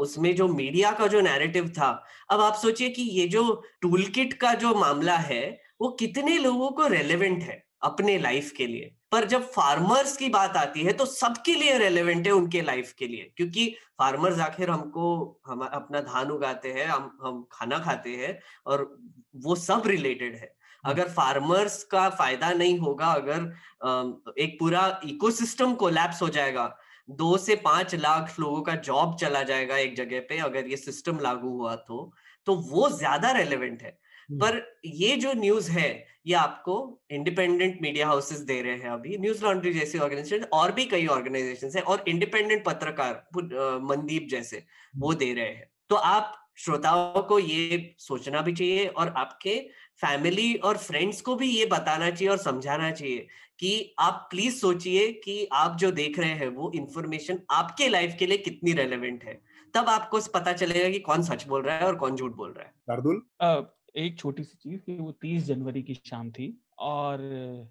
[0.00, 1.88] उसमें जो मीडिया का जो नैरेटिव था,
[2.30, 6.70] अब आप सोचिए कि ये जो टूल किट का जो मामला है, वो कितने लोगों
[6.70, 8.92] को रेलेवेंट है अपने लाइफ के लिए?
[9.12, 13.06] पर जब फार्मर्स की बात आती है तो सबके लिए रेलेवेंट है उनके लाइफ के
[13.08, 13.66] लिए। क्योंकि
[13.98, 18.96] फार्मर्स आखिर हमको, हम, अपना धान उगाते हैं, हम हम खाना खाते हैं, और
[19.36, 20.55] वो सब रिलेटेड है।
[20.86, 26.66] अगर फार्मर्स का फ़ायदा नहीं होगा अगर एक पूरा इकोसिस्टम कोलैप्स हो जाएगा
[27.08, 31.18] दो से पाँच लाख लोगों का जॉब चला जाएगा एक जगह पे अगर ये सिस्टम
[31.22, 32.12] लागू हुआ तो
[32.46, 33.90] तो वो ज़्यादा रेलेवेंट है।
[34.30, 35.90] पर ये जो न्यूज़ है
[36.26, 36.76] ये आपको
[37.10, 41.70] इंडिपेंडेंट मीडिया हाउसेस दे रहे हैं अभी न्यूज़ लॉन्ड्री जैसी ऑर्गेनाइजेशन और भी कई ऑर्गेनाइजेशन
[41.76, 43.22] है और इंडिपेंडेंट पत्रकार
[43.84, 44.62] मनदीप जैसे
[44.94, 49.58] वो दे रहे हैं। तो आप श्रोताओं को ये सोचना भी चाहिए और आपके
[50.00, 53.26] फैमिली और फ्रेंड्स को भी ये बताना चाहिए और समझाना चाहिए
[53.58, 58.26] कि आप प्लीज़ सोचिए कि आप जो देख रहे हैं वो इन्फॉर्मेशन आपके लाइफ के
[58.26, 59.40] लिए कितनी रेलेवेंट है।
[59.74, 62.64] तब आपको पता चलेगा कि कौन सच बोल रहा है और कौन झूठ बोल रहा
[62.64, 63.22] है। शार्दुल?
[63.96, 67.20] एक छोटी सी चीज़ कि वो तीस जनवरी की शाम थी और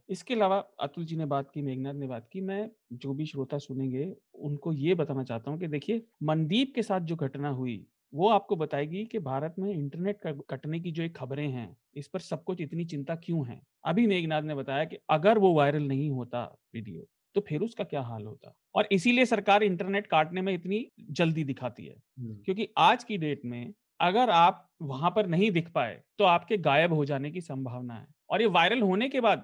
[0.09, 3.57] इसके अलावा अतुल जी ने बात की मेघनाथ ने बात की। मैं जो भी श्रोता
[3.57, 8.29] सुनेंगे उनको ये बताना चाहता हूँ कि देखिए मनदीप के साथ जो घटना हुई वो
[8.29, 12.43] आपको बताएगी कि भारत में इंटरनेट कटने की जो एक खबरें हैं इस पर सब
[12.43, 13.61] कुछ इतनी चिंता क्यों है?
[13.85, 16.43] अभी मेघनाथ ने बताया कि अगर वो वायरल नहीं होता
[16.73, 18.53] वीडियो तो फिर उसका क्या हाल होता?
[18.75, 21.95] और इसीलिए सरकार इंटरनेट काटने में इतनी जल्दी दिखाती है
[22.45, 26.93] क्योंकि आज की डेट में अगर आप वहाँ पर नहीं दिख पाए तो आपके गायब
[26.93, 29.43] हो जाने की संभावना है। और ये वायरल होने के बाद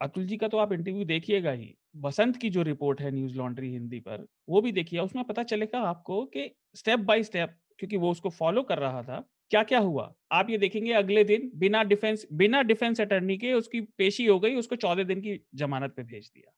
[0.00, 3.70] अतुल जी का तो आप इंटरव्यू देखिएगा ही बसंत की जो रिपोर्ट है न्यूज़ लॉन्ड्री
[3.72, 8.10] हिंदी पर वो भी देखिए उसमें पता चलेगा आपको कि स्टेप बाय स्टेप क्योंकि वो
[8.10, 10.12] उसको फॉलो कर रहा था क्या क्या हुआ?
[10.32, 14.54] आप ये देखेंगे अगले दिन बिना डिफेंस बिना डिफेंस अटर्नी के उसकी पेशी हो गई
[14.54, 16.52] उसको चौदह दिन की जमानत पे भेज दिया।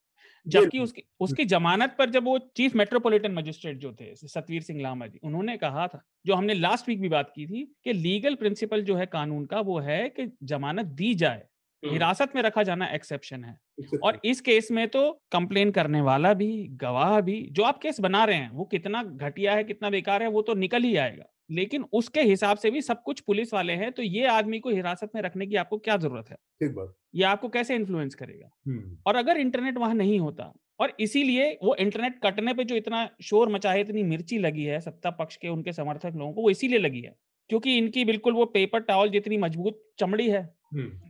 [0.47, 5.07] जबकि उसकी उसकी जमानत पर जब वो चीफ मेट्रोपॉलिटन मजिस्ट्रेट जो थे सतवीर सिंह लामा
[5.07, 8.83] जी उन्होंने कहा था जो हमने लास्ट वीक भी बात की थी कि लीगल प्रिंसिपल
[8.83, 11.47] जो है कानून का वो है कि जमानत दी जाए।
[11.83, 13.59] हिरासत में रखा जाना एक्सेप्शन है।
[14.03, 18.25] और इस केस में तो कंप्लेन करने वाला भी गवाह भी जो आप केस बना
[18.25, 21.85] रहे हैं वो कितना घटिया है कितना बेकार है वो तो निकल ही आएगा। लेकिन
[21.93, 25.21] उसके हिसाब से भी सब कुछ पुलिस वाले हैं तो ये आदमी को हिरासत में
[25.23, 26.37] रखने की आपको क्या ज़रूरत है?
[26.37, 28.51] ठीक बात। ये आपको कैसे इन्फ्लुएंस करेगा?
[28.67, 33.09] हम्म। और अगर इंटरनेट वहाँ नहीं होता और इसीलिए वो इंटरनेट कटने पे जो इतना
[33.23, 36.51] शोर मचा है इतनी मिर्ची लगी है सत्ता पक्ष के उनके समर्थक लोगों को वो
[36.51, 37.15] इसीलिए लगी है
[37.51, 40.49] क्योंकि इनकी बिल्कुल वो पेपर टावल जितनी मज़बूत चमड़ी है हम्म।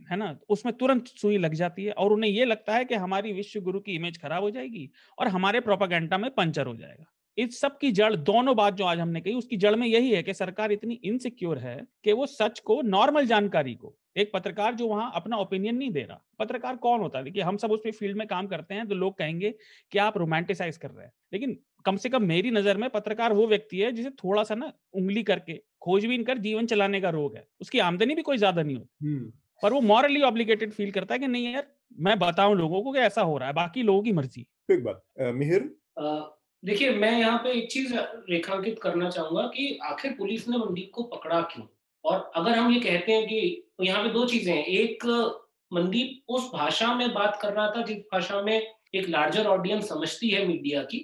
[0.09, 0.35] है ना?
[0.49, 3.79] उसमें तुरंत सुई लग जाती है और उन्हें ये लगता है कि हमारी विश्व गुरु
[3.79, 7.05] की इमेज खराब हो जाएगी और हमारे प्रोपागेंडा में पंचर हो जाएगा।
[7.37, 10.21] इस सब की जड़ दोनों बात जो आज हमने कही उसकी जड़ में यही है
[10.23, 14.87] कि सरकार इतनी इनसिक्योर है कि वो सच को नॉर्मल जानकारी को एक पत्रकार जो
[14.87, 17.23] वहाँ अपना ओपिनियन नहीं दे रहा। पत्रकार कौन होता है?
[17.23, 19.53] देखिए हम सब उसमें फ़ील्ड में काम करते हैं तो लोग कहेंगे
[19.91, 21.11] कि आप रोमांटिसाइज कर रहे हैं?
[21.33, 24.71] लेकिन कम से कम मेरी नज़र में पत्रकार वो व्यक्ति है जिसे थोड़ा सा ना
[24.93, 28.75] उंगली करके खोजबीन कर जीवन चलाने का रोग है। उसकी आमदनी भी कोई ज़्यादा नहीं
[28.75, 29.31] होती। हम्म।
[29.63, 31.67] पर वो मॉरली ऑब्लिगेटेड फील करता है कि नहीं यार
[31.99, 35.03] मैं बताऊँ लोगों को कि ऐसा हो रहा है बाकी लोगों की मर्ज़ी। ठीक बात।
[35.35, 35.69] मिहिर?
[36.63, 37.93] देखिए मैं यहाँ पे एक चीज़
[38.29, 41.65] रेखांकित करना चाहूँगा कि आखिर पुलिस ने मंदीप को पकड़ा क्यों?
[42.03, 45.05] और अगर हम ये कहते हैं कि तो यहाँ पे दो चीज़ें हैं एक
[45.71, 48.55] मंदीप उस भाषा में बात कर रहा था जिस भाषा में
[48.95, 50.99] एक लार्जर ऑडियंस समझती है मीडिया की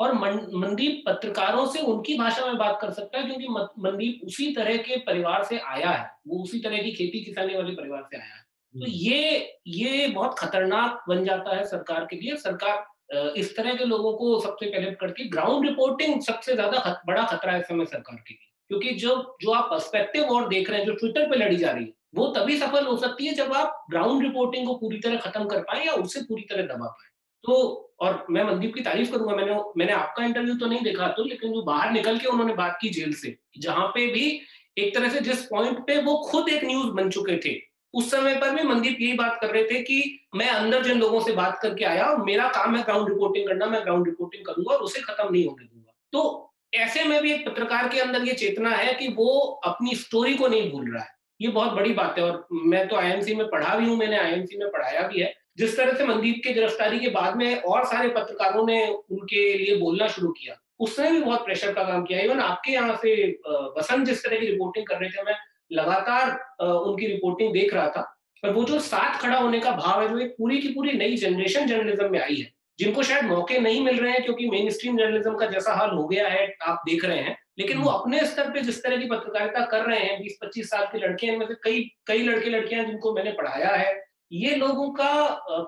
[0.00, 3.48] और मनदीप पत्रकारों से उनकी भाषा में बात कर सकता है क्योंकि
[3.80, 7.74] मनदीप उसी तरह के परिवार से आया है। वो उसी तरह की खेती किसानी वाले
[7.74, 8.42] परिवार से आया है।
[8.74, 13.74] तो हम्म। ये ये बहुत खतरनाक बन जाता है सरकार के लिए। सरकार इस तरह
[13.74, 17.86] के लोगों को सबसे पहले करती ग्राउंड रिपोर्टिंग सबसे ज़्यादा खत, बड़ा खतरा है समय
[17.86, 21.36] सरकार के लिए। क्योंकि जो जो आप पर्सपेक्टिव और देख रहे हैं जो ट्विटर पे
[21.36, 24.74] लड़ी जा रही है वो तभी सफल हो सकती है जब आप ग्राउंड रिपोर्टिंग को
[24.74, 27.08] पूरी तरह खत्म कर पाए या उसे पूरी तरह दबा पाए।
[27.44, 31.24] तो और मैं मनदीप की तारीफ़ करूँगा, मैंने मैंने आपका इंटरव्यू तो नहीं देखा तो
[31.24, 34.40] लेकिन जो बाहर निकल के उन्होंने बात की जेल से जहाँ पे भी
[34.76, 37.54] एक तरह से जिस पॉइंट पे वो खुद एक न्यूज़ बन चुके थे,
[37.94, 41.20] उस समय पर भी मनदीप यही बात कर रहे थे कि मैं अंदर जिन लोगों
[41.20, 44.74] से बात करके आया और मेरा काम है ग्राउंड रिपोर्टिंग करना, मैं ग्राउंड रिपोर्टिंग करूँगा
[44.74, 48.32] और उसे खत्म नहीं होने दूँगा। तो ऐसे में भी एक पत्रकार के अंदर ये
[48.34, 52.18] चेतना है कि वो अपनी स्टोरी को नहीं भूल रहा है। ये बहुत बड़ी बात
[52.18, 55.32] है और मैं तो आईएमसी में पढ़ा भी हूँ, मैंने आईएमसी में पढ़ाया भी है
[55.58, 59.76] जिस तरह से मनदीप के गिरफ्तारी के बाद में और सारे पत्रकारों ने उनके लिए
[59.76, 63.14] बोलना शुरू किया उसने भी बहुत प्रेशर का काम किया। इवन आपके यहाँ से
[63.44, 65.34] बसंत जिस तरह की रिपोर्टिंग कर रहे थे मैं
[65.72, 66.30] लगातार
[66.64, 68.00] उनकी रिपोर्टिंग देख रहा था
[68.42, 71.16] पर वो जो साथ खड़ा होने का भाव है जो एक पूरी की पूरी नई
[71.16, 74.96] जनरेशन जर्नलिज्म में आई है। जिनको शायद मौके नहीं मिल रहे हैं क्योंकि मेन स्ट्रीम
[74.98, 78.50] जर्नलिज्म का जैसा हाल हो गया है आप देख रहे हैं लेकिन वो अपने स्तर
[78.50, 81.54] पे जिस तरह की पत्रकारिता कर रहे हैं बीस पच्चीस साल के लड़के इनमें से
[81.64, 83.92] कई कई लड़के लड़कियाँ जिनको मैंने पढ़ाया है
[84.32, 85.12] ये लोगों का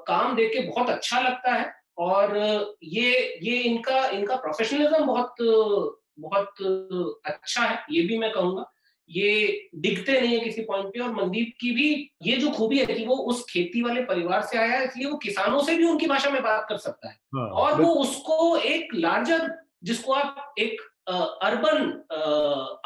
[0.09, 2.37] काम देख के बहुत अच्छा लगता है और
[2.85, 3.11] ये
[3.43, 5.35] ये इनका इनका प्रोफेशनलिज्म बहुत
[6.19, 6.63] बहुत
[7.27, 8.65] अच्छा है ये भी मैं कहूँगा।
[9.11, 11.89] ये दिखते नहीं है किसी पॉइंट पे और मनदीप की भी
[12.23, 15.17] ये जो खूबी है कि वो उस खेती वाले परिवार से आया है इसलिए वो
[15.17, 18.95] किसानों से भी उनकी भाषा में बात कर सकता है। हाँ, और वो उसको एक
[18.95, 19.51] लार्जर
[19.85, 21.91] जिसको आप एक urban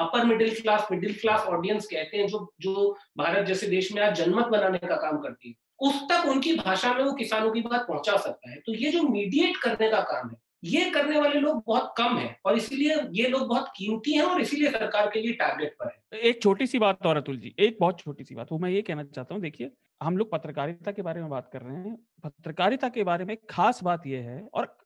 [0.01, 4.17] upper middle class middle class audience कहते हैं जो जो भारत जैसे देश में आज
[4.17, 7.87] जनमत बनाने का काम करती है। उस तक उनकी भाषा में वो किसानों की बात
[7.89, 11.63] पहुँचा सकता है। तो ये जो मीडिएट करने का काम है, ये करने वाले लोग
[11.67, 15.33] बहुत कम हैं और इसीलिए ये लोग बहुत कीमती हैं और इसीलिए सरकार के लिए
[15.35, 18.53] टारगेट पर है। एक छोटी सी बात और, अतुल जी, एक बहुत छोटी सी बात।
[18.53, 19.71] वो मैं ये कहना चाहता हूँ, देखिए,
[20.01, 23.83] हम लोग पत्रकारिता के बारे में बात कर रहे हैं। पत्रकारिता के बारे में खास
[23.83, 24.77] बात यह है और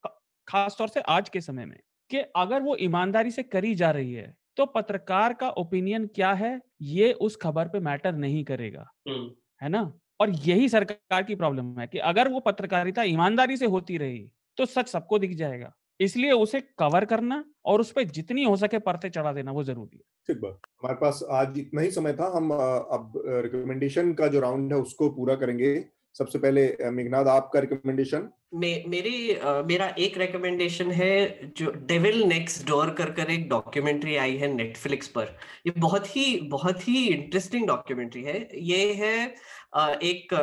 [0.49, 1.77] खास तौर से आज के समय में
[2.11, 6.61] कि अगर वो ईमानदारी से करी जा रही है तो पत्रकार का ओपिनियन क्या है?
[6.83, 9.31] ये उस खबर पे मैटर नहीं करेगा। हम्म।
[9.63, 9.93] है ना?
[10.21, 14.29] और यही सरकार की प्रॉब्लम है कि अगर वो पत्रकारिता ईमानदारी से होती रही
[14.59, 18.79] तो सच सबको दिख जाएगा। इसलिए उसे कवर करना और उस पर जितनी हो सके
[18.79, 22.27] परते चढ़ा देना वो ज़रूरी है। ठीक बात। हमारे पास आज इतना ही समय था।
[22.37, 25.75] हम अब रिकमेंडेशन का जो राउंड है उसको पूरा करेंगे।
[26.19, 32.67] सबसे पहले मेघनाथ आपका रिकमेंडेशन मे, मेरी आ, मेरा एक रिकमेंडेशन है जो डेविल नेक्स्ट
[32.67, 35.37] डोर कर कर एक डॉक्यूमेंट्री आई है नेटफ्लिक्स पर।
[35.67, 39.35] ये बहुत ही बहुत ही इंटरेस्टिंग डॉक्यूमेंट्री है। ये है
[39.75, 40.35] आ, एक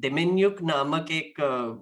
[0.00, 1.40] डेमेन्युक नामक एक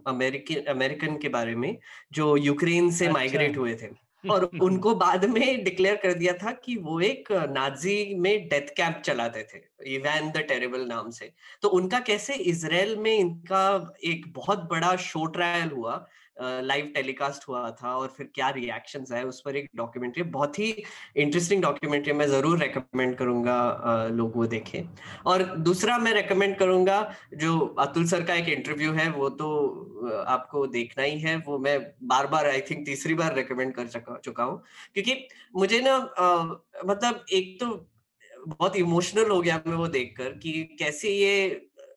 [0.09, 1.77] अमेरिकन अमेरिकन के बारे में
[2.13, 3.89] जो यूक्रेन से अच्छा। माइग्रेट हुए थे।
[4.31, 9.01] और उनको बाद में डिक्लेयर कर दिया था कि वो एक नाजी में डेथ कैंप
[9.05, 9.61] चलाते थे
[9.95, 11.33] इवैन द टेरेबल नाम से।
[11.63, 13.63] तो उनका कैसे इसराइल में इनका
[14.05, 15.97] एक बहुत बड़ा शो ट्रायल हुआ
[16.37, 20.71] लाइव टेलीकास्ट हुआ था और फिर क्या रिएक्शंस आए, उस पर एक डॉक्यूमेंट्री बहुत ही
[21.17, 24.83] इंटरेस्टिंग डॉक्यूमेंट्री मैं ज़रूर रेकमेंड करूँगा लोग वो देखें।
[25.27, 30.67] और दूसरा मैं रेकमेंड करूँगा, जो अतुल सर का एक इंटरव्यू है, वो तो आपको
[30.69, 34.63] देखना ही है, वो मैं बार बार आई थिंक तीसरी बार रेकमेंड कर चुका हूँ।
[34.95, 35.27] क्योंकि
[35.57, 35.97] मुझे ना
[36.87, 37.67] मतलब एक तो
[38.49, 41.51] बहुत इमोशनल हो गया मैं वो देखकर कि कैसे ये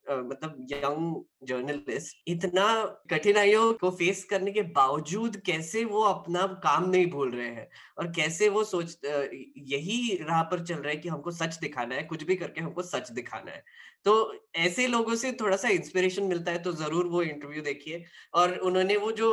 [0.09, 2.65] मतलब यंग जर्नलिस्ट इतना
[3.11, 7.67] कठिनाइयों को फेस करने के बावजूद कैसे वो अपना काम नहीं भूल रहे हैं?
[7.97, 12.03] और कैसे वो सोच यही राह पर चल रहे हैं कि हमको सच दिखाना है,
[12.03, 13.63] कुछ भी करके हमको सच दिखाना है।
[14.05, 18.03] तो ऐसे लोगों से थोड़ा सा इंस्पिरेशन मिलता है तो ज़रूर वो इंटरव्यू देखिए।
[18.33, 19.29] और उन्होंने वो जो,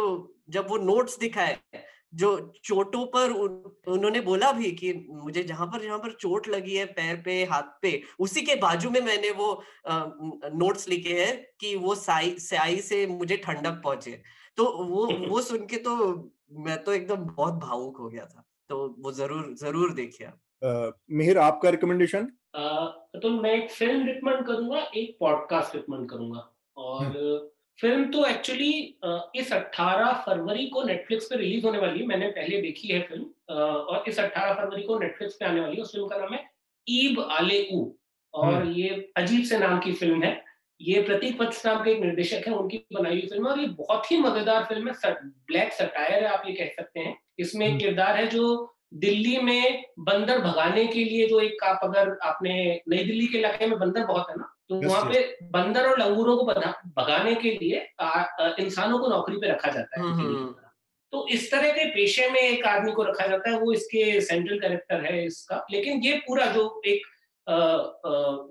[0.51, 1.59] जब वो नोट्स दिखाए
[2.15, 3.31] जो चोटों पर
[3.93, 7.71] उन्होंने बोला भी कि मुझे जहाँ पर जहाँ पर चोट लगी है पैर पे हाथ
[7.83, 9.53] पे उसी के बाजू में मैंने वो
[9.89, 10.05] आ,
[10.55, 14.23] नोट्स लिखे हैं कि वो साई स्याई से मुझे ठंडक पहुँचे।
[14.59, 15.97] तो वो वो सुन के तो
[16.53, 20.29] मैं तो एकदम बहुत भावुक हो गया था। तो वो ज़रूर ज़रूर देखिए
[21.17, 28.05] मिहिर आपका रिकमेंडेशन तो मैं एक फ़िल्म रिकमेंड करूँगा एक पॉडकास्ट रिकमेंड करूँगा। और फ़िल्म
[28.11, 28.71] तो एक्चुअली
[29.37, 33.25] इस 18 फरवरी को नेटफ्लिक्स पे रिलीज़ होने वाली है। मैंने पहले देखी है फ़िल्म।
[33.55, 36.45] और इस 18 फरवरी को नेटफ्लिक्स पे आने वाली है। उस फ़िल्म का नाम है
[36.87, 37.85] ईब आले ऊ।
[38.35, 40.45] और हम्म। ये अजीब से नाम की फ़िल्म है।
[40.81, 44.11] ये प्रतीक वत्स नाम के एक निर्देशक है उनकी बनाई हुई फ़िल्म और ये बहुत
[44.13, 45.13] ही मज़ेदार फ़िल्म है। सर,
[45.49, 49.37] ब्लैक सटायर है आप ये कह सकते हैं। इसमें एक हम्म। किरदार है जो दिल्ली
[49.39, 52.55] में बंदर भगाने के लिए जो एक आप अगर आपने
[52.89, 55.21] नई दिल्ली के इलाके में बंदर बहुत है ना तो वहाँ पे
[55.53, 56.45] बंदर और लंगूरों को
[56.97, 57.79] भगाने के लिए
[58.65, 60.55] इंसानों को नौकरी पे रखा जाता है हम्म, हम्म।
[61.13, 64.59] तो इस तरह के पेशे में एक आदमी को रखा जाता है वो इसके सेंट्रल
[64.59, 67.03] कैरेक्टर है इसका। लेकिन ये पूरा जो एक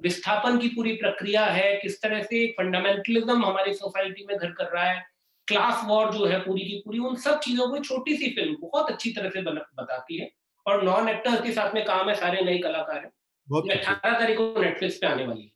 [0.03, 4.83] विस्थापन की पूरी प्रक्रिया है किस तरह से फंडामेंटलिज्म हमारी सोसाइटी में घर कर रहा
[4.83, 5.05] है
[5.47, 8.91] क्लास वॉर जो है पूरी की पूरी उन सब चीज़ों को छोटी सी फ़िल्म बहुत
[8.91, 10.29] अच्छी तरह से बताती है।
[10.65, 13.11] और नॉन एक्टर्स के साथ में काम है सारे नए कलाकार है।
[13.71, 15.51] अठारह तारीख को नेटफ्लिक्स पे आने वाली है।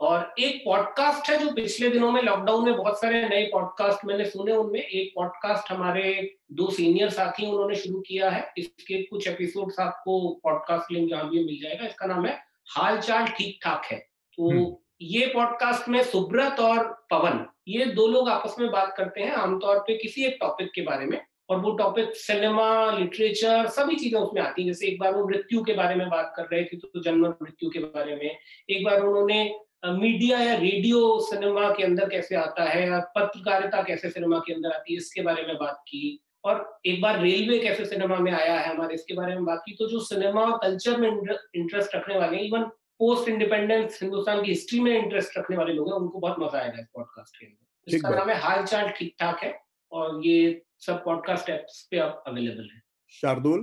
[0.00, 4.24] और एक पॉडकास्ट है जो पिछले दिनों में लॉकडाउन में बहुत सारे नए पॉडकास्ट मैंने
[4.24, 9.72] सुने उनमें। एक पॉडकास्ट हमारे दो सीनियर साथी उन्होंने शुरू किया है। इसके कुछ एपिसोड
[9.80, 12.42] आपको पॉडकास्ट लिंक जहाँ भी मिल जाएगा। इसका नाम है
[12.76, 18.06] हाल चाल ठीक ठाक है। तो हम्म। ये पॉडकास्ट में सुब्रत और पवन ये दो
[18.06, 21.58] लोग आपस में बात करते हैं आमतौर पे किसी एक टॉपिक के बारे में। और
[21.60, 25.74] वो टॉपिक सिनेमा लिटरेचर सभी चीज़ें उसमें आती हैं। जैसे एक बार वो मृत्यु के
[25.74, 28.30] बारे में बात कर रहे थे तो जन्म मृत्यु के बारे में।
[28.70, 29.44] एक बार उन्होंने
[29.86, 34.72] मीडिया या रेडियो सिनेमा के अंदर कैसे आता है या पत्रकारिता कैसे सिनेमा के अंदर
[34.72, 38.54] आती है इसके बारे में बात की। और एक बार रेलवे कैसे सिनेमा में आया
[38.54, 42.36] है हमारे इसके बारे में बात की। तो जो सिनेमा कल्चर में इंटरेस्ट रखने वाले
[42.36, 42.62] हैं इवन
[43.00, 46.80] पोस्ट इंडिपेंडेंस हिंदुस्तान की हिस्ट्री में इंटरेस्ट रखने वाले लोग हैं उनको बहुत मज़ा आएगा
[46.80, 49.54] इस पॉडकास्ट के अंदर। इसका नाम है हाल चाल ठीक ठाक है।
[49.92, 52.80] और ये सब पॉडकास्ट एप्स पे अब अवेलेबल है।
[53.12, 53.60] शार्दुल?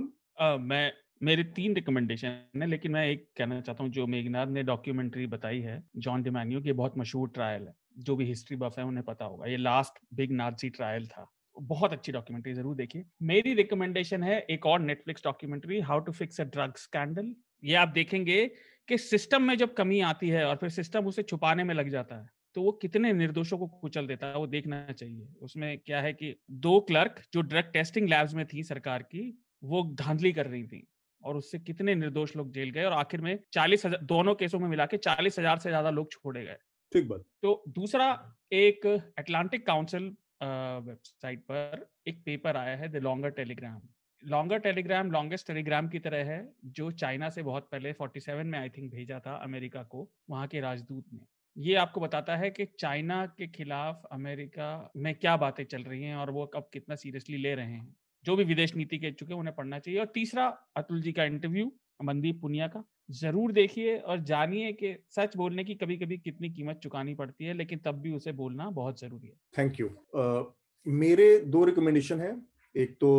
[0.60, 5.26] मैं मेरे तीन रिकमेंडेशन है लेकिन मैं एक कहना चाहता हूँ जो मेघनाथ ने डॉक्यूमेंट्री
[5.26, 9.04] बताई है जॉन डिमैन्यू की बहुत मशहूर ट्रायल है। जो भी हिस्ट्री बफ है उन्हें
[9.04, 14.22] पता होगा। ये लास्ट बिग नाजी ट्रायल था। बहुत अच्छी डॉक्यूमेंट्री ज़रूर देखिए। मेरी रिकमेंडेशन
[14.22, 17.34] है एक और Netflix documentary how to fix a drug scandal
[17.64, 18.46] ये आप देखेंगे
[18.88, 22.16] कि सिस्टम में जब कमी आती है और फिर सिस्टम उसे छुपाने में लग जाता
[22.16, 26.12] है तो वो कितने निर्दोषों को कुचल देता है वो देखना चाहिए। उसमें क्या है
[26.12, 29.28] कि दो क्लर्क जो ड्रग टेस्टिंग लैब्स में थी सरकार की
[29.64, 30.86] वो धांधली कर रही थी
[31.22, 34.68] और उससे कितने निर्दोष लोग जेल गए और आखिर में चालीस हज़ार दोनों केसों में
[34.68, 36.56] मिला के चालीस हज़ार से ज़्यादा लोग छोड़े गए।
[36.92, 38.06] ठीक बात। तो दूसरा
[38.52, 40.04] एक अटलांटिक काउंसिल
[40.42, 43.80] वेबसाइट पर एक पेपर आया है the longer telegram
[44.22, 46.40] longer telegram longest telegram की तरह है
[46.72, 50.60] जो चाइना से बहुत पहले 47 में आई थिंक भेजा था अमेरिका को वहाँ के
[50.60, 51.20] राजदूत ने।
[51.56, 56.16] ये आपको बताता है कि चाइना के खिलाफ अमेरिका में क्या बातें चल रही हैं
[56.16, 59.54] और वो अब कितना सीरियसली ले रहे हैं। जो भी विदेश नीति के चुके उन्हें
[59.56, 60.46] पढ़ना चाहिए। और तीसरा
[60.76, 61.72] अतुल जी का इंटरव्यू
[62.04, 66.80] मनदीप पुनिया का ज़रूर देखिए और जानिए कि सच बोलने की कभी कभी कितनी कीमत
[66.82, 70.44] चुकानी पड़ती है लेकिन तब भी उसे बोलना बहुत ज़रूरी है। थैंक यू uh,
[70.86, 72.34] मेरे दो रिकमेंडेशन है।
[72.74, 73.10] एक तो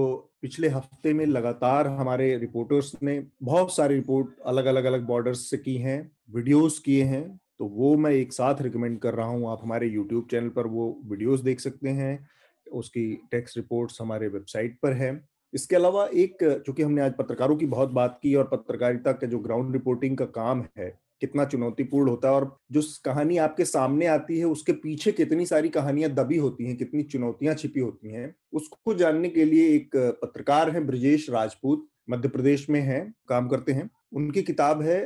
[0.41, 5.57] पिछले हफ़्ते में लगातार हमारे रिपोर्टर्स ने बहुत सारी रिपोर्ट अलग अलग अलग बॉर्डर्स से
[5.57, 5.99] की हैं
[6.31, 10.27] वीडियोस किए हैं। तो वो मैं एक साथ रिकमेंड कर रहा हूँ। आप हमारे यूट्यूब
[10.31, 12.27] चैनल पर वो वीडियोस देख सकते हैं।
[12.67, 15.11] उसकी टेक्स्ट रिपोर्ट्स हमारे वेबसाइट पर है।
[15.53, 19.39] इसके अलावा एक, चूँकि हमने आज पत्रकारों की बहुत बात की और पत्रकारिता का जो
[19.39, 20.89] ग्राउंड रिपोर्टिंग का काम है,
[21.21, 25.69] कितना चुनौतीपूर्ण होता है और जो कहानी आपके सामने आती है, उसके पीछे कितनी सारी
[25.69, 30.69] कहानियाँ दबी होती हैं, कितनी चुनौतियाँ छिपी होती हैं, उसको जानने के लिए एक पत्रकार
[30.69, 34.97] है ब्रजेश राजपूत। मध्य प्रदेश में है काम करते हैं। उनकी किताब है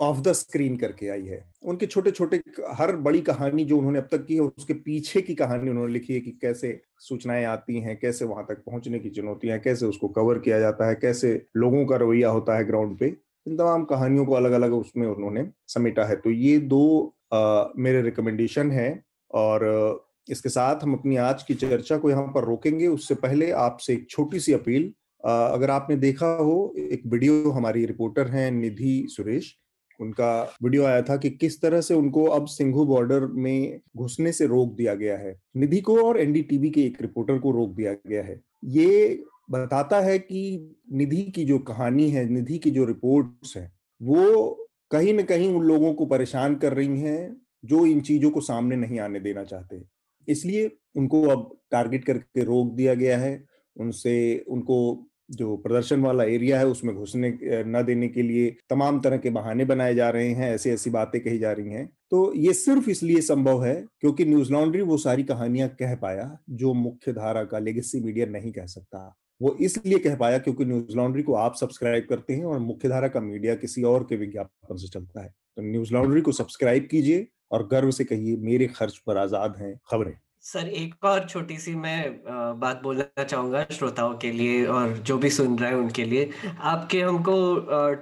[0.00, 2.40] ऑफ़ द स्क्रीन करके आई है। उनके छोटे छोटे
[2.70, 6.14] हर बड़ी कहानी जो उन्होंने अब तक की है उसके पीछे की कहानी उन्होंने लिखी
[6.14, 10.38] है कि कैसे सूचनाएँ आती हैं कैसे वहाँ तक पहुँचने की चुनौतियाँ कैसे उसको कवर
[10.38, 13.06] किया जाता है कैसे लोगों का रवैया होता है ग्राउंड पे।
[13.46, 18.02] इन तमाम कहानियों को अलग अलग उसमें उन्होंने समेटा है। तो ये दो आ, मेरे
[18.02, 23.14] रिकमेंडेशन है और इसके साथ हम अपनी आज की चर्चा को यहाँ पर रोकेंगे। उससे
[23.14, 24.92] पहले आपसे एक छोटी सी अपील
[25.24, 29.58] अगर आपने देखा हो, एक वीडियो हमारी रिपोर्टर हैं निधि सुरेश।
[30.00, 34.46] उनका वीडियो आया था कि किस तरह से उनको अब सिंघू बॉर्डर में घुसने से
[34.46, 38.22] रोक दिया गया है। निधि को और एनडीटीवी के एक रिपोर्टर को रोक दिया गया
[38.22, 43.72] है। ये बताता है कि निधि की जो कहानी है, निधि की जो रिपोर्ट्स है,
[44.02, 44.50] वो
[44.90, 48.76] कहीं ना कहीं उन लोगों को परेशान कर रही हैं, जो इन चीज़ों को सामने
[48.76, 49.82] नहीं आने देना चाहते।
[50.28, 53.44] इसलिए उनको अब टारगेट करके रोक दिया गया है।
[53.76, 59.16] उनसे, उनको जो प्रदर्शन वाला एरिया है, उसमें घुसने न देने के लिए तमाम तरह
[59.16, 62.52] के बहाने बनाए जा रहे हैं, ऐसी ऐसी बातें कही जा रही हैं। तो ये
[62.54, 67.44] सिर्फ़ इसलिए संभव है, क्योंकि न्यूज़ लॉन्ड्री वो सारी कहानियाँ कह पाया, जो मुख्य धारा
[67.44, 71.54] का लेगेसी मीडिया नहीं कह सकता। वो इसलिए कह पाया क्योंकि न्यूज़ लॉन्ड्री को आप
[71.54, 75.28] सब्सक्राइब करते हैं और मुख्य धारा का मीडिया किसी और के विज्ञापन से चलता है।
[75.28, 79.74] तो न्यूज़ लॉन्ड्री को सब्सक्राइब कीजिए और गर्व से कहिए, मेरे खर्च पर आज़ाद हैं
[79.90, 80.14] खबरें।
[80.46, 82.22] सर एक और छोटी सी मैं
[82.60, 87.00] बात बोलना चाहूँगा श्रोताओं के लिए और जो भी सुन रहे हैं उनके लिए। आपके
[87.00, 87.34] हमको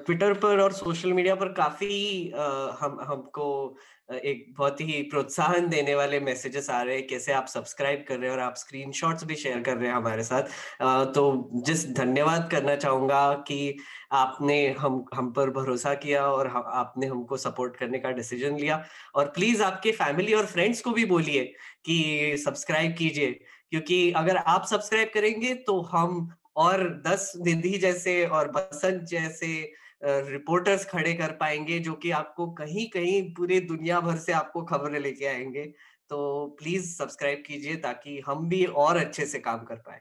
[0.04, 2.30] ट्विटर पर और सोशल मीडिया पर काफ़ी
[2.80, 3.76] हम हमको
[4.14, 8.30] एक बहुत ही प्रोत्साहन देने वाले मैसेजेस आ रहे हैं कैसे आप सब्सक्राइब कर रहे
[8.30, 10.42] हैं और आप स्क्रीनशॉट्स भी शेयर कर रहे हैं हमारे साथ।
[11.14, 13.78] तो जिस धन्यवाद करना चाहूँगा कि
[14.14, 18.84] आपने हम हम पर भरोसा किया और हम, आपने हमको सपोर्ट करने का डिसीज़न लिया।
[19.14, 21.44] और प्लीज़ आपके फैमिली और फ्रेंड्स को भी बोलिए
[21.86, 23.30] कि सब्सक्राइब कीजिए
[23.70, 29.48] क्योंकि अगर आप सब्सक्राइब करेंगे तो हम और दस निधि जैसे और बसंत जैसे
[30.04, 34.98] रिपोर्टर्स खड़े कर पाएँगे जो कि आपको कहीं कहीं पूरे दुनिया भर से आपको खबरें
[35.00, 35.64] लेके आएँगे।
[36.10, 40.00] तो प्लीज़ सब्सक्राइब कीजिए ताकि हम भी और अच्छे से काम कर पाए।